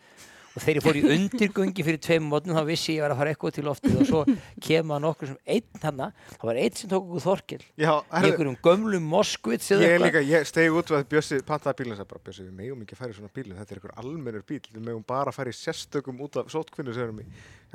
og 0.58 0.64
þegar 0.64 0.80
ég 0.80 0.86
fór 0.86 0.98
í 0.98 1.04
undirgöngi 1.14 1.86
fyrir 1.86 2.00
tveim 2.02 2.26
mótnum 2.32 2.58
þá 2.58 2.64
vissi 2.66 2.96
ég 2.96 3.04
að 3.04 3.06
vera 3.06 3.16
að 3.16 3.22
fara 3.22 3.34
eitthvað 3.34 3.56
til 3.58 3.66
loftið 3.68 3.98
og 4.02 4.08
svo 4.10 4.22
kemur 4.66 5.04
nokkur 5.04 5.30
sem 5.30 5.38
einn 5.54 5.84
hann 5.84 6.02
það 6.02 6.46
var 6.50 6.60
einn 6.64 6.78
sem 6.80 6.92
tók 6.92 7.06
okkur 7.06 7.24
Þorkel 7.28 7.60
Já, 7.78 7.92
í 8.02 8.22
einhverjum 8.22 8.58
gömlum 8.66 9.10
Moskvits 9.14 9.70
eða 9.76 9.86
ég 9.86 9.96
er 9.98 10.04
líka, 10.04 10.24
ég 10.26 10.48
stegi 10.50 10.74
út 10.74 10.90
við 10.92 11.00
að 11.00 11.10
Bjössi 11.14 11.40
pantaði 11.46 11.80
bílinn 11.82 11.96
og 11.96 12.02
sagði 12.02 12.12
bara, 12.14 12.24
Bjössi, 12.28 12.48
við 12.48 12.58
megum 12.62 12.82
ekki 12.86 12.98
að 12.98 13.02
fara 13.04 13.14
í 13.14 13.18
svona 13.20 13.34
bílinn, 13.38 13.60
þetta 13.62 13.76
er 13.76 13.82
einhver 13.82 13.96
almennur 14.02 14.48
bíl, 14.48 14.62
við 14.74 14.88
megum 14.88 15.06
bara 15.08 15.34
að 15.34 15.38
fara 15.38 15.54
í 15.54 15.58
sérstökum 15.58 16.24
út 16.26 16.40
af 16.42 16.52
sótkvinnu 16.54 16.96
sem 16.96 17.06
erum 17.06 17.22
í. 17.22 17.28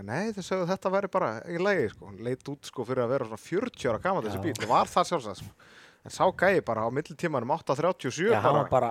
Nei, 0.03 0.33
þau 0.35 0.43
sögðu 0.43 0.67
að 0.67 0.73
þetta 0.73 0.93
væri 0.97 1.13
bara 1.13 1.31
í 1.47 1.61
lagi, 1.63 1.89
sko, 1.93 2.09
hann 2.11 2.23
leit 2.27 2.49
út 2.53 2.71
sko 2.71 2.87
fyrir 2.89 3.05
að 3.05 3.13
vera 3.15 3.29
svona 3.29 3.43
40 3.45 3.91
ára 3.93 4.03
gaman 4.03 4.27
þessi 4.27 4.43
bíl, 4.43 4.55
það 4.59 4.73
var 4.73 4.91
það 4.91 5.11
sjálfsagt, 5.13 5.43
sko. 5.43 5.71
En 6.03 6.11
sá 6.11 6.25
gæi 6.35 6.63
bara 6.67 6.83
á 6.83 6.89
millitímanum 6.91 7.53
8.37 7.55 8.33
Já, 8.33 8.41
bara, 8.43 8.65
var 8.65 8.71
bara, 8.73 8.89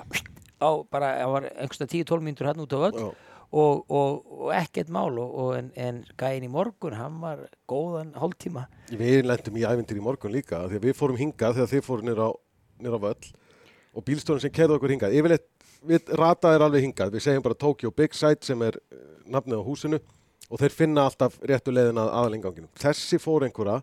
á, 0.64 0.70
bara, 0.88 1.10
hann 1.20 1.34
var 1.34 1.48
einhversta 1.50 1.88
10-12 1.92 2.24
mínútur 2.24 2.48
hann 2.48 2.64
út 2.64 2.72
á 2.72 2.80
völl 2.86 2.96
Já. 2.96 3.10
Og, 3.52 3.84
og, 3.92 4.22
og 4.32 4.52
ekkert 4.56 4.92
mál 4.94 5.20
og, 5.20 5.52
en, 5.58 5.70
en 5.76 6.02
gæin 6.20 6.46
í 6.48 6.52
morgun, 6.52 6.96
hann 6.96 7.20
var 7.24 7.44
góðan 7.70 8.14
hálftíma. 8.20 8.66
Við 8.92 9.28
lendum 9.28 9.60
í 9.60 9.66
ævindir 9.68 10.00
í 10.00 10.04
morgun 10.04 10.34
líka 10.36 10.64
að 10.66 10.80
við 10.80 10.96
fórum 10.98 11.20
hingað 11.20 11.60
þegar 11.60 11.72
þið 11.74 11.86
fórum 11.88 12.10
nýra 12.10 12.30
á, 12.32 12.32
á 12.32 13.00
völl 13.06 13.32
og 13.92 14.08
bílstjórinn 14.08 14.46
sem 14.46 14.56
kerði 14.56 14.78
okkur 14.78 14.96
hingað. 14.96 15.18
Yfirleitt, 15.20 15.48
við 15.84 16.14
rataðir 16.16 16.66
alveg 16.68 16.86
hingað. 16.88 17.12
Við 17.16 17.26
segjum 17.26 17.46
bara 17.46 17.60
Tokyo 17.60 17.92
Big 17.96 18.16
Site 18.16 18.48
sem 18.48 18.62
er 18.64 18.78
eh, 18.80 19.02
nafnið 19.28 19.60
á 19.60 19.68
húsinu 19.68 20.00
og 20.52 20.60
þeir 20.62 20.76
finna 20.76 21.08
alltaf 21.08 21.36
réttu 21.48 21.74
leiðin 21.76 22.00
að 22.00 22.14
aðalenganginum. 22.22 22.72
Þessi 22.80 23.20
fór 23.20 23.48
einhverja 23.48 23.82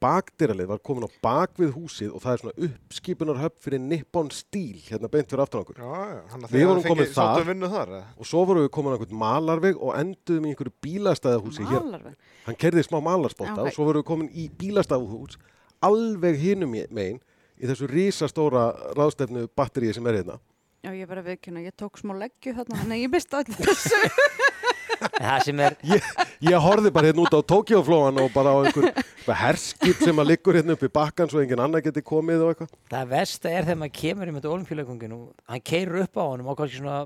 bakdyralið 0.00 0.68
var 0.70 0.80
komin 0.84 1.04
á 1.04 1.10
bak 1.24 1.58
við 1.60 1.72
húsið 1.76 2.14
og 2.16 2.22
það 2.24 2.32
er 2.32 2.42
svona 2.42 2.66
uppskipunarhöfn 2.66 3.62
fyrir 3.64 3.82
Nippon 3.84 4.30
Steel 4.34 4.80
hérna 4.86 5.10
beint 5.12 5.28
fyrir 5.30 5.42
aftan 5.44 5.62
okkur. 5.64 5.80
já, 5.80 6.00
já, 6.14 6.20
hann 6.32 6.44
að 6.46 6.54
Við 6.56 6.66
vorum 6.66 6.80
hafði 6.80 6.92
komin 6.94 7.10
fengið 7.46 7.74
þar. 7.74 7.92
Og 8.16 8.30
svo 8.30 8.44
vorum 8.48 8.64
við 8.64 8.70
komin 8.76 8.92
á 8.92 8.96
einhvern 8.96 9.20
malarveg 9.22 9.80
og 9.80 9.96
enduðum 10.00 10.46
í 10.48 10.52
einhverju 10.54 10.74
bílastæðahúsi 10.86 11.66
hér. 11.68 11.84
Malarveg. 11.84 12.14
Hann 12.46 12.60
kerði 12.64 12.86
smá 12.86 13.00
malarspotta 13.04 13.56
Já, 13.56 13.60
ok. 13.60 13.66
og 13.68 13.76
svo 13.76 13.88
vorum 13.90 14.02
við 14.04 14.08
komin 14.12 14.30
í 14.32 14.48
bílastæðahús 14.60 15.36
alveg 15.84 16.40
hinum 16.40 16.72
megin 16.72 17.20
í 17.60 17.68
þessu 17.68 17.88
risastóra 17.90 18.70
ráðstefnu 18.96 19.48
batteríi 19.56 19.92
sem 19.96 20.06
er 20.08 20.20
hérna. 20.22 20.40
Já, 20.80 20.94
ég 20.96 21.08
bara 21.10 21.20
viðkynna, 21.20 21.60
ég 21.60 21.76
tók 21.76 21.98
smá 22.00 22.14
leggju 22.16 22.54
þarna, 22.56 22.78
þannig 22.80 22.96
að 22.96 23.02
ég 23.04 23.12
mista 23.12 23.42
allir 23.42 23.58
þessu. 23.68 23.98
En 25.00 25.24
það 25.26 25.44
sem 25.46 25.60
er, 25.64 25.76
Ég, 25.90 26.08
ég 26.50 26.64
horfði 26.66 26.92
bara 26.94 27.10
hérna 27.10 27.24
út 27.24 27.36
á 27.36 27.40
Tókjóflóan 27.52 28.20
og 28.22 28.32
bara 28.34 28.52
á 28.52 28.58
einhver, 28.60 29.04
herskip 29.40 30.02
sem 30.04 30.20
að 30.22 30.30
liggur 30.32 30.58
hérna 30.58 30.76
upp 30.76 30.84
í 30.84 30.92
bakkan 30.92 31.30
svo 31.30 31.40
engin 31.44 31.62
annar 31.62 31.84
geti 31.84 32.02
komið 32.04 32.44
og 32.44 32.52
eitthvað. 32.54 32.74
það 32.92 33.10
versta 33.14 33.52
er 33.52 33.68
þegar 33.68 33.80
maður 33.84 33.96
kemur 34.00 34.30
í 34.30 34.36
með 34.36 34.50
olimpíuleikongin 34.54 35.16
og 35.16 35.24
hann 35.52 35.64
keirur 35.72 36.04
upp 36.04 36.20
á 36.20 36.24
honum 36.26 36.50
á 36.50 36.54
kannski 36.58 36.80
svona 36.82 36.98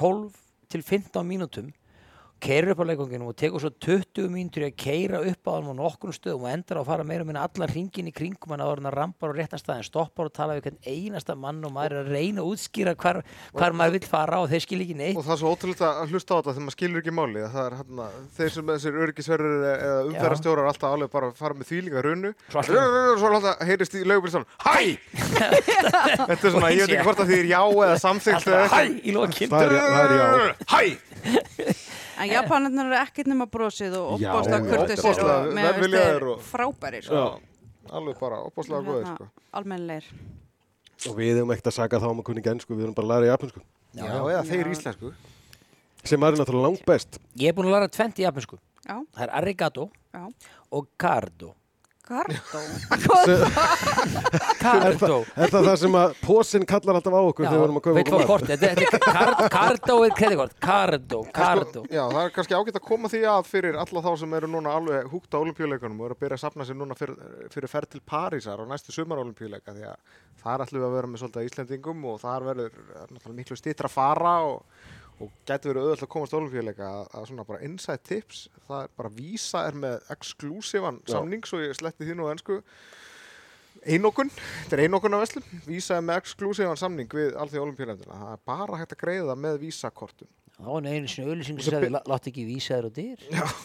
12 0.00 0.40
til 0.72 0.82
15 0.82 1.28
mínútum 1.28 1.72
keirur 2.42 2.74
upp 2.74 2.82
á 2.82 2.86
leikonginu 2.90 3.28
og 3.30 3.36
tekur 3.38 3.62
svo 3.62 3.70
20 3.86 4.28
mínútur 4.32 4.64
í 4.64 4.68
að 4.70 4.78
keira 4.82 5.20
upp 5.30 5.42
á 5.46 5.52
honum 5.54 5.78
á 5.78 5.80
nokkrum 5.80 6.14
stöðum 6.16 6.46
og 6.46 6.52
endar 6.52 6.78
á 6.78 6.82
að 6.82 6.88
fara 6.90 7.06
meira 7.06 7.22
og 7.24 7.28
minna 7.30 7.44
allan 7.46 7.70
hringin 7.70 8.10
í 8.10 8.14
kringum 8.14 8.50
hann 8.52 8.64
að 8.64 8.72
orðina 8.74 8.92
rampar 8.94 9.30
á 9.30 9.34
réttan 9.38 9.62
staðin 9.62 9.86
stoppar 9.86 10.26
og 10.28 10.34
tala 10.34 10.56
við 10.58 10.64
hvern 10.66 10.80
einasta 10.86 11.34
mann 11.38 11.62
og 11.64 11.72
maður 11.74 11.92
er 11.96 12.02
að 12.02 12.12
reyna 12.16 12.42
að 12.42 12.48
útskýra 12.52 12.94
hvar, 12.98 13.16
hvar 13.54 13.72
maður 13.78 13.94
vill 13.96 14.08
fara 14.10 14.36
og 14.42 14.48
þeir 14.50 14.62
skil 14.66 14.80
ekki 14.82 14.96
neitt 14.98 15.16
Og 15.18 15.24
það 15.26 15.34
er 15.36 15.40
svo 15.42 15.52
ótrúlega 15.54 15.88
að 16.02 16.10
hlusta 16.12 16.30
á 16.32 16.36
þetta 16.38 16.52
þegar 16.52 16.66
maður 16.66 16.76
skilur 16.76 17.00
ekki 17.02 17.14
máli. 17.16 17.40
Það 17.52 17.64
er 17.64 17.74
hérna, 17.80 18.04
þeir 18.36 18.50
sem 18.56 18.66
þessir 18.72 19.00
örgisverður 19.06 19.54
eða 19.72 20.00
umferðarstjórar 20.08 20.70
alltaf 20.72 20.90
alveg 20.96 21.10
bara 21.12 21.26
að 21.30 21.38
fara 21.38 21.54
með. 21.58 21.66
Svo 22.48 22.58
allt 22.60 22.70
í 22.72 22.74
Svo 23.22 23.26
alltaf 23.30 23.62
heyrist 23.68 23.94
í 23.94 24.02
leigubilstan, 24.06 24.46
hæ! 24.64 24.76
Þetta 25.22 26.42
er 26.42 26.50
svona, 26.50 26.72
ég 26.72 26.82
veit 26.82 26.94
ekki 26.96 27.06
hvort 27.06 27.22
að 27.22 27.28
því 27.32 27.38
er 27.38 27.48
já 27.52 27.62
eða 27.86 27.96
samþykkt 28.02 28.46
En 32.20 32.28
Japanarnir 32.28 32.84
eru 32.86 32.98
ekkert 33.00 33.30
nema 33.30 33.46
brosið 33.50 33.96
og 33.96 34.20
já, 34.20 34.32
kurtisir 34.68 35.22
og 35.24 35.52
með 35.56 36.26
og- 36.34 36.42
frábæri, 36.44 37.02
sko. 37.02 37.40
Alveg 37.90 38.18
bara 38.20 38.42
opbáslega 38.46 38.82
góðið, 38.86 39.06
sko. 39.14 39.28
Almennilegir. 39.52 40.04
Og 41.08 41.16
við 41.16 41.36
hefum 41.36 41.50
ekkert 41.54 41.70
að 41.72 41.78
saga 41.78 41.98
þá 41.98 42.10
um 42.10 42.20
að 42.20 42.24
kunni 42.28 42.42
gensku, 42.44 42.76
við 42.76 42.84
erum 42.86 42.94
bara 42.94 43.06
að 43.06 43.12
læra 43.14 43.30
japansku. 43.32 43.62
Já, 43.94 44.04
eða 44.06 44.42
þeir 44.48 44.70
íslensku. 44.72 45.12
Sem 46.04 46.22
er 46.22 46.32
náttúrulega 46.32 46.66
langt 46.68 46.84
best. 46.86 47.18
Ég 47.38 47.48
er 47.48 47.54
búin 47.56 47.68
að 47.70 47.76
læra 47.76 47.88
tvent 47.88 48.18
í 48.18 48.24
japansku 48.26 48.58
Já, 48.82 48.96
það 49.14 49.22
er 49.22 49.30
arigato 49.38 49.90
já. 50.12 50.22
og 50.72 50.88
cardo 50.98 51.54
Cardo. 52.12 52.36
Cardó. 54.60 55.18
Er 55.42 55.48
það 55.52 55.66
það 55.66 55.76
sem 55.80 55.94
að 55.96 56.14
pósinn 56.20 56.66
kallar 56.68 56.98
alltaf 56.98 57.14
á 57.16 57.22
okkur 57.22 57.46
þegar 57.46 57.54
við 57.54 57.62
vorum 57.62 57.78
að 57.78 57.84
kaupa 57.86 57.96
veit 57.98 58.10
okkur 58.16 58.44
þetta 58.50 58.56
þetta 58.62 58.66
er 58.68 58.80
er 58.82 60.14
kreditkort, 60.18 60.56
Cardó, 60.62 61.20
Cardó. 61.32 61.84
Já, 61.88 62.02
það 62.12 62.20
er 62.24 62.34
kannski 62.36 62.58
ágætt 62.58 62.78
að 62.78 62.86
koma 62.90 63.12
því 63.12 63.22
að 63.32 63.48
fyrir 63.48 63.78
alla 63.80 64.04
þá 64.04 64.10
sem 64.22 64.36
eru 64.38 64.50
núna 64.52 64.74
alveg 64.76 65.08
húgt 65.12 65.32
á 65.32 65.40
olimpíuleikunum 65.40 66.02
og 66.02 66.10
eru 66.10 66.18
að 66.18 66.24
byrja 66.26 66.38
að 66.38 66.44
sapna 66.44 66.68
sér 66.68 66.78
núna 66.78 66.98
fyrir, 66.98 67.16
fyrir 67.54 67.72
ferð 67.72 67.94
til 67.94 68.02
Parísar 68.12 68.62
og 68.62 68.70
næstu 68.70 68.94
sumar 68.94 69.22
olimpíuleika 69.24 69.74
því 69.76 69.88
að 69.88 70.18
þar 70.42 70.66
ætlum 70.66 70.82
við 70.82 70.88
að 70.88 70.96
vera 70.98 71.12
með 71.12 71.22
svolítið 71.22 71.48
Íslendingum 71.48 72.08
og 72.12 72.20
þar 72.22 72.48
verður 72.50 72.76
það 72.76 73.02
er 73.02 73.14
náttúrulega 73.14 73.38
miklu 73.40 73.58
stýttra 73.60 73.92
fara 73.92 74.34
og, 74.50 74.62
og 75.22 75.30
gæti 75.48 75.70
verið 75.70 75.84
auðvitað 75.86 76.06
að 76.06 76.12
komast 76.14 76.34
á 76.34 76.38
olimpíuleika 76.40 76.88
að, 76.88 77.04
að 77.18 77.28
svona 77.30 77.46
bara 77.48 77.62
inside 77.68 78.02
tips 78.08 78.42
það 78.68 78.82
er 78.86 78.92
bara 79.00 79.12
Visa 79.16 79.62
er 79.68 79.78
með 79.84 80.10
exklusívan 80.16 81.00
Já. 81.06 81.14
samning 81.16 81.46
svo 81.48 81.62
ég 81.62 81.74
sletti 81.78 82.08
því 82.08 82.18
nú 82.18 82.28
á 82.28 82.32
ennsku 82.34 82.60
einokun, 83.88 84.30
þetta 84.34 84.76
er 84.76 84.84
einokun 84.86 85.16
af 85.16 85.24
veslum 85.24 85.46
Visa 85.66 85.96
er 85.98 86.04
með 86.06 86.20
exklusívan 86.22 86.78
samning 86.78 87.10
við 87.16 87.34
allþjóð 87.40 87.66
olimpíuleikuna, 87.66 88.20
það 88.22 88.34
er 88.36 88.44
bara 88.52 88.80
hægt 88.82 88.96
að 88.96 89.02
greiða 89.06 89.38
með 89.46 89.60
Visa-kortum 89.64 90.30
Það 90.52 90.68
var 90.68 90.82
nú 90.84 90.90
einu 90.92 91.08
sinni 91.10 91.32
Og 91.32 91.46
sem 91.46 91.56
svo 91.58 91.72
sagði, 91.72 91.88
"Lá- 91.90 92.04
láttu 92.06 92.28
ekki 92.30 92.44
vísa 92.46 92.76
þér 92.76 92.86
á 92.86 92.90
dyr. 92.92 93.18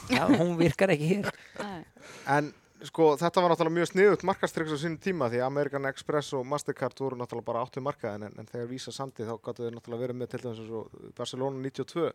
Já. 0.09 0.23
hún 0.39 0.55
virkar 0.57 0.89
ekki 0.89 1.09
hér. 1.11 1.27
Nei. 1.59 1.83
En 2.25 2.53
sko, 2.85 3.07
þetta 3.17 3.41
var 3.41 3.53
náttúrulega 3.53 3.77
mjög 3.77 3.89
sniðut 3.91 4.25
markastryggs 4.27 4.75
á 4.75 4.77
sínum 4.81 4.99
tíma 5.01 5.29
því 5.31 5.41
American 5.45 5.87
Express 5.89 6.35
og 6.37 6.45
Mastercard 6.49 6.99
voru 7.01 7.17
náttúrulega 7.19 7.47
bara 7.47 7.63
áttu 7.65 7.81
markaðin 7.83 8.27
en, 8.27 8.35
en 8.37 8.49
þegar 8.49 8.69
Visa 8.69 8.93
sandi 8.93 9.25
þá 9.25 9.33
gáttu 9.41 9.65
þeir 9.65 9.77
náttúrulega 9.77 10.05
verið 10.05 10.19
með 10.19 10.31
til 10.33 10.41
dæmis 10.43 10.61
eins 10.61 10.75
og 10.77 10.99
Barcelona 11.17 11.63
92 11.63 12.11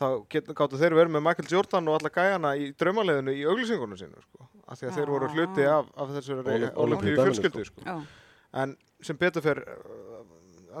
þá 0.00 0.06
gáttu 0.56 0.80
þeir 0.80 0.96
verið 0.96 1.14
með 1.16 1.24
Michael 1.26 1.50
Jordan 1.52 1.90
og 1.92 1.98
alla 1.98 2.12
gæjana 2.14 2.54
í 2.56 2.70
draumaleðinu 2.80 3.36
í 3.36 3.44
auglýsingunum 3.44 4.00
sínu 4.00 4.24
sko, 4.24 4.48
af 4.64 4.80
því 4.80 4.88
að 4.88 4.98
þeir 5.00 5.12
voru 5.12 5.28
Já. 5.28 5.34
hluti 5.36 5.68
af, 5.68 5.92
af 5.96 6.14
þessu 6.16 6.38
olimpíu 6.86 7.18
fjölskyldu 7.20 7.66
sko. 7.68 7.84
Já. 7.84 7.98
en 8.62 8.76
sem 9.02 9.18
betur 9.18 9.44
fer 9.44 9.60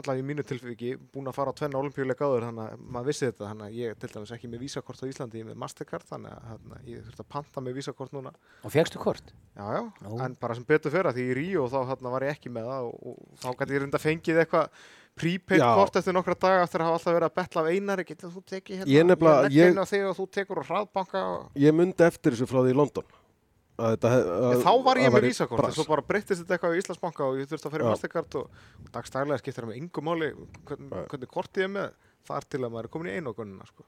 allavega 0.00 0.22
í 0.22 0.26
mínu 0.28 0.44
tilfiki 0.48 0.90
búin 1.12 1.28
að 1.30 1.36
fara 1.36 1.52
á 1.52 1.58
tvenna 1.58 1.80
olimpíuleika 1.82 2.26
áður 2.28 2.46
þannig 2.48 2.70
að 2.72 2.86
maður 2.96 3.08
vissi 3.10 3.26
þetta 3.28 3.48
þannig 3.50 3.66
að 3.68 3.76
ég 3.80 3.98
til 4.02 4.10
dæmis 4.14 4.32
ekki 4.36 4.50
með 4.52 4.64
vísakort 4.64 5.02
á 5.02 5.06
Íslandi 5.10 5.38
ég 5.40 5.44
er 5.46 5.50
með 5.52 5.60
Mastercard 5.64 6.08
þannig 6.08 6.32
að 6.36 6.48
hérna, 6.52 6.80
ég 6.88 7.04
þurfti 7.08 7.24
að 7.26 7.30
panta 7.36 7.64
með 7.66 7.78
vísakort 7.80 8.16
núna 8.16 8.32
Og 8.62 8.72
fegstu 8.74 9.02
kort? 9.02 9.34
Já, 9.56 9.66
já, 9.76 9.82
Nú. 10.06 10.16
en 10.26 10.34
bara 10.40 10.56
sem 10.58 10.64
betur 10.68 10.94
fyrir 10.94 11.10
að 11.12 11.20
því 11.20 11.28
í 11.28 11.36
Ríó 11.40 11.68
þá 11.72 11.78
hérna, 11.92 12.12
var 12.16 12.26
ég 12.28 12.34
ekki 12.38 12.52
með 12.54 12.68
það 12.72 12.90
og, 12.90 13.06
og 13.12 13.38
þá 13.42 13.48
gæti 13.62 13.76
ég 13.78 13.82
reynda 13.86 14.02
fengið 14.02 14.42
eitthvað 14.46 14.82
prepaid 15.12 15.60
kort 15.60 15.96
eftir 16.00 16.14
nokkra 16.16 16.34
daga 16.40 16.62
eftir 16.64 16.80
að 16.80 16.88
hafa 16.88 16.96
alltaf 16.98 17.16
verið 17.18 17.26
að 17.28 17.34
betla 17.36 17.62
af 17.62 17.66
einari 17.74 18.04
getur 18.08 18.30
þú 18.32 18.42
tekið 18.48 18.78
hérna, 18.80 18.92
Ég 18.92 19.04
legg 19.10 19.56
ég- 19.58 19.82
þig 19.90 20.06
og 20.08 20.16
þú 20.16 20.26
tekur 20.38 20.60
á 20.62 20.64
hraðbanka 20.70 21.24
og... 21.34 21.50
Ég 21.60 21.74
myndi 21.76 22.06
eftir 22.06 22.32
þessu 22.32 22.48
frá 22.48 22.62
því 22.64 22.72
í 22.72 22.78
London. 22.80 23.10
Að 23.80 23.94
þetta, 23.94 24.08
að, 24.12 24.46
Ég, 24.52 24.62
þá 24.62 24.72
var 24.84 24.98
ég 25.00 25.08
að 25.08 25.14
með 25.16 25.26
vísakort, 25.26 25.64
en 25.64 25.74
svo 25.76 25.84
bara 25.88 26.04
breyttist 26.04 26.42
þetta 26.42 26.56
eitthvað 26.56 26.74
í 26.76 26.80
Íslandsbanka 26.82 27.24
og 27.24 27.38
ég 27.40 27.48
þurfti 27.48 27.68
að 27.70 27.76
Já. 27.80 27.84
Mastercard 27.88 28.36
og, 28.42 28.58
og 28.82 28.90
dagstælega 28.92 29.40
skiptir 29.40 29.64
það 29.64 29.70
með 29.70 29.78
yngu 29.80 30.04
máli 30.04 30.28
hvern, 30.68 30.90
hvernig 31.08 31.30
kort 31.32 31.60
ég 31.60 31.68
er 31.68 31.72
með 31.72 31.94
þar 32.28 32.46
til 32.52 32.60
að 32.60 32.68
maður 32.74 32.88
er 32.88 32.92
komin 32.92 33.10
í 33.10 33.16
einogunina 33.16 33.66
sko. 33.70 33.86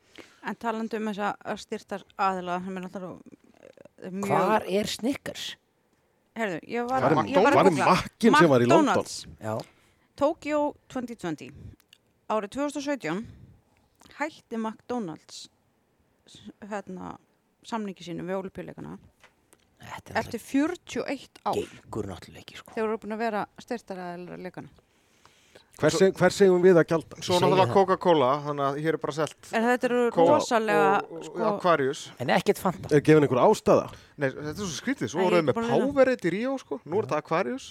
En 0.49 0.59
talandi 0.64 0.99
um 0.99 1.11
þessa 1.11 1.59
styrtar 1.61 2.07
aðila 2.16 2.57
er 2.64 2.81
eh, 2.81 4.11
mjög... 4.11 4.33
Hvar 4.33 4.66
er 4.81 4.90
Snickers? 4.90 5.47
Herðu, 6.35 6.59
ég 6.66 6.90
var, 6.90 7.05
að 7.05 7.20
er 7.29 7.61
googla. 7.61 7.92
makkin 7.92 8.40
sem 8.40 8.51
var 8.51 8.64
í 8.64 8.66
London? 8.66 8.88
McDonald's, 8.88 9.20
Já. 9.38 9.55
Tokyo 10.18 10.61
2020. 10.90 11.53
Árið 12.33 12.57
2017 12.57 13.23
hætti 14.18 14.59
McDonald's 14.59 15.44
hérna, 16.70 17.16
samningi 17.66 18.07
sínum 18.07 18.27
við 18.29 18.40
er 18.40 18.97
eftir 20.14 20.40
41 20.40 21.42
ár. 21.44 21.59
gengur 21.59 22.09
náttúrulega 22.11 22.42
ekki, 22.44 22.59
sko. 22.61 22.75
Þeir 22.75 22.87
voru 22.88 22.99
búin 23.05 23.16
að 23.16 23.23
vera 23.25 23.44
styrtaraðilar 23.62 24.42
leikana. 24.47 24.73
Hvers, 25.75 25.97
hvers 26.14 26.37
segum 26.38 26.62
við 26.62 26.77
að 26.79 26.85
gjalda? 26.92 27.16
Svo 27.18 27.40
náttúrulega. 27.42 27.73
Coca-Cola, 27.75 28.29
þannig 28.44 28.64
að 28.68 28.77
hér 28.85 28.94
er 28.94 29.01
bara 29.03 29.14
selt 29.16 29.49
En 29.51 29.64
þetta 29.66 29.88
eru 29.88 30.03
rosalega, 30.14 30.90
sko, 31.27 31.40
Aquarius 31.49 32.03
En 32.23 32.31
ekkert 32.31 32.61
fanta. 32.62 32.90
Er 32.94 33.03
gefin 33.03 33.27
einhver 33.27 33.40
ástæða? 33.42 33.88
Nei, 34.14 34.29
þetta 34.29 34.53
er 34.55 34.61
svo 34.61 34.77
skrítið, 34.77 35.11
svo 35.11 35.25
voruð 35.25 35.40
þið 35.40 35.49
með. 35.49 35.73
Powerade 35.73 36.31
í 36.31 36.33
Ríó 36.37 36.55
sko, 36.62 36.79
nú 36.87 37.01
er 37.01 37.09
þetta 37.09 37.18
Aquarius 37.25 37.66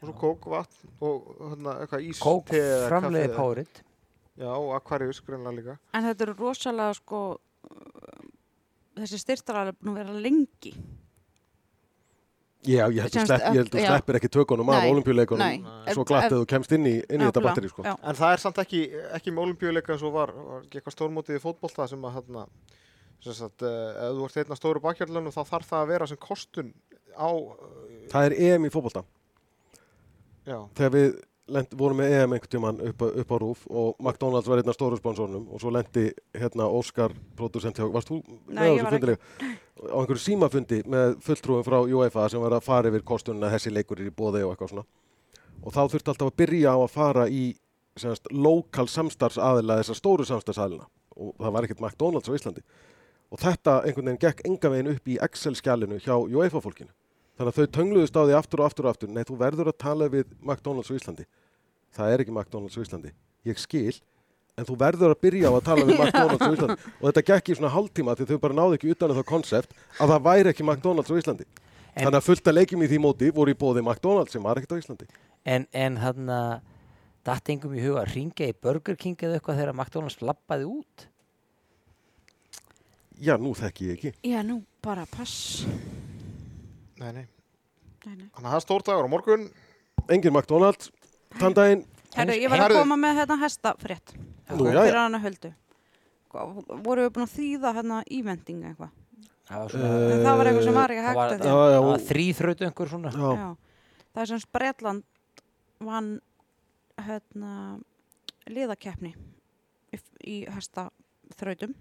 og 0.00 0.08
svo 0.08 0.16
Coke, 0.22 0.52
vatn 0.52 0.94
og 1.04 1.28
hérna 1.42 1.76
eitthvað 1.82 2.08
ís 2.08 2.24
eða 2.24 2.88
framleiði 2.88 3.30
Powerade. 3.36 3.84
Já, 4.40 4.50
og 4.56 4.72
Aquarius 4.76 5.20
greinlega 5.24 5.56
líka 5.58 5.76
en 5.96 6.08
þetta 6.08 6.26
eru 6.30 6.36
rosalega, 6.40 6.96
sko, 6.96 7.22
þessi 8.96 9.20
styrtaraðilar 9.20 9.76
búin 9.76 9.92
að 9.92 10.00
vera 10.00 10.22
lengi. 10.24 10.72
Já, 12.66 12.86
ég 12.90 13.02
held 13.04 13.16
að 13.30 13.76
já. 13.78 13.86
sleppir 13.90 14.16
ekki 14.18 14.30
tökunum 14.32 14.70
af 14.74 14.86
olimpíuleikunum 14.88 15.66
svo 15.92 16.04
glatt 16.08 16.32
að 16.32 16.40
þú 16.40 16.46
kemst 16.50 16.72
inn 16.74 16.86
í, 16.88 16.94
inn 17.04 17.20
í 17.22 17.28
þetta 17.28 17.42
batteri 17.44 17.68
sko. 17.70 17.84
En 17.86 18.16
það 18.18 18.32
er 18.32 18.42
samt 18.42 18.58
ekki, 18.64 18.80
ekki 19.14 19.34
með 19.34 19.44
olimpíuleika 19.44 19.92
eins 19.94 20.02
og 20.06 20.16
var, 20.16 20.32
var 20.34 20.64
ekki 20.64 20.80
eitthvað 20.80 20.96
stórmótið 20.96 21.38
í 21.38 21.42
fótbolta 21.44 21.86
sem 21.92 22.08
að 22.08 22.16
hérna 22.16 22.46
sem 23.22 23.36
sagt, 23.36 23.62
uh, 23.62 24.08
ef 24.08 24.16
þú 24.18 24.26
ert 24.26 24.40
einn 24.42 24.56
af 24.56 24.60
stóru 24.60 24.82
bakhjörlunum 24.84 25.34
þá 25.34 25.40
þarf 25.52 25.70
það 25.70 25.84
að 25.84 25.92
vera 25.92 26.08
sem 26.10 26.18
kostun 26.26 26.72
á 27.16 27.28
uh, 27.30 27.62
Það 28.12 28.26
er 28.28 28.36
EM 28.48 28.66
í 28.68 28.72
fótbolta. 28.74 29.02
Já, 30.46 30.58
þegar 30.78 30.92
við 30.94 31.08
lent, 31.56 31.72
vorum 31.78 32.00
með 32.02 32.12
EM 32.16 32.34
einhvern 32.36 32.52
tímann 32.52 32.82
upp, 32.90 33.02
á- 33.02 33.14
upp 33.22 33.32
á 33.34 33.36
rúf 33.42 33.62
og 33.70 33.94
McDonalds 34.02 34.50
var 34.50 34.62
einn 34.62 34.70
af 34.70 34.76
stóru 34.78 34.98
sponsornum 34.98 35.46
og 35.50 35.62
svo 35.62 35.72
lendi 35.74 36.08
hérna 36.34 36.68
Óskar 36.70 37.14
producent 37.38 37.78
hjá, 37.78 37.86
varst 37.94 38.10
þú 38.10 38.20
Nei, 38.50 38.68
ég 38.76 38.82
var 38.84 38.94
fundilega 38.94 39.50
á 39.76 39.96
einhverju 40.00 40.22
símafundi 40.22 40.80
með 40.88 41.16
fulltrúum 41.24 41.64
frá 41.66 41.78
UEFA 41.84 42.28
sem 42.32 42.42
var 42.42 42.56
að 42.56 42.66
fara 42.66 42.90
yfir 42.90 43.04
kostunina 43.06 43.52
þessi 43.52 43.72
leikur 43.74 44.00
er 44.00 44.10
í 44.10 44.14
bóði 44.14 44.44
og 44.46 44.54
eitthvað 44.54 44.72
svona. 44.72 44.86
Og 45.62 45.72
þá 45.74 45.80
þurfti 45.92 46.12
alltaf 46.12 46.30
að 46.30 46.36
byrja 46.42 46.72
á 46.72 46.78
að 46.80 46.92
fara 46.94 47.24
í 47.28 47.44
semast, 47.96 48.28
lokal 48.32 48.86
samstarfsaðila 48.92 49.80
þessar 49.80 50.00
stóru 50.00 50.28
samstarfsaðilina 50.28 50.88
og 51.16 51.32
það 51.40 51.54
var 51.56 51.66
ekkert 51.66 51.82
McDonalds 51.84 52.28
á 52.28 52.36
Íslandi. 52.36 52.64
Og 53.32 53.40
þetta 53.42 53.80
einhvern 53.82 54.12
veginn 54.12 54.22
gekk 54.22 54.42
enga 54.48 54.70
veginn 54.72 54.92
upp 54.92 55.08
í 55.10 55.18
Excel-skjalinu 55.26 56.00
hjá 56.04 56.14
UEFA 56.14 56.62
fólkinu 56.62 56.92
þannig 57.36 57.52
að 57.52 57.56
þau 57.58 57.72
töngluðust 57.76 58.16
á 58.16 58.22
því 58.22 58.36
aftur 58.36 58.62
og 58.62 58.70
aftur 58.70 58.86
og 58.86 58.94
aftur 58.94 59.10
nei, 59.12 59.24
þú 59.28 59.38
verður 59.40 59.70
að 59.70 59.80
tala 59.82 60.08
við 60.12 60.28
McDonalds 60.40 60.88
á 60.88 60.96
Íslandi. 60.96 61.26
Það 61.96 62.12
er 62.12 62.22
ekki 62.22 62.32
McDonalds 62.32 62.76
á 62.76 62.80
Íslandi. 62.80 63.12
Ég 63.44 63.60
skil, 63.60 63.98
en 64.56 64.64
þú 64.68 64.76
verður 64.80 65.12
að 65.14 65.20
byrja 65.26 65.50
á 65.50 65.54
að 65.58 65.64
tala 65.68 65.84
við 65.88 65.98
McDonalds 66.00 66.44
á 66.46 66.52
Íslandi. 66.56 66.76
Og 67.00 67.06
þetta 67.10 67.24
gekk 67.30 67.50
í 67.52 67.56
svona 67.58 67.72
hálftíma 67.74 68.14
því 68.16 68.26
þau 68.30 68.38
bara 68.46 68.56
náðu 68.60 68.78
ekki 68.78 68.92
utan 68.94 69.12
um 69.12 69.18
það 69.20 69.26
konsept 69.30 69.74
að 70.00 70.12
það 70.14 70.22
væri 70.28 70.52
ekki 70.52 70.64
McDonalds 70.66 71.12
á 71.12 71.18
Íslandi. 71.20 71.46
En- 71.96 72.06
þannig 72.06 72.18
að 72.20 72.26
fullt 72.28 72.48
að 72.50 72.56
leikjum 72.58 72.82
í 72.84 72.88
því 72.92 72.98
móti 73.04 73.28
voru 73.36 73.52
í 73.52 73.58
bóði 73.60 73.82
McDonalds 73.84 74.32
sem 74.36 74.42
var 74.44 74.60
ekkert 74.60 74.76
á 74.76 74.80
Íslandi. 74.82 75.06
En, 75.46 75.66
en 75.72 75.98
þarna, 76.00 76.38
datt 77.24 77.52
engum 77.52 77.76
í 77.76 77.84
huga 77.84 78.02
að 78.04 78.14
ringja 78.16 78.48
í 78.50 78.56
Burger 78.64 78.96
King 79.00 79.16
eða 79.24 79.38
eitthvað 79.38 79.60
þegar 79.62 79.76
McDonalds 79.76 80.18
lappaði 80.24 80.66
út. 80.68 81.06
já, 83.20 83.36
nú 83.40 83.54
þekki 83.56 83.86
ég 83.88 83.94
ekki. 83.96 84.12
Já, 84.28 84.42
nú 84.44 84.58
bara 84.84 85.06
pass. 85.08 85.64
nei, 87.00 87.12
nei. 87.12 87.24
Nei, 88.06 88.14
nei. 88.14 88.26
Þannig 88.36 88.44
að 88.44 88.50
það 88.52 88.56
er 88.60 88.64
stór 88.66 88.84
dagur 88.86 89.08
á 89.08 89.10
morgun. 89.10 89.46
Engin 90.12 90.32
McDonalds, 90.36 90.90
þann 91.40 91.56
daginn. 91.56 91.80
Herru, 92.14 92.36
ég 92.38 92.52
var 92.52 92.62
að 92.68 92.76
koma 92.78 92.96
með 93.00 93.16
hérna 93.22 93.38
hestafrétt. 93.40 94.12
Nú, 94.50 94.66
já, 94.70 94.80
Fyrir 94.82 94.94
já. 94.94 95.00
hana 95.04 95.18
höldu. 95.24 95.50
Voru 96.86 97.06
við 97.06 97.12
búin 97.16 97.26
að 97.26 97.34
þýða 97.36 97.72
hérna 97.78 97.98
eventing 98.12 98.62
eitthvað? 98.68 98.90
Það 99.46 99.58
var 99.62 99.70
svona, 99.72 99.90
En 100.12 100.24
það 100.26 100.36
var 100.40 100.46
eitthvað 100.50 100.64
sem 100.66 100.74
var 100.76 100.90
ekki 100.94 101.02
það 101.02 101.06
hægt 101.06 101.16
var, 101.16 101.26
að 101.26 101.36
já, 101.36 101.38
því. 101.38 101.46
já, 101.46 101.56
það 101.56 101.84
var 101.86 101.98
hún- 101.98 102.06
þrýþraut 102.10 102.64
einhver 102.66 102.88
svona. 102.92 103.10
já, 103.10 103.30
Já. 103.36 103.56
Það 104.16 104.22
er 104.22 104.26
sem 104.26 104.40
Bretland 104.52 105.02
vann 105.80 106.20
hérna 106.98 107.80
liðakeppni 108.48 109.14
í, 109.92 109.98
í 110.26 110.36
hestaþrautum 110.50 111.74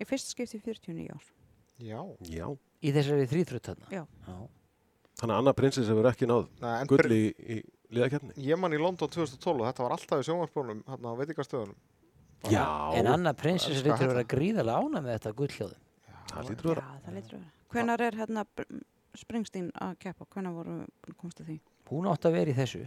í 0.00 0.04
fyrst 0.08 0.30
skipti 0.32 0.58
í 0.58 0.62
49 0.62 1.10
ár. 1.14 1.24
Já, 1.78 2.00
já. 2.30 2.46
Í 2.82 2.92
þessari 2.92 3.26
þrýþraut 3.28 3.66
þarna. 3.70 3.86
Já. 3.90 4.04
þannig 5.16 5.32
að 5.32 5.38
Anna 5.40 5.52
Prinsess 5.56 5.88
hefur 5.88 6.04
ekki 6.10 6.26
náð 6.28 6.48
Nei, 6.60 6.80
en 6.82 6.86
gull 6.86 7.12
í, 7.12 7.22
í 7.40 7.62
liðakefni 7.90 8.34
ég 8.36 8.58
man 8.60 8.72
í 8.72 8.78
London 8.80 9.08
2012 9.08 9.62
og 9.62 9.66
þetta 9.70 9.82
var 9.86 9.94
alltaf 9.96 10.20
í 10.20 10.26
sjónvarspónum 10.28 10.82
hérna 10.84 11.08
á 11.08 11.16
veitingastöðunum 11.16 11.76
já, 12.50 12.64
En 12.94 13.06
Anna 13.06 13.32
Prinsess 13.32 13.82
elska 13.82 13.88
lítur 13.88 14.06
að 14.08 14.14
vera 14.14 14.24
gríðarlega 14.24 14.78
ána 14.82 15.00
með 15.02 15.18
þetta 15.18 15.32
gullhljóðu. 15.40 15.76
það 16.32 16.48
lítur 16.50 16.66
að 16.66 16.74
vera 16.74 16.84
Já, 16.86 17.00
það 17.06 17.14
lítur 17.14 17.34
að 17.34 17.40
vera. 17.40 17.52
Hvenar 17.72 18.00
er 18.00 18.12
hérna 18.20 18.44
Springsteen 19.16 19.70
að 19.80 19.98
keppa? 19.98 20.24
Hvenar 20.34 20.52
voru 20.52 20.86
komst 21.16 21.40
að 21.40 21.46
því? 21.50 21.60
Hún 21.90 22.06
átti 22.10 22.28
að 22.28 22.32
vera 22.36 22.50
í 22.50 22.54
þessu. 22.54 22.82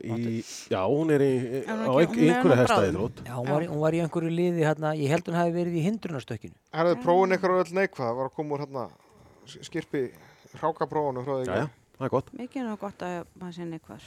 í, 0.00 0.40
já, 0.72 0.80
hún 0.88 1.10
er 1.12 1.20
í, 1.20 1.32
hún 1.68 1.82
á 1.84 1.92
ekki- 2.00 2.24
er 2.24 2.34
einhverju 2.34 2.48
nú 2.48 2.56
hesta 2.56 2.74
í 2.74 2.78
bráðum. 2.80 2.94
þrótt 2.96 3.18
Já, 3.26 3.34
hún 3.36 3.48
var, 3.50 3.62
í- 3.62 3.68
hún 3.68 3.80
var 3.80 3.92
í 3.92 4.00
einhverju 4.00 4.30
liði 4.32 4.62
hérna, 4.64 4.94
ég 4.96 5.08
held 5.12 5.24
hún 5.28 5.34
hafi 5.36 5.52
verið 5.52 5.74
í 5.76 5.82
hindrunarstökkinu. 5.84 6.54
Er 6.72 6.86
þið 6.86 7.02
prófin 7.04 7.32
eitthvað 7.36 7.60
öll 7.60 7.74
neikvað? 7.76 8.06
Það 8.08 8.16
var 8.16 8.28
að 8.30 8.34
koma 8.34 8.54
úr 8.56 8.60
hérna 8.64 8.90
skirpi 9.46 10.02
hrákaprófunu 10.56 11.22
frá 11.24 11.34
því 11.36 11.46
já, 11.46 11.54
já, 11.60 11.68
það 11.98 12.04
er 12.06 12.08
gott 12.16 12.32
Mikið 12.32 12.56
er 12.56 12.66
nú 12.70 12.76
gott 12.80 12.98
að 12.98 13.24
maður 13.38 13.54
sé 13.58 13.64
neikvar. 13.68 14.00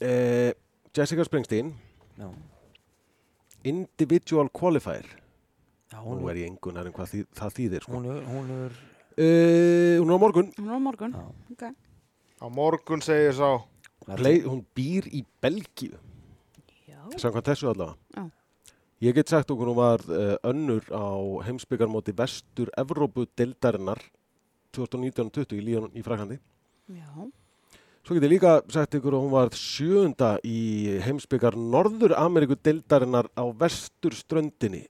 eh, 0.00 0.52
Jessica 0.94 1.24
Springsteen 1.24 1.72
Já. 2.18 2.28
Individual 3.64 4.48
Qualifier 4.50 5.04
Já, 5.92 6.00
nú 6.02 6.18
hún, 6.18 6.30
er 6.30 6.36
ég 6.42 6.48
engunar 6.50 6.86
en 6.88 6.92
hvað 6.96 7.10
þý, 7.12 7.20
það 7.38 7.54
þýðir 7.58 7.82
sko. 7.86 7.92
hún, 7.98 8.06
er- 8.16 8.26
hún 8.32 8.50
er, 8.66 8.72
Uh, 9.14 10.00
hún 10.02 10.10
er 10.10 10.16
á 10.16 10.18
morgun. 10.18 10.48
Hún 10.58 10.66
er 10.66 10.74
á 10.74 10.80
morgun. 10.82 11.12
Já. 11.14 11.22
Ok. 11.52 11.62
Á 12.42 12.46
morgun 12.50 13.00
segir 13.00 13.30
sá, 13.32 13.62
Play, 14.16 14.40
hún 14.42 14.64
býr 14.74 15.06
í 15.14 15.20
Belgíu. 15.40 15.94
Já. 16.88 16.98
Samkvæmt 17.22 17.46
þessu 17.46 17.68
allavega. 17.70 17.94
Já. 18.16 18.24
Ég 19.06 19.14
get 19.14 19.28
sagt 19.28 19.50
okkur 19.54 19.70
hún 19.70 19.76
var 19.78 20.00
uh, 20.10 20.34
önnur 20.42 20.82
á 20.90 21.14
heimsbyggarmóti 21.46 22.10
vestur 22.16 22.70
Evrópu 22.76 23.26
deildarinnar 23.38 24.02
2019-20 24.74 25.54
í 25.60 25.62
Líón 25.62 25.90
í 25.94 26.02
Fraklandi. 26.02 26.40
Já. 26.90 27.06
Svo 28.04 28.12
get 28.18 28.26
ég 28.26 28.34
líka 28.34 28.50
sagt 28.68 28.94
ykkur 28.98 29.14
að 29.16 29.22
hún 29.24 29.32
var 29.32 29.54
sjöunda 29.56 30.34
í 30.44 30.98
heimsbyggar 31.06 31.54
Norður 31.56 32.12
Ameríku 32.20 32.56
deildarinnar 32.60 33.30
á 33.32 33.44
vestur 33.56 34.12
ströndinni 34.12 34.82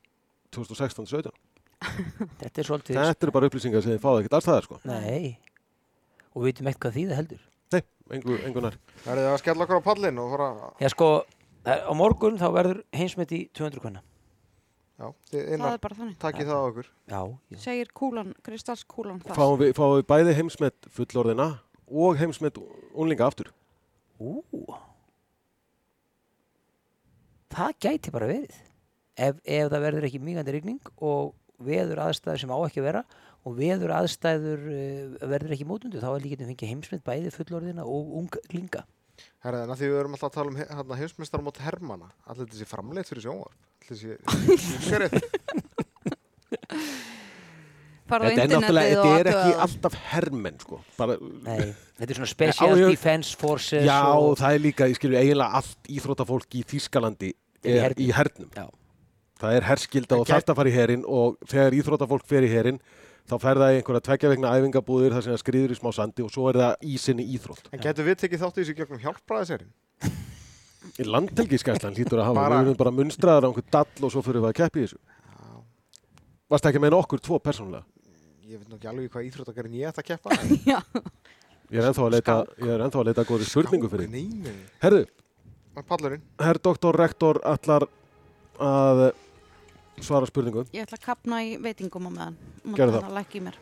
2016-17. 0.54 1.30
Þetta 2.40 2.62
er 2.62 2.66
svolítið... 2.66 2.96
Þetta 2.98 3.26
eru 3.28 3.34
bara 3.36 3.48
upplýsingar 3.50 3.84
sem 3.84 3.94
þið 3.94 4.00
fáðu 4.02 4.22
ekkert 4.24 4.36
allstaðar 4.40 4.66
sko. 4.66 4.78
Nei. 4.88 5.36
Og 6.34 6.42
við 6.42 6.48
veitum 6.50 6.70
eitthvað 6.72 6.96
því 6.96 7.04
það 7.10 7.18
heldur. 7.20 7.44
Nei, 7.74 7.80
engu, 8.18 8.38
engu 8.48 8.64
nær. 8.64 8.78
verðið 9.04 9.28
að 9.30 9.38
skella 9.44 9.66
okkur 9.66 9.78
á 9.78 9.86
pallin 9.86 10.18
og 10.24 10.32
fara, 10.34 10.48
Já, 10.82 10.88
sko, 10.94 11.08
það 11.66 11.72
er- 11.76 11.84
á 11.86 11.92
morgun 12.00 12.40
þá 12.40 12.46
verður 12.56 12.80
heimsmet 12.98 13.34
í 13.36 13.40
200 13.54 13.84
kvenna. 13.84 14.02
já, 14.98 15.06
Það 15.30 15.70
er 15.70 15.78
bara 15.86 15.98
þannig. 16.00 16.18
takkið 16.22 16.50
það 16.50 16.58
á 16.58 16.64
okkur. 16.70 16.90
Já, 17.14 17.20
já. 17.54 17.58
Segir 17.62 17.92
kúlan, 17.94 18.34
kristalskúlan 18.46 19.22
það. 19.22 19.38
Fáum 19.38 19.58
við, 19.62 19.72
fáum 19.78 19.94
við 20.00 20.06
bæði 20.10 20.34
heimsmet 20.40 20.90
fullorðina 20.90 21.48
og 21.88 22.18
heimsmet 22.18 22.58
unlinga 22.94 23.28
aftur. 23.28 23.50
Ú. 24.20 24.40
Það 27.54 27.76
gæti 27.86 28.14
bara 28.14 28.30
verið. 28.30 28.60
Ef, 29.14 29.38
ef 29.46 29.68
það 29.70 29.84
verður 29.86 30.08
ekki 30.08 30.22
mýgandi 30.22 30.56
rigning 30.56 30.92
og 30.98 31.34
veður 31.62 32.02
aðstæður 32.08 32.40
sem 32.42 32.50
á 32.50 32.58
ekki 32.66 32.82
að 32.82 32.88
vera 32.88 33.04
og 33.44 33.54
veður 33.58 33.92
aðstæður 33.94 34.64
uh, 34.72 35.28
verður 35.30 35.54
ekki 35.54 35.68
mótundu, 35.68 36.00
þá 36.02 36.10
er 36.10 36.24
líka 36.24 36.40
að 36.40 36.50
fengja 36.50 36.70
heimsmet 36.72 37.04
bæði 37.06 37.32
fullorðina 37.34 37.86
og 37.86 38.14
unglinga. 38.22 38.82
Herðið, 39.44 39.62
en 39.62 39.74
að 39.74 39.78
því 39.78 39.90
við 39.92 40.00
erum 40.00 40.16
alltaf 40.16 40.30
að 40.30 40.36
tala 40.38 40.50
um 40.50 40.58
hérna, 40.58 40.98
heimsmeistar 40.98 41.44
mót 41.44 41.60
Hermanna, 41.62 42.10
allir 42.26 42.50
þessi 42.50 42.66
framleitt 42.66 43.10
fyrir 43.12 43.28
sjónvarp, 43.28 43.68
allir 43.84 44.18
þessi 44.80 45.83
Farðu 48.14 48.24
á 48.24 48.30
Þetta 48.30 48.44
er 48.44 48.54
internetið 48.54 48.98
og 49.02 49.04
þetta 49.04 49.20
er 49.20 49.30
ekki 49.34 49.52
það. 49.52 49.62
alltaf 49.66 49.98
hermenn 50.14 50.58
sko. 50.62 50.80
Bara, 50.98 51.16
Nei, 51.20 51.74
þetta 51.98 52.10
er 52.10 52.18
svona 52.20 52.30
Special 52.32 52.70
ég- 52.80 52.90
Defense 52.94 53.36
Forces 53.42 53.84
já, 53.90 53.98
og 54.14 54.38
það 54.40 54.54
er 54.58 54.64
líka, 54.64 54.88
ég 54.88 54.98
skilju 55.00 55.18
eiginlega 55.20 55.60
allt 55.60 55.90
íþróttafólk 55.98 56.58
í 56.60 56.64
Þískalandi 56.72 57.32
Er 57.64 57.70
í 57.70 57.76
er 57.76 57.82
hernum. 57.88 58.04
í 58.06 58.10
hernum. 58.18 58.50
Já. 58.54 58.66
Það 59.44 59.56
er 59.58 59.64
herskilda 59.66 60.16
og 60.20 60.28
að 60.30 60.54
fara 60.56 60.70
í 60.70 60.72
herin 60.72 61.02
og 61.10 61.36
þegar 61.50 61.74
íþróttafólk 61.74 62.22
fer 62.24 62.42
í 62.46 62.50
herin 62.52 62.78
þá 63.28 63.34
fer 63.40 63.56
það 63.58 63.72
í 63.74 63.78
einhverja 63.80 64.04
tveggja 64.06 64.28
vegna 64.30 64.52
æfingabúðir 64.54 65.12
þar 65.16 65.22
sem 65.24 65.32
það 65.34 65.42
skriður 65.42 65.72
í 65.74 65.78
smá 65.80 65.90
sandi 65.96 66.22
og 66.22 66.30
svo 66.30 66.48
er 66.52 66.58
það 66.60 66.74
í 66.84 66.98
sinni 67.00 67.24
íþrótt. 67.34 67.66
En 67.72 67.80
getur 67.80 68.04
við 68.06 68.18
tekið 68.20 68.40
þátt 68.44 68.58
í 68.58 68.62
þessu 68.62 68.76
gegnum 68.78 69.00
hjálpræðiserinn? 69.02 69.72
Í 71.00 71.04
landhelgiskæslan 71.08 71.94
hlýtur 71.96 72.20
að 72.20 72.26
hafa, 72.28 72.36
Bara- 72.36 72.56
við 72.60 72.66
erum 72.68 72.76
bara 72.76 72.90
munstraðar 72.94 73.44
á 73.44 73.48
einhver 73.48 73.64
dall 73.72 74.04
og 74.06 74.12
svo 74.12 74.22
fyrir 74.22 74.44
við 74.44 74.50
að 74.52 74.58
keppi 74.60 74.82
í 74.82 74.84
þessu. 74.84 74.98
Varst 76.52 76.66
ekki 76.68 76.82
með 76.84 76.96
okkur 77.00 77.22
tvo 77.24 77.38
persónulega? 77.42 77.84
Ég 78.54 78.60
veit 78.62 78.70
nú 78.70 78.76
ekki 78.78 78.86
alveg 78.90 79.10
hvað 79.10 79.24
íþróttakarinn 79.28 79.72
ég 79.80 79.88
ætti 79.90 80.02
að 80.04 80.08
keppa. 80.12 80.30
Ég 81.74 81.80
er 81.80 81.86
ennþá 81.88 82.02
að 82.04 82.12
leita, 82.12 82.34
ég 82.60 82.70
er 82.70 82.82
ennþá 82.84 82.98
að 83.00 83.06
leita 83.08 83.22
góði 83.26 83.46
spurningu 83.48 83.88
fyrir. 83.90 84.06
Skák, 84.06 84.14
Nei, 84.14 84.42
nei, 84.44 84.66
Herðu, 84.82 85.04
nei. 85.74 85.84
Pallurinn. 85.88 86.22
herr 86.44 86.58
doktor 86.62 86.98
rektor 87.00 87.38
allar 87.50 87.86
að 88.62 89.00
svara 90.04 90.28
spurningu. 90.28 90.66
Ég 90.76 90.84
ætla 90.84 90.98
að 91.00 91.06
kapna 91.08 91.40
í 91.42 91.54
veitingum 91.64 92.06
á 92.06 92.10
meðan. 92.12 92.36
Gerðu 92.76 92.94
það. 92.98 93.06
Það 93.08 93.16
lækki 93.18 93.40
í 93.40 93.44
mér. 93.48 93.56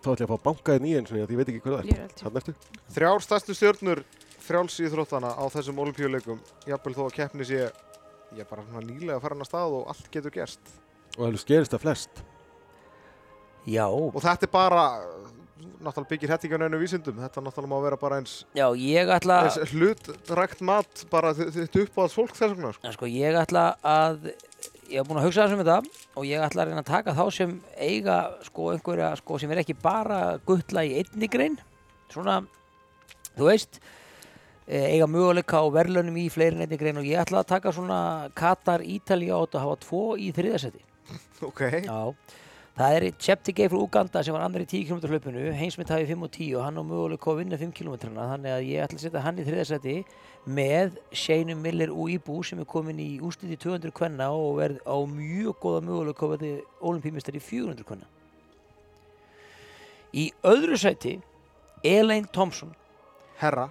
Þá 0.00 0.08
ætla 0.10 0.16
ég 0.16 0.26
að 0.26 0.32
fá 0.32 0.46
bankaðin 0.48 0.88
í 0.88 0.94
eins 0.98 1.12
og 1.12 1.20
ég 1.20 1.34
veit 1.38 1.52
ekki 1.52 1.62
hver 1.66 1.76
það 1.76 1.92
er. 1.92 2.06
er. 2.40 2.60
Þrjár 2.96 3.26
stærstu 3.28 3.56
stjörnur 3.60 4.02
frjáls 4.46 4.78
íþróttana 4.88 5.34
á 5.36 5.44
þessum 5.52 5.82
olimpíuleikum, 5.84 6.40
jafnvel 6.66 6.94
þó 6.96 7.04
að 7.06 7.16
keppni 7.20 7.46
sé, 7.46 7.66
ég 8.34 8.48
bara 8.50 8.64
svona 8.66 8.82
nýlega 8.88 9.20
farin 9.22 9.44
að 9.44 9.52
stað 9.52 9.76
og 9.82 9.92
allt 9.92 10.08
getur 10.14 10.34
gerst. 10.34 10.74
Og 11.18 11.28
það 11.28 11.38
skerist 11.44 11.76
það 11.76 11.84
flest. 11.84 12.24
Já, 13.66 13.86
Og 13.90 14.18
þetta 14.22 14.46
er 14.46 14.52
bara, 14.52 14.84
náttúrulega 15.82 16.10
byggir 16.12 16.32
neinu 16.62 16.80
vísindum, 16.80 17.18
þetta 17.24 17.42
náttúrulega 17.42 17.72
má 17.72 17.82
vera 17.82 17.98
bara 18.00 18.20
eins, 18.20 18.36
ætla 19.16 19.40
eins 19.48 19.72
hlutrækt 19.72 20.62
mat, 20.66 21.04
bara 21.10 21.34
þetta 21.36 21.82
uppáðs 21.86 22.16
fólk 22.16 22.36
þess 22.36 22.54
vegna. 22.54 22.72
Sko. 22.76 22.94
Sko 22.94 23.10
ég 23.10 23.38
ætla 23.42 23.66
að 23.82 24.30
ég 24.86 25.00
hef 25.00 25.08
búin 25.08 25.18
að 25.18 25.26
hugsa 25.26 25.46
þessum 25.46 25.64
þetta 25.64 26.00
og 26.14 26.28
ég 26.28 26.46
ætla 26.46 26.62
að 26.62 26.70
reyna 26.70 26.84
að 26.84 26.90
taka 26.92 27.14
þá 27.16 27.24
sem 27.34 27.56
eiga 27.74 28.18
sko 28.46 28.70
einhverja 28.72 29.12
sko 29.18 29.38
sem 29.42 29.50
er 29.50 29.64
ekki 29.64 29.74
bara 29.82 30.20
guttla 30.46 30.86
í 30.86 31.00
einni 31.00 31.30
grein. 31.30 31.58
Svona, 32.12 32.40
þú 33.34 33.48
veist 33.50 33.80
eh, 34.66 34.94
eiga 34.94 35.08
möguleika 35.10 35.58
á 35.62 35.66
verðlunum 35.74 36.16
í 36.22 36.26
fleiri 36.32 36.58
en 36.58 36.66
einni 36.66 36.78
grein 36.80 37.00
og 37.00 37.06
ég 37.08 37.22
ætla 37.22 37.42
að 37.42 37.50
taka 37.54 37.72
svona 37.74 38.00
Katar, 38.38 38.84
Ítalía 38.86 39.36
og 39.36 39.48
þetta 39.48 39.64
hafa 39.64 39.78
tvo 39.84 40.02
í 40.18 40.30
þriðasetti 40.36 40.82
Ok, 41.48 41.62
Já, 41.86 41.98
það 42.76 42.96
er 42.96 43.06
Cheptegei 43.16 43.68
frá 43.72 43.78
Uganda 43.80 44.22
sem 44.24 44.34
var 44.36 44.44
annar 44.44 44.64
í 44.64 44.68
10 44.68 44.88
km 44.88 45.00
hlaupinu. 45.08 45.44
Heimsmynd 45.56 45.92
hafið 45.92 46.12
5 46.12 46.26
og 46.26 46.32
10 46.34 46.56
og 46.58 46.64
hann 46.66 46.80
á 46.80 46.82
möguleika 46.84 47.28
á 47.28 47.32
að 47.32 47.38
vinna 47.40 47.60
5 47.60 47.72
km 47.78 47.94
þannig 48.16 48.52
að 48.52 48.66
ég 48.68 48.84
ætla 48.84 48.98
að 48.98 49.04
setja 49.06 49.22
hann 49.24 49.40
í 49.40 49.46
þriðasetti 49.46 49.96
með 50.58 50.98
Shane 51.22 51.56
Miller 51.60 51.94
Uibu 51.94 52.42
sem 52.44 52.60
er 52.60 52.68
komin 52.68 53.00
í 53.00 53.08
úsliti 53.24 53.56
200 53.62 53.94
kvenna 53.96 54.28
og 54.34 54.60
verð 54.60 54.82
á 54.84 54.96
mjög 55.08 55.56
góða 55.62 55.86
möguleika 55.88 56.22
á 56.22 56.26
að 56.28 56.34
verði 56.36 56.52
olimpímistar 56.80 57.38
í 57.38 57.42
400 57.42 57.88
kvenna. 57.88 58.12
Í 60.16 60.28
öðru 60.44 60.76
sæti 60.80 61.16
Elaine 61.84 62.28
Thompson. 62.32 62.76
Herra, 63.40 63.70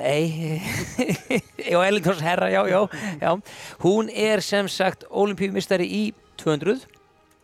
Nei, 0.00 0.62
já, 1.70 2.00
Thompson 2.00 2.24
herra, 2.24 2.50
já, 2.50 2.66
já, 2.68 2.88
já. 3.20 3.42
Hún 3.78 4.08
er 4.08 4.40
sem 4.40 4.68
sagt 4.68 5.04
olimpíumistari 5.10 5.84
í 5.84 6.02
200, 6.40 6.86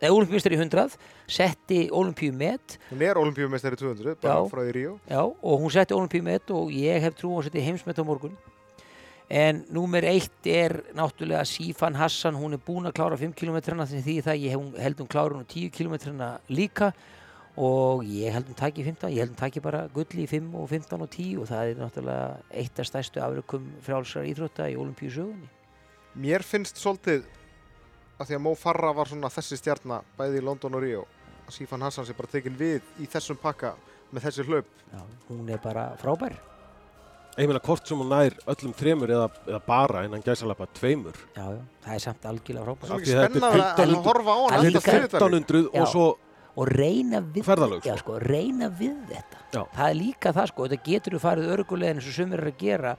eða 0.01 0.13
olimpíumistari 0.13 0.57
í 0.57 0.61
100, 0.61 0.97
setti 1.27 1.89
olimpíumet, 1.91 2.79
hún 2.91 3.03
er 3.03 3.17
olimpíumeistari 3.17 3.77
200, 3.81 4.17
bara 4.21 4.35
Já. 4.43 4.51
frá 4.51 4.63
í 4.69 4.73
Ríó. 4.77 4.99
já, 5.09 5.23
og 5.25 5.61
hún 5.63 5.71
setti 5.73 5.95
olimpíumet 5.97 6.51
og 6.51 6.71
ég 6.71 7.01
hef 7.01 7.15
trú 7.17 7.33
að 7.39 7.45
setja 7.49 7.63
heimsmet 7.65 7.97
á 7.99 8.05
morgun. 8.05 8.37
En 9.29 9.65
númer 9.75 10.05
eitt 10.07 10.47
er 10.47 10.85
náttúrulega 10.95 11.43
Sifan 11.45 11.97
Hassan, 11.99 12.37
hún 12.39 12.53
er 12.55 12.59
búin 12.63 12.87
að 12.87 12.93
klára 12.95 13.17
5 13.19 13.33
km 13.35 13.57
því 13.83 14.23
það 14.23 14.39
ég 14.39 14.51
hef, 14.53 14.61
hún- 14.61 14.79
held 14.79 14.97
hún 15.01 15.09
klára 15.09 15.35
hún 15.35 15.47
10 15.49 15.71
km 15.71 16.39
líka 16.49 16.93
og 17.57 18.05
ég 18.05 18.31
held 18.33 18.47
hún 18.47 18.55
taki 18.55 18.85
15, 18.85 19.11
ég 19.11 19.19
held 19.25 19.31
hún 19.33 19.37
taki 19.41 19.61
bara 19.61 19.89
gulli 19.89 20.23
í 20.27 20.29
5 20.29 20.55
og 20.55 20.69
15 20.69 21.01
og 21.03 21.11
10 21.11 21.39
og 21.41 21.49
það 21.49 21.71
er 21.71 21.75
náttúrulega 21.75 22.37
eitt 22.53 22.79
af 22.79 22.87
stærstu 22.87 23.19
afrökkum 23.21 23.67
frjálsar 23.83 24.29
íþrótta 24.31 24.71
í 24.71 24.77
olimpíu 24.77 25.11
sögunni. 25.11 25.49
Mér 26.17 26.43
finnst 26.45 26.77
svolítið 26.79 27.25
að 28.19 28.27
því 28.31 28.35
að 28.39 28.43
Mo 28.47 28.55
Farah 28.59 28.95
var 28.97 29.11
svona 29.11 29.29
þessi 29.33 29.59
stjarnar 29.61 30.05
bæði 30.19 30.41
í 30.41 30.45
London 30.47 30.75
og 30.79 30.83
Ríó 30.85 31.05
að 31.47 31.55
Sifan 31.59 31.83
Hassan 31.87 32.07
sé 32.09 32.15
bara 32.17 32.31
tekin 32.33 32.57
við 32.59 32.83
í 33.03 33.07
þessum 33.13 33.39
pakka 33.39 33.75
með 34.13 34.25
þessi 34.29 34.47
hlaup. 34.49 34.67
Já, 34.93 35.01
hún 35.29 35.49
er 35.51 35.59
bara 35.63 35.89
frábær. 36.01 36.37
Ég 37.37 37.47
meina 37.51 37.61
hvort 37.61 37.85
sem 37.87 37.99
hún 38.01 38.09
nær 38.09 38.33
öllum 38.49 38.73
þremur 38.73 39.11
eða, 39.13 39.27
eða 39.47 39.59
bara 39.67 40.05
innan 40.07 40.23
gæsalappa 40.25 40.67
tveimur. 40.79 41.19
Já, 41.37 41.45
já, 41.53 41.61
það 41.85 41.95
er 41.99 42.05
samt 42.07 42.23
algjörlega 42.31 42.65
frábær. 42.65 42.87
Svo 42.89 42.95
Af 42.97 43.01
mikið 43.03 43.11
því 43.11 43.17
þetta 43.17 43.27
er 43.27 43.35
spennað 43.35 43.53
að- 43.53 43.67
að 43.67 43.83
1500 43.83 44.07
horfa 44.09 44.31
á 44.33 44.39
Það 44.41 44.47
hana 44.47 44.57
er 44.57 44.71
alltaf 44.71 44.73
líka 44.73 44.95
þriðjudaginn. 44.97 45.45
1500 45.45 45.69
Já. 45.75 45.83
og 45.83 45.89
svo 45.93 46.07
Og 46.57 46.69
reyna 46.73 47.19
við, 47.21 47.43
Ferðalög, 47.45 47.83
já, 47.85 47.97
sko. 48.01 48.15
sko, 48.17 48.19
reyna 48.19 48.71
við 48.73 48.95
þetta. 49.11 49.39
Já. 49.53 49.63
Það 49.77 49.91
er 49.91 49.95
líka 49.99 50.31
það, 50.33 50.47
sko, 50.49 50.69
þetta 50.71 50.85
getur 50.87 51.13
þú 51.13 51.19
farið 51.21 51.51
örgulega 51.53 51.91
eins 51.93 52.07
og 52.09 52.15
sumir 52.17 52.41
er 52.41 52.49
að 52.49 52.57
gera. 52.63 52.97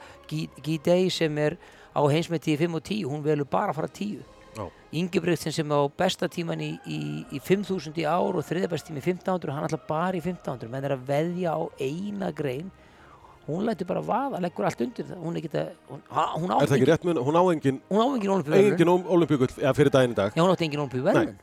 Gidei 0.61 1.09
sem 1.09 1.37
er 1.41 1.57
á 1.97 2.01
heimsmeiti 2.05 2.53
í 2.53 2.57
5 2.59 2.75
og 2.77 2.83
10, 2.83 3.05
hún 3.09 3.23
velur 3.25 3.49
bara 3.49 3.71
að 3.73 3.79
fara 3.79 3.87
10. 3.87 4.21
Já. 4.57 4.65
Ingebrigtsen 4.97 5.53
sem 5.53 5.69
á 5.71 5.79
besta 5.99 6.27
tíman 6.31 6.61
í, 6.63 6.71
í, 6.89 6.99
í 7.37 7.39
5000 7.43 8.01
í 8.01 8.05
ár 8.09 8.39
og 8.39 8.45
þriða 8.47 8.71
best 8.73 8.89
tíma 8.89 9.01
í 9.01 9.05
1500, 9.05 9.53
hann 9.53 9.69
ætla 9.69 9.79
bara 9.87 10.17
í 10.17 10.21
1500. 10.23 10.71
Menn 10.73 10.87
er 10.89 10.95
að 10.97 11.07
veðja 11.07 11.53
á 11.53 11.61
eina 11.79 12.31
grein. 12.35 12.71
Hún 13.47 13.63
lætur 13.63 13.87
bara 13.87 14.01
vaða, 14.03 14.41
leggur 14.43 14.65
allt 14.67 14.81
undir 14.83 15.07
það. 15.07 15.19
Hún, 15.23 15.37
er 15.37 15.43
ekki 15.45 15.51
að, 15.55 15.69
hún, 15.87 16.01
hún 16.11 16.51
á 16.51 16.57
er 16.57 16.67
það 16.67 16.77
ekki 16.81 16.89
rétt 16.89 17.05
mun, 17.07 17.21
hún 17.23 17.39
á 17.39 17.43
engin, 17.53 17.81
Hún 17.87 18.03
á 18.03 18.07
engin 18.17 18.57
engin 18.59 18.91
olimpíugull 18.91 19.53
eða 19.55 19.75
fyrir 19.77 19.93
daginn 19.93 20.15
í 20.15 20.19
dag. 20.19 20.35
Já, 20.35 20.43
hún 20.43 20.51
átti 20.51 20.67
engin 20.67 20.83
olimpíu 20.83 21.05
verðun. 21.05 21.37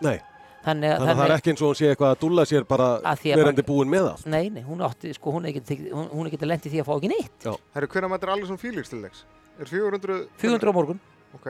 Nei, 0.00 0.16
Þannig, 0.60 0.90
þannig 0.92 1.08
að 1.08 1.16
það 1.16 1.24
er 1.24 1.32
ekki 1.38 1.52
eins 1.54 1.60
og 1.62 1.70
hún 1.70 1.76
sé 1.78 1.86
eitthvað 1.88 2.10
að 2.12 2.18
dúlla 2.20 2.42
sér 2.48 2.64
bara 2.68 2.88
verandi 3.24 3.62
búin 3.64 3.88
með 3.88 4.08
allt. 4.10 4.26
Nei, 4.28 4.50
nei, 4.52 4.60
hún 4.66 4.82
átti, 4.84 5.12
sko, 5.16 5.32
hún 5.32 5.48
er 5.48 5.54
ekki, 5.54 5.76
hún, 5.88 6.10
hún 6.12 6.26
er 6.26 6.28
ekki 6.28 6.40
að 6.44 6.50
lendi 6.50 6.72
því 6.72 6.82
að 6.82 6.88
fá 6.88 6.92
ekki 6.98 7.10
neitt. 7.14 7.46
Herru, 7.76 7.88
hvernig 7.94 8.12
mættir 8.12 8.32
allir 8.34 8.50
svona 8.50 8.60
fílíks 8.60 8.92
til 8.92 9.00
leiks? 9.00 9.22
Er 9.56 9.70
400? 9.72 10.18
400 10.42 10.68
á 10.68 10.74
morgun, 10.76 11.00
Ok. 11.38 11.48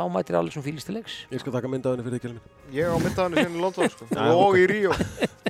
Þá 0.00 0.12
mætir 0.16 0.38
allir 0.40 0.54
sem 0.56 0.64
til 0.88 0.96
leiks. 0.98 1.16
Ég 1.30 1.42
skal 1.44 1.54
taka 1.54 1.70
mynda 1.70 1.90
af 1.92 1.96
henni 1.96 2.06
fyrir 2.08 2.20
ekki 2.20 2.30
alveg. 2.32 2.52
Ég 2.74 2.90
á 2.90 2.96
myndaðinu 3.04 3.42
sinni 3.44 3.58
í 3.60 3.64
London, 3.64 3.90
sko. 3.94 4.08
Já, 4.10 4.28
og 4.34 4.58
í 4.58 4.66
Ríó. 4.70 4.94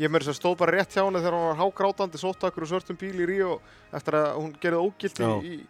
Ég 0.00 0.10
þess 0.26 0.34
að 0.34 0.40
stóð 0.40 0.56
bara 0.62 0.76
rétt 0.76 0.96
hjá 0.96 1.04
henni 1.04 1.22
þegar 1.22 1.36
hún 1.38 1.48
var 1.50 1.60
hágrátandi, 1.62 2.20
sótt 2.20 2.48
okkur 2.50 2.66
og 2.66 2.72
svörtum 2.72 2.98
bíl 3.00 3.14
í 3.22 3.28
Ríó 3.30 3.58
eftir 3.94 4.18
að 4.20 4.30
hún 4.40 4.52
gerði 4.62 4.82
ógilt 4.84 5.20
í, 5.22 5.28
Já. 5.28 5.32
í, 5.40 5.60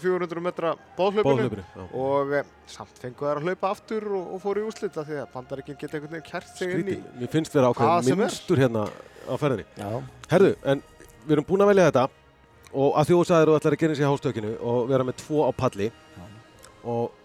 400 0.00 0.40
metra 0.42 0.70
bóðhlaupinu 0.96 1.60
já. 1.60 1.82
og 1.92 2.32
e, 2.34 2.40
samt 2.70 2.96
fengu 3.02 3.26
þær 3.26 3.40
að 3.42 3.48
hlaupa 3.50 3.72
aftur 3.74 4.06
og, 4.16 4.30
og 4.34 4.40
fóru 4.42 4.62
í 4.62 4.68
úslita 4.70 5.04
því 5.06 5.18
að 5.20 5.28
bandaríkinn 5.34 5.76
geta 5.78 5.98
einhvern 5.98 6.16
veginn 6.16 6.26
kært 6.30 6.54
sig 6.56 6.72
inn 6.78 6.88
í. 6.94 6.96
Mér 7.20 7.30
finnst 7.34 7.54
vera 7.54 7.68
sem 8.08 8.16
er. 8.16 8.22
minnstur 8.24 8.62
hérna 8.62 8.86
á 8.88 9.34
ferðinni. 9.38 9.66
Já, 9.76 9.90
Herðu, 10.32 10.54
en 10.72 10.82
við 11.26 11.36
erum 11.36 11.48
búin 11.50 11.66
að 11.66 11.72
velja 11.74 11.88
þetta 11.90 12.06
og 12.70 12.96
að 12.96 13.10
sagðir 13.28 13.50
þú 13.52 13.58
ætlar 13.60 13.76
að 13.76 13.82
gera 13.84 13.98
sér 13.98 14.10
hástökinu 14.10 14.52
og 14.72 14.90
vera 14.90 15.06
með 15.06 15.20
tvo 15.20 15.44
á 15.44 15.50
palli 15.60 15.90
og 16.88 17.19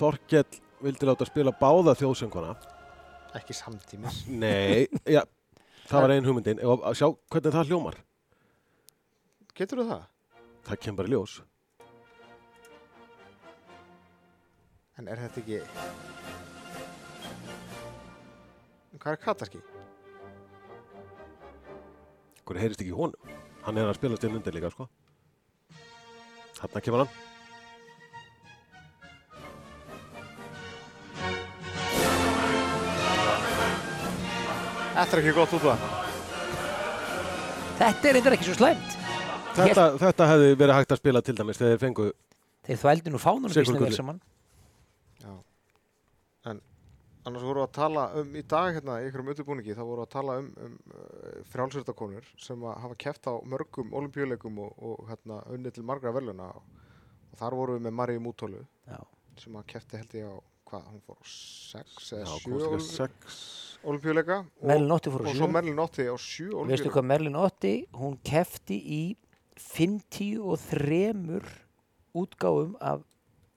Þorkell 0.00 0.60
vildi 0.80 1.08
láta 1.08 1.26
spila 1.28 1.52
báða 1.52 1.92
þjóðsönguna. 1.98 2.54
ekki 3.36 3.54
samtímis 3.54 4.24
Nei, 4.26 4.88
já, 5.16 5.20
það 5.90 6.02
var 6.02 6.14
ein 6.14 6.24
hugmyndin 6.26 6.62
og 6.66 6.86
að 6.88 6.96
sjá 6.98 7.06
hvernig 7.30 7.54
það 7.54 7.68
hljómar. 7.70 7.98
Getur 9.54 9.84
það? 9.84 10.06
Það 10.66 10.80
kemur 10.84 10.98
bara 11.02 11.10
í 11.10 11.14
ljós. 11.14 11.36
En 14.98 15.08
er 15.08 15.20
þetta 15.20 15.40
ekki 15.44 15.60
Hvað 19.00 19.12
er 19.14 19.20
kataski? 19.22 19.60
Hvernig 22.44 22.64
heyrist 22.64 22.82
ekki 22.82 22.90
í 22.90 22.96
honum? 22.96 23.36
Hann 23.64 23.78
er 23.78 23.88
að 23.88 23.96
spila 24.00 24.16
stinn 24.18 24.36
undir 24.36 24.56
líka, 24.56 24.72
sko. 24.72 24.88
Þarna 26.58 26.82
kemur 26.84 27.04
hann. 27.04 27.29
Þetta 34.94 35.12
er 35.16 35.22
ekki 35.22 35.36
gott 35.36 35.52
út 35.56 35.66
það 35.66 35.84
þetta 37.80 38.10
er 38.10 38.18
eitthvað 38.18 38.36
ekki 38.36 38.48
svo 38.50 38.56
slæmt. 38.58 38.96
Þetta, 39.56 39.84
þetta 40.00 40.26
hefði 40.30 40.50
verið 40.60 40.76
hægt 40.76 40.92
að 40.94 41.00
spila 41.00 41.22
til 41.26 41.34
dæmis 41.38 41.58
þegar 41.60 41.72
þeir 41.72 41.84
fengu 41.84 42.08
Þeir 42.68 42.80
þvældu 42.82 43.12
nú 43.14 43.20
fánunum 43.20 43.54
vel 43.54 43.64
Gulli. 43.70 43.96
saman. 43.96 44.18
Já 45.22 45.32
En 46.50 46.60
annars 47.28 47.44
voru 47.44 47.62
að 47.64 47.72
tala 47.76 48.04
um 48.20 48.36
í 48.36 48.42
dag 48.48 48.74
hérna 48.76 48.98
í 49.00 49.06
einhverjum 49.06 49.32
undirbúningi 49.32 49.74
þá 49.76 49.82
voru 49.84 50.04
að 50.04 50.12
tala 50.14 50.36
um, 50.40 50.50
um 50.64 50.76
uh, 50.92 51.40
frjálsöldakonur 51.52 52.28
sem 52.40 52.62
að 52.64 52.78
hafa 52.84 52.96
keft 53.04 53.28
á 53.28 53.34
mörgum 53.44 53.92
olimpíuleikum 53.96 54.60
og, 54.64 54.76
og 54.80 55.02
hérna 55.10 55.42
unni 55.52 55.72
til 55.74 55.84
margra 55.88 56.14
veluna 56.16 56.48
og, 56.56 56.62
þar 57.40 57.56
voru 57.58 57.76
við 57.76 57.84
með 57.88 57.96
Maríu 57.98 58.22
Mútólu 58.24 58.62
Já. 58.88 59.00
sem 59.40 59.56
að 59.56 59.68
kefti 59.74 60.00
held 60.00 60.16
ég 60.16 60.32
á 60.32 60.36
hvað, 60.70 60.84
hún 60.90 61.00
fór 61.06 61.18
á 61.18 61.26
sex 61.26 62.10
Já, 62.10 62.20
eða 62.20 62.26
komst 62.26 62.44
sjö 62.44 62.54
ekki 62.54 62.66
að 62.66 62.76
olí- 62.76 62.90
sex 62.96 63.40
olimpíuleika 63.90 64.36
og, 64.40 65.06
og 65.24 65.34
svo 65.38 65.48
Merlin 65.50 65.78
Otti 65.82 66.04
á 66.06 66.16
sjö 66.20 66.46
Veistu 66.46 66.60
olimpíuleika 66.62 66.94
hvað 66.96 67.08
Merlin 67.12 67.38
Otti, 67.40 67.74
hún 67.96 68.18
kefti 68.24 68.76
í 68.80 69.02
53 69.60 71.42
útgáfum 72.16 72.74
af 72.80 73.02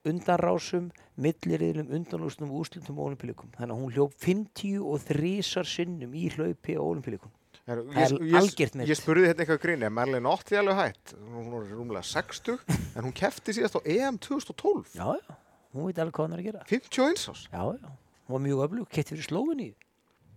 undanrásum, 0.04 0.90
milliriðlum, 1.16 1.88
undanústum 1.96 2.50
og 2.52 2.66
úslutum 2.66 2.98
og 3.00 3.06
olimpíuleikum. 3.14 3.54
Þannig 3.56 3.72
að 3.72 3.80
hún 3.80 3.94
hljóp 3.96 4.18
53 4.20 5.64
sinnum 5.72 6.12
í 6.20 6.26
hlaupi 6.36 6.76
á 6.76 6.84
olimpíuleikum. 6.84 7.32
Er 7.64 7.80
ég, 7.80 8.12
ég, 8.28 8.74
ég 8.90 8.98
spurði 9.00 9.30
hérna 9.30 9.46
eitthvað 9.46 9.62
gríni, 9.64 9.88
er 9.88 9.94
Merlin 9.96 10.26
Otti 10.28 10.58
alveg 10.60 10.76
hætt? 10.82 11.14
Hún 11.16 11.54
er 11.62 11.70
rúmlega 11.72 12.04
60 12.04 12.60
en 12.68 13.06
hún 13.08 13.16
kefti 13.16 13.56
síðast 13.56 13.78
á 13.80 13.82
EM 13.88 14.18
2012 14.20 14.98
Já, 15.00 15.08
já, 15.16 15.38
hún 15.74 15.88
veit 15.90 16.00
alveg 16.00 16.14
hvað 16.18 16.28
hann 16.28 16.38
er 16.38 16.44
að 16.44 16.48
gera. 16.50 16.64
51 16.70 17.28
ás 17.34 17.44
Já, 17.52 17.62
já, 17.74 17.92
hún 18.28 18.38
var 18.38 18.44
mjög 18.48 18.64
öflug, 18.68 18.88
kefti 18.90 19.16
fyrir 19.16 19.28
slóðunni. 19.28 19.70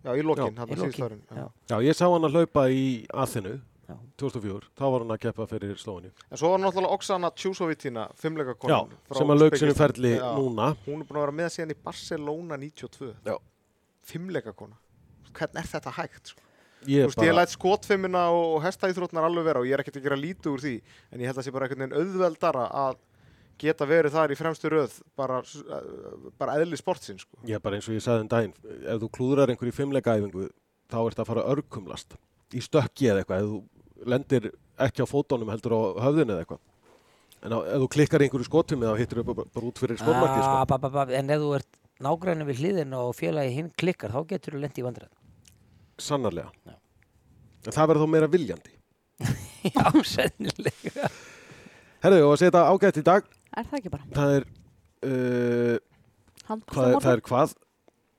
Já, 0.07 0.11
í 0.15 0.23
Já, 0.23 0.51
hann 0.61 0.69
í 0.71 0.77
að 0.77 0.85
síðust 0.85 1.01
lokin, 1.01 1.07
árin. 1.07 1.23
já. 1.31 1.47
Já, 1.71 1.77
ég 1.83 1.97
sá 1.99 2.07
hann 2.07 2.29
að 2.29 2.37
hlaupa 2.37 2.69
í 2.71 2.85
Já. 3.87 3.95
2004, 4.19 4.67
þá 4.75 4.83
var 4.91 5.03
hann 5.05 5.13
að 5.15 5.21
keppa 5.23 5.45
fyrir 5.47 5.77
Slóinu. 5.79 6.09
En 6.27 6.39
svo 6.41 6.49
var 6.51 6.59
náttúrulega 6.59 6.97
Oksana 6.97 7.29
Tjúsovitína, 7.39 8.09
fimmleika 8.19 8.57
Já, 8.57 8.59
konan. 8.59 8.97
sem 9.15 9.31
að 9.31 9.39
lauk 9.45 9.59
sinni 9.61 9.77
ferli 9.79 10.11
Já. 10.17 10.25
núna. 10.35 10.73
Hún 10.89 11.05
er 11.05 11.07
búin 11.07 11.21
að 11.21 11.23
vera 11.23 11.35
með 11.39 11.53
síðan 11.55 11.75
í 11.75 11.77
Barcelona 11.85 12.59
92. 12.59 13.13
Já. 13.29 13.37
Fimmleika 14.11 14.55
kona. 14.59 14.75
Hvernig 15.37 15.63
er 15.63 15.71
þetta 15.71 15.93
hægt? 16.01 16.33
Sko? 16.33 16.43
Ég 16.87 17.07
Þú 17.07 17.11
veist, 17.13 17.23
ég 17.27 17.35
læt 17.37 17.55
skotfimmina 17.55 18.25
og 18.35 18.59
hestaíþrótnar 18.67 19.27
alveg 19.27 19.47
vera 19.47 19.63
og 19.63 19.67
ég 19.71 19.75
er 19.79 19.83
ekkert 19.85 20.01
að 20.01 20.09
gera 20.09 20.19
lítið 20.19 20.51
úr 20.53 20.65
því. 20.67 20.75
En 21.13 21.21
ég 21.23 21.31
held 21.31 21.37
að 21.37 21.41
það 21.41 21.47
sé 21.47 21.55
bara 21.55 21.67
einhvern 21.69 21.83
veginn 21.87 21.99
auðveldara 22.03 22.67
að 22.83 22.99
geta 23.61 23.89
verið 23.89 24.15
þar 24.17 24.35
í 24.35 24.39
fremstu 24.39 24.71
röð 24.73 24.99
bara, 25.19 25.41
uh, 25.41 26.29
bara 26.39 26.59
eðli 26.61 26.79
sportsinn, 26.81 27.19
sko. 27.23 27.41
Er 27.49 27.63
bara 27.63 27.79
eins 27.79 27.89
og 27.89 27.97
ég 27.97 28.05
sagði 28.05 28.27
um 28.27 28.31
daginn, 28.33 28.55
ef 28.85 29.03
þú 29.03 29.11
klúðrar 29.17 29.53
einhverju 29.53 29.77
fimmleika 29.77 30.17
æfingu, 30.17 30.49
þá 30.93 30.99
ert 31.03 31.23
að 31.23 31.31
fara 31.31 31.47
örkumlast. 31.55 32.17
Í 32.55 32.63
stökki 32.63 33.11
eða 33.11 33.25
eitthvað, 33.25 33.43
ef 33.43 33.53
þú 33.53 34.07
lendir 34.13 34.51
ekki 34.87 35.05
á 35.05 35.07
fótónum 35.09 35.51
heldur 35.51 35.77
á 35.77 35.81
höfðinu 36.07 36.37
eða 36.37 36.45
eitthvað. 36.45 36.63
En 37.47 37.55
á, 37.55 37.59
ef 37.63 37.83
þú 37.83 37.91
klikkar 37.97 38.23
í 38.23 38.29
einhverju 38.29 38.49
skotfimi 38.49 38.89
þá 38.89 39.01
hittir 39.01 39.21
þau 39.21 39.29
bara, 39.33 39.51
bara 39.55 39.69
út 39.71 39.83
fyrir 39.83 40.01
skotmarki, 40.01 40.41
sko. 40.43 40.89
Ah, 40.89 41.13
en 41.21 41.33
ef 41.33 41.43
þú 41.43 41.53
ert 41.59 41.79
nágræni 42.03 42.47
við 42.49 42.63
hliðin 42.63 42.97
og 42.97 43.13
félagi 43.17 43.55
hinn 43.57 43.71
klikkar, 43.79 44.13
þá 44.13 44.33
getur 44.33 44.57
þú 44.57 44.63
lendi 44.65 44.83
í 44.83 44.87
vandræð. 44.87 45.13
Sannarlega. 46.03 46.53
Já. 46.67 46.77
En 47.67 47.75
það 47.75 47.89
verður 47.91 48.05
þó 48.05 48.13
meira 48.13 48.29
viljandi. 48.31 48.75
Já, 49.77 49.87
sennilega. 50.07 51.09
Herðu, 52.05 52.27
og 52.27 52.35
að 52.35 52.41
segja 52.43 52.53
þetta 52.53 52.65
ágætt 52.71 53.01
í 53.01 53.05
dag, 53.07 53.31
Er 53.57 53.67
það 53.71 53.79
ekki 53.81 53.93
bara? 53.95 54.07
það 54.17 54.37
er, 54.37 54.47
uh, 55.09 55.77
hvað, 56.47 56.97
það 57.01 57.13
er 57.15 57.25
hvað? 57.31 57.57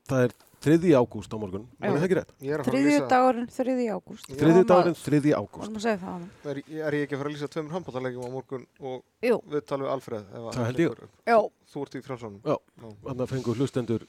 Það 0.08 0.26
er 0.28 0.36
3. 0.68 0.90
ágúst 0.98 1.32
á 1.32 1.38
morgun, 1.38 1.68
er 1.78 1.94
það 1.94 2.04
ekki 2.08 2.16
rétt? 2.18 2.32
Ég 2.42 2.56
er 2.56 2.62
að 2.62 2.66
fara 2.66 2.74
að 2.74 2.82
Þriðju 2.82 2.94
lýsa, 2.98 3.10
dagurinn, 3.12 3.50
þriðji 3.54 3.86
ágúst. 3.94 4.26
Já. 4.28 4.38
3. 4.42 4.64
dagurinn, 4.72 4.98
3. 5.04 5.34
ágúst. 5.38 5.86
Er, 5.88 6.62
er 6.82 6.98
ég 6.98 7.06
ekki 7.06 7.14
að 7.16 7.22
fara 7.22 7.30
að 7.30 7.36
lýsa 7.36 7.50
tveimur 7.54 7.76
handbóltalegjum 7.78 8.26
á 8.26 8.30
morgun 8.34 8.66
og 8.82 9.28
Jú, 9.28 9.38
við 9.54 9.66
talum 9.70 9.86
við 9.86 9.94
Alfreð. 9.94 10.26
ef 10.34 10.48
að 10.50 10.58
Það 10.58 10.68
held 10.72 10.82
ég. 10.82 11.06
Þú 11.68 11.84
ert 11.86 11.98
í 12.00 12.02
frjálsónum. 12.08 12.42
Já. 12.42 12.58
Þannig 13.06 13.24
að 13.28 13.32
fengu 13.36 13.56
hlustendur 13.62 14.08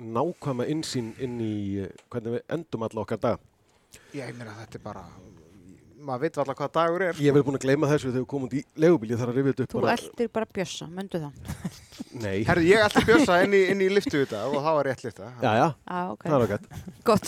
nákvæma 0.00 0.68
insýn 0.72 1.10
inn 1.20 1.40
í 1.44 1.54
eh, 1.86 1.90
hvernig 2.12 2.36
við 2.36 2.54
endum 2.58 2.86
alla 2.86 3.04
okkar 3.06 3.20
dag. 3.24 3.48
Ég 4.14 4.36
meina 4.36 4.54
þetta 4.60 4.78
er 4.78 4.84
bara, 4.84 5.04
maður 6.06 6.22
veit 6.24 6.38
alltaf 6.40 6.56
hvað 6.58 6.72
dagur 6.76 7.02
er. 7.06 7.14
Ég 7.20 7.28
hef 7.30 7.36
verið 7.36 7.46
búin 7.48 7.58
að 7.58 7.64
gleyma 7.66 7.88
þessu 7.90 8.08
þegar 8.10 8.20
við 8.22 8.26
komum 8.32 8.48
út 8.48 8.54
í 8.56 8.62
legubíl, 8.84 9.10
ég 9.12 9.20
þarf 9.20 9.32
að 9.32 9.38
rifja 9.40 9.52
þetta 9.52 9.64
upp 9.66 9.72
Þú 9.74 9.80
bara. 9.84 9.94
eldir 9.98 10.30
bara 10.38 10.48
bjössa, 10.58 10.88
myndu 10.96 11.20
það. 11.24 11.32
Nei, 12.20 12.36
Herði, 12.48 12.68
ég 12.72 12.84
ætti 12.86 13.02
bjösa 13.06 13.36
inn 13.44 13.54
í, 13.54 13.60
inn 13.74 13.82
í 13.84 13.88
liftu 13.92 14.22
þetta 14.24 14.40
og 14.48 14.56
það 14.64 14.76
var 14.78 14.88
rétt 14.90 15.04
lifta. 15.06 15.28
já, 15.44 15.50
já, 15.60 15.66
Já, 15.90 16.00
ok. 16.14 16.24
það 16.24 16.36
er 16.36 16.46
ágætt. 16.46 16.64
Gott. 17.04 17.26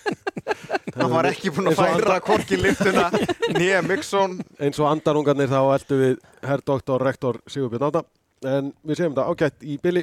Hann 1.00 1.12
var 1.14 1.28
ekki 1.30 1.52
búinn 1.54 1.70
að 1.70 1.78
færa 1.78 2.16
hvorki 2.26 2.58
liftuna 2.60 3.06
nýja 3.58 3.80
Mixon. 3.86 4.38
Eins 4.60 4.80
og 4.82 4.88
andarungarnir 4.90 5.48
þá 5.50 5.60
eldu 5.76 5.98
við 6.00 6.16
herr 6.46 6.62
doktor, 6.66 7.02
rektor 7.06 7.38
Sigurbjörn 7.50 7.86
Áta. 7.88 8.02
En 8.50 8.72
við 8.84 8.98
segjum 9.00 9.14
þetta 9.14 9.28
ágætt 9.30 9.64
í 9.68 9.76
byli. 9.82 10.02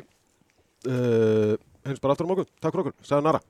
Uh, 0.88 1.54
Hins 1.88 2.02
bara 2.04 2.16
aftur 2.16 2.28
á 2.28 2.32
morgun. 2.32 2.50
Takk 2.62 2.74
fyrir 2.74 2.86
okkur. 2.88 2.96
Sæðan 3.08 3.28
Nara. 3.30 3.42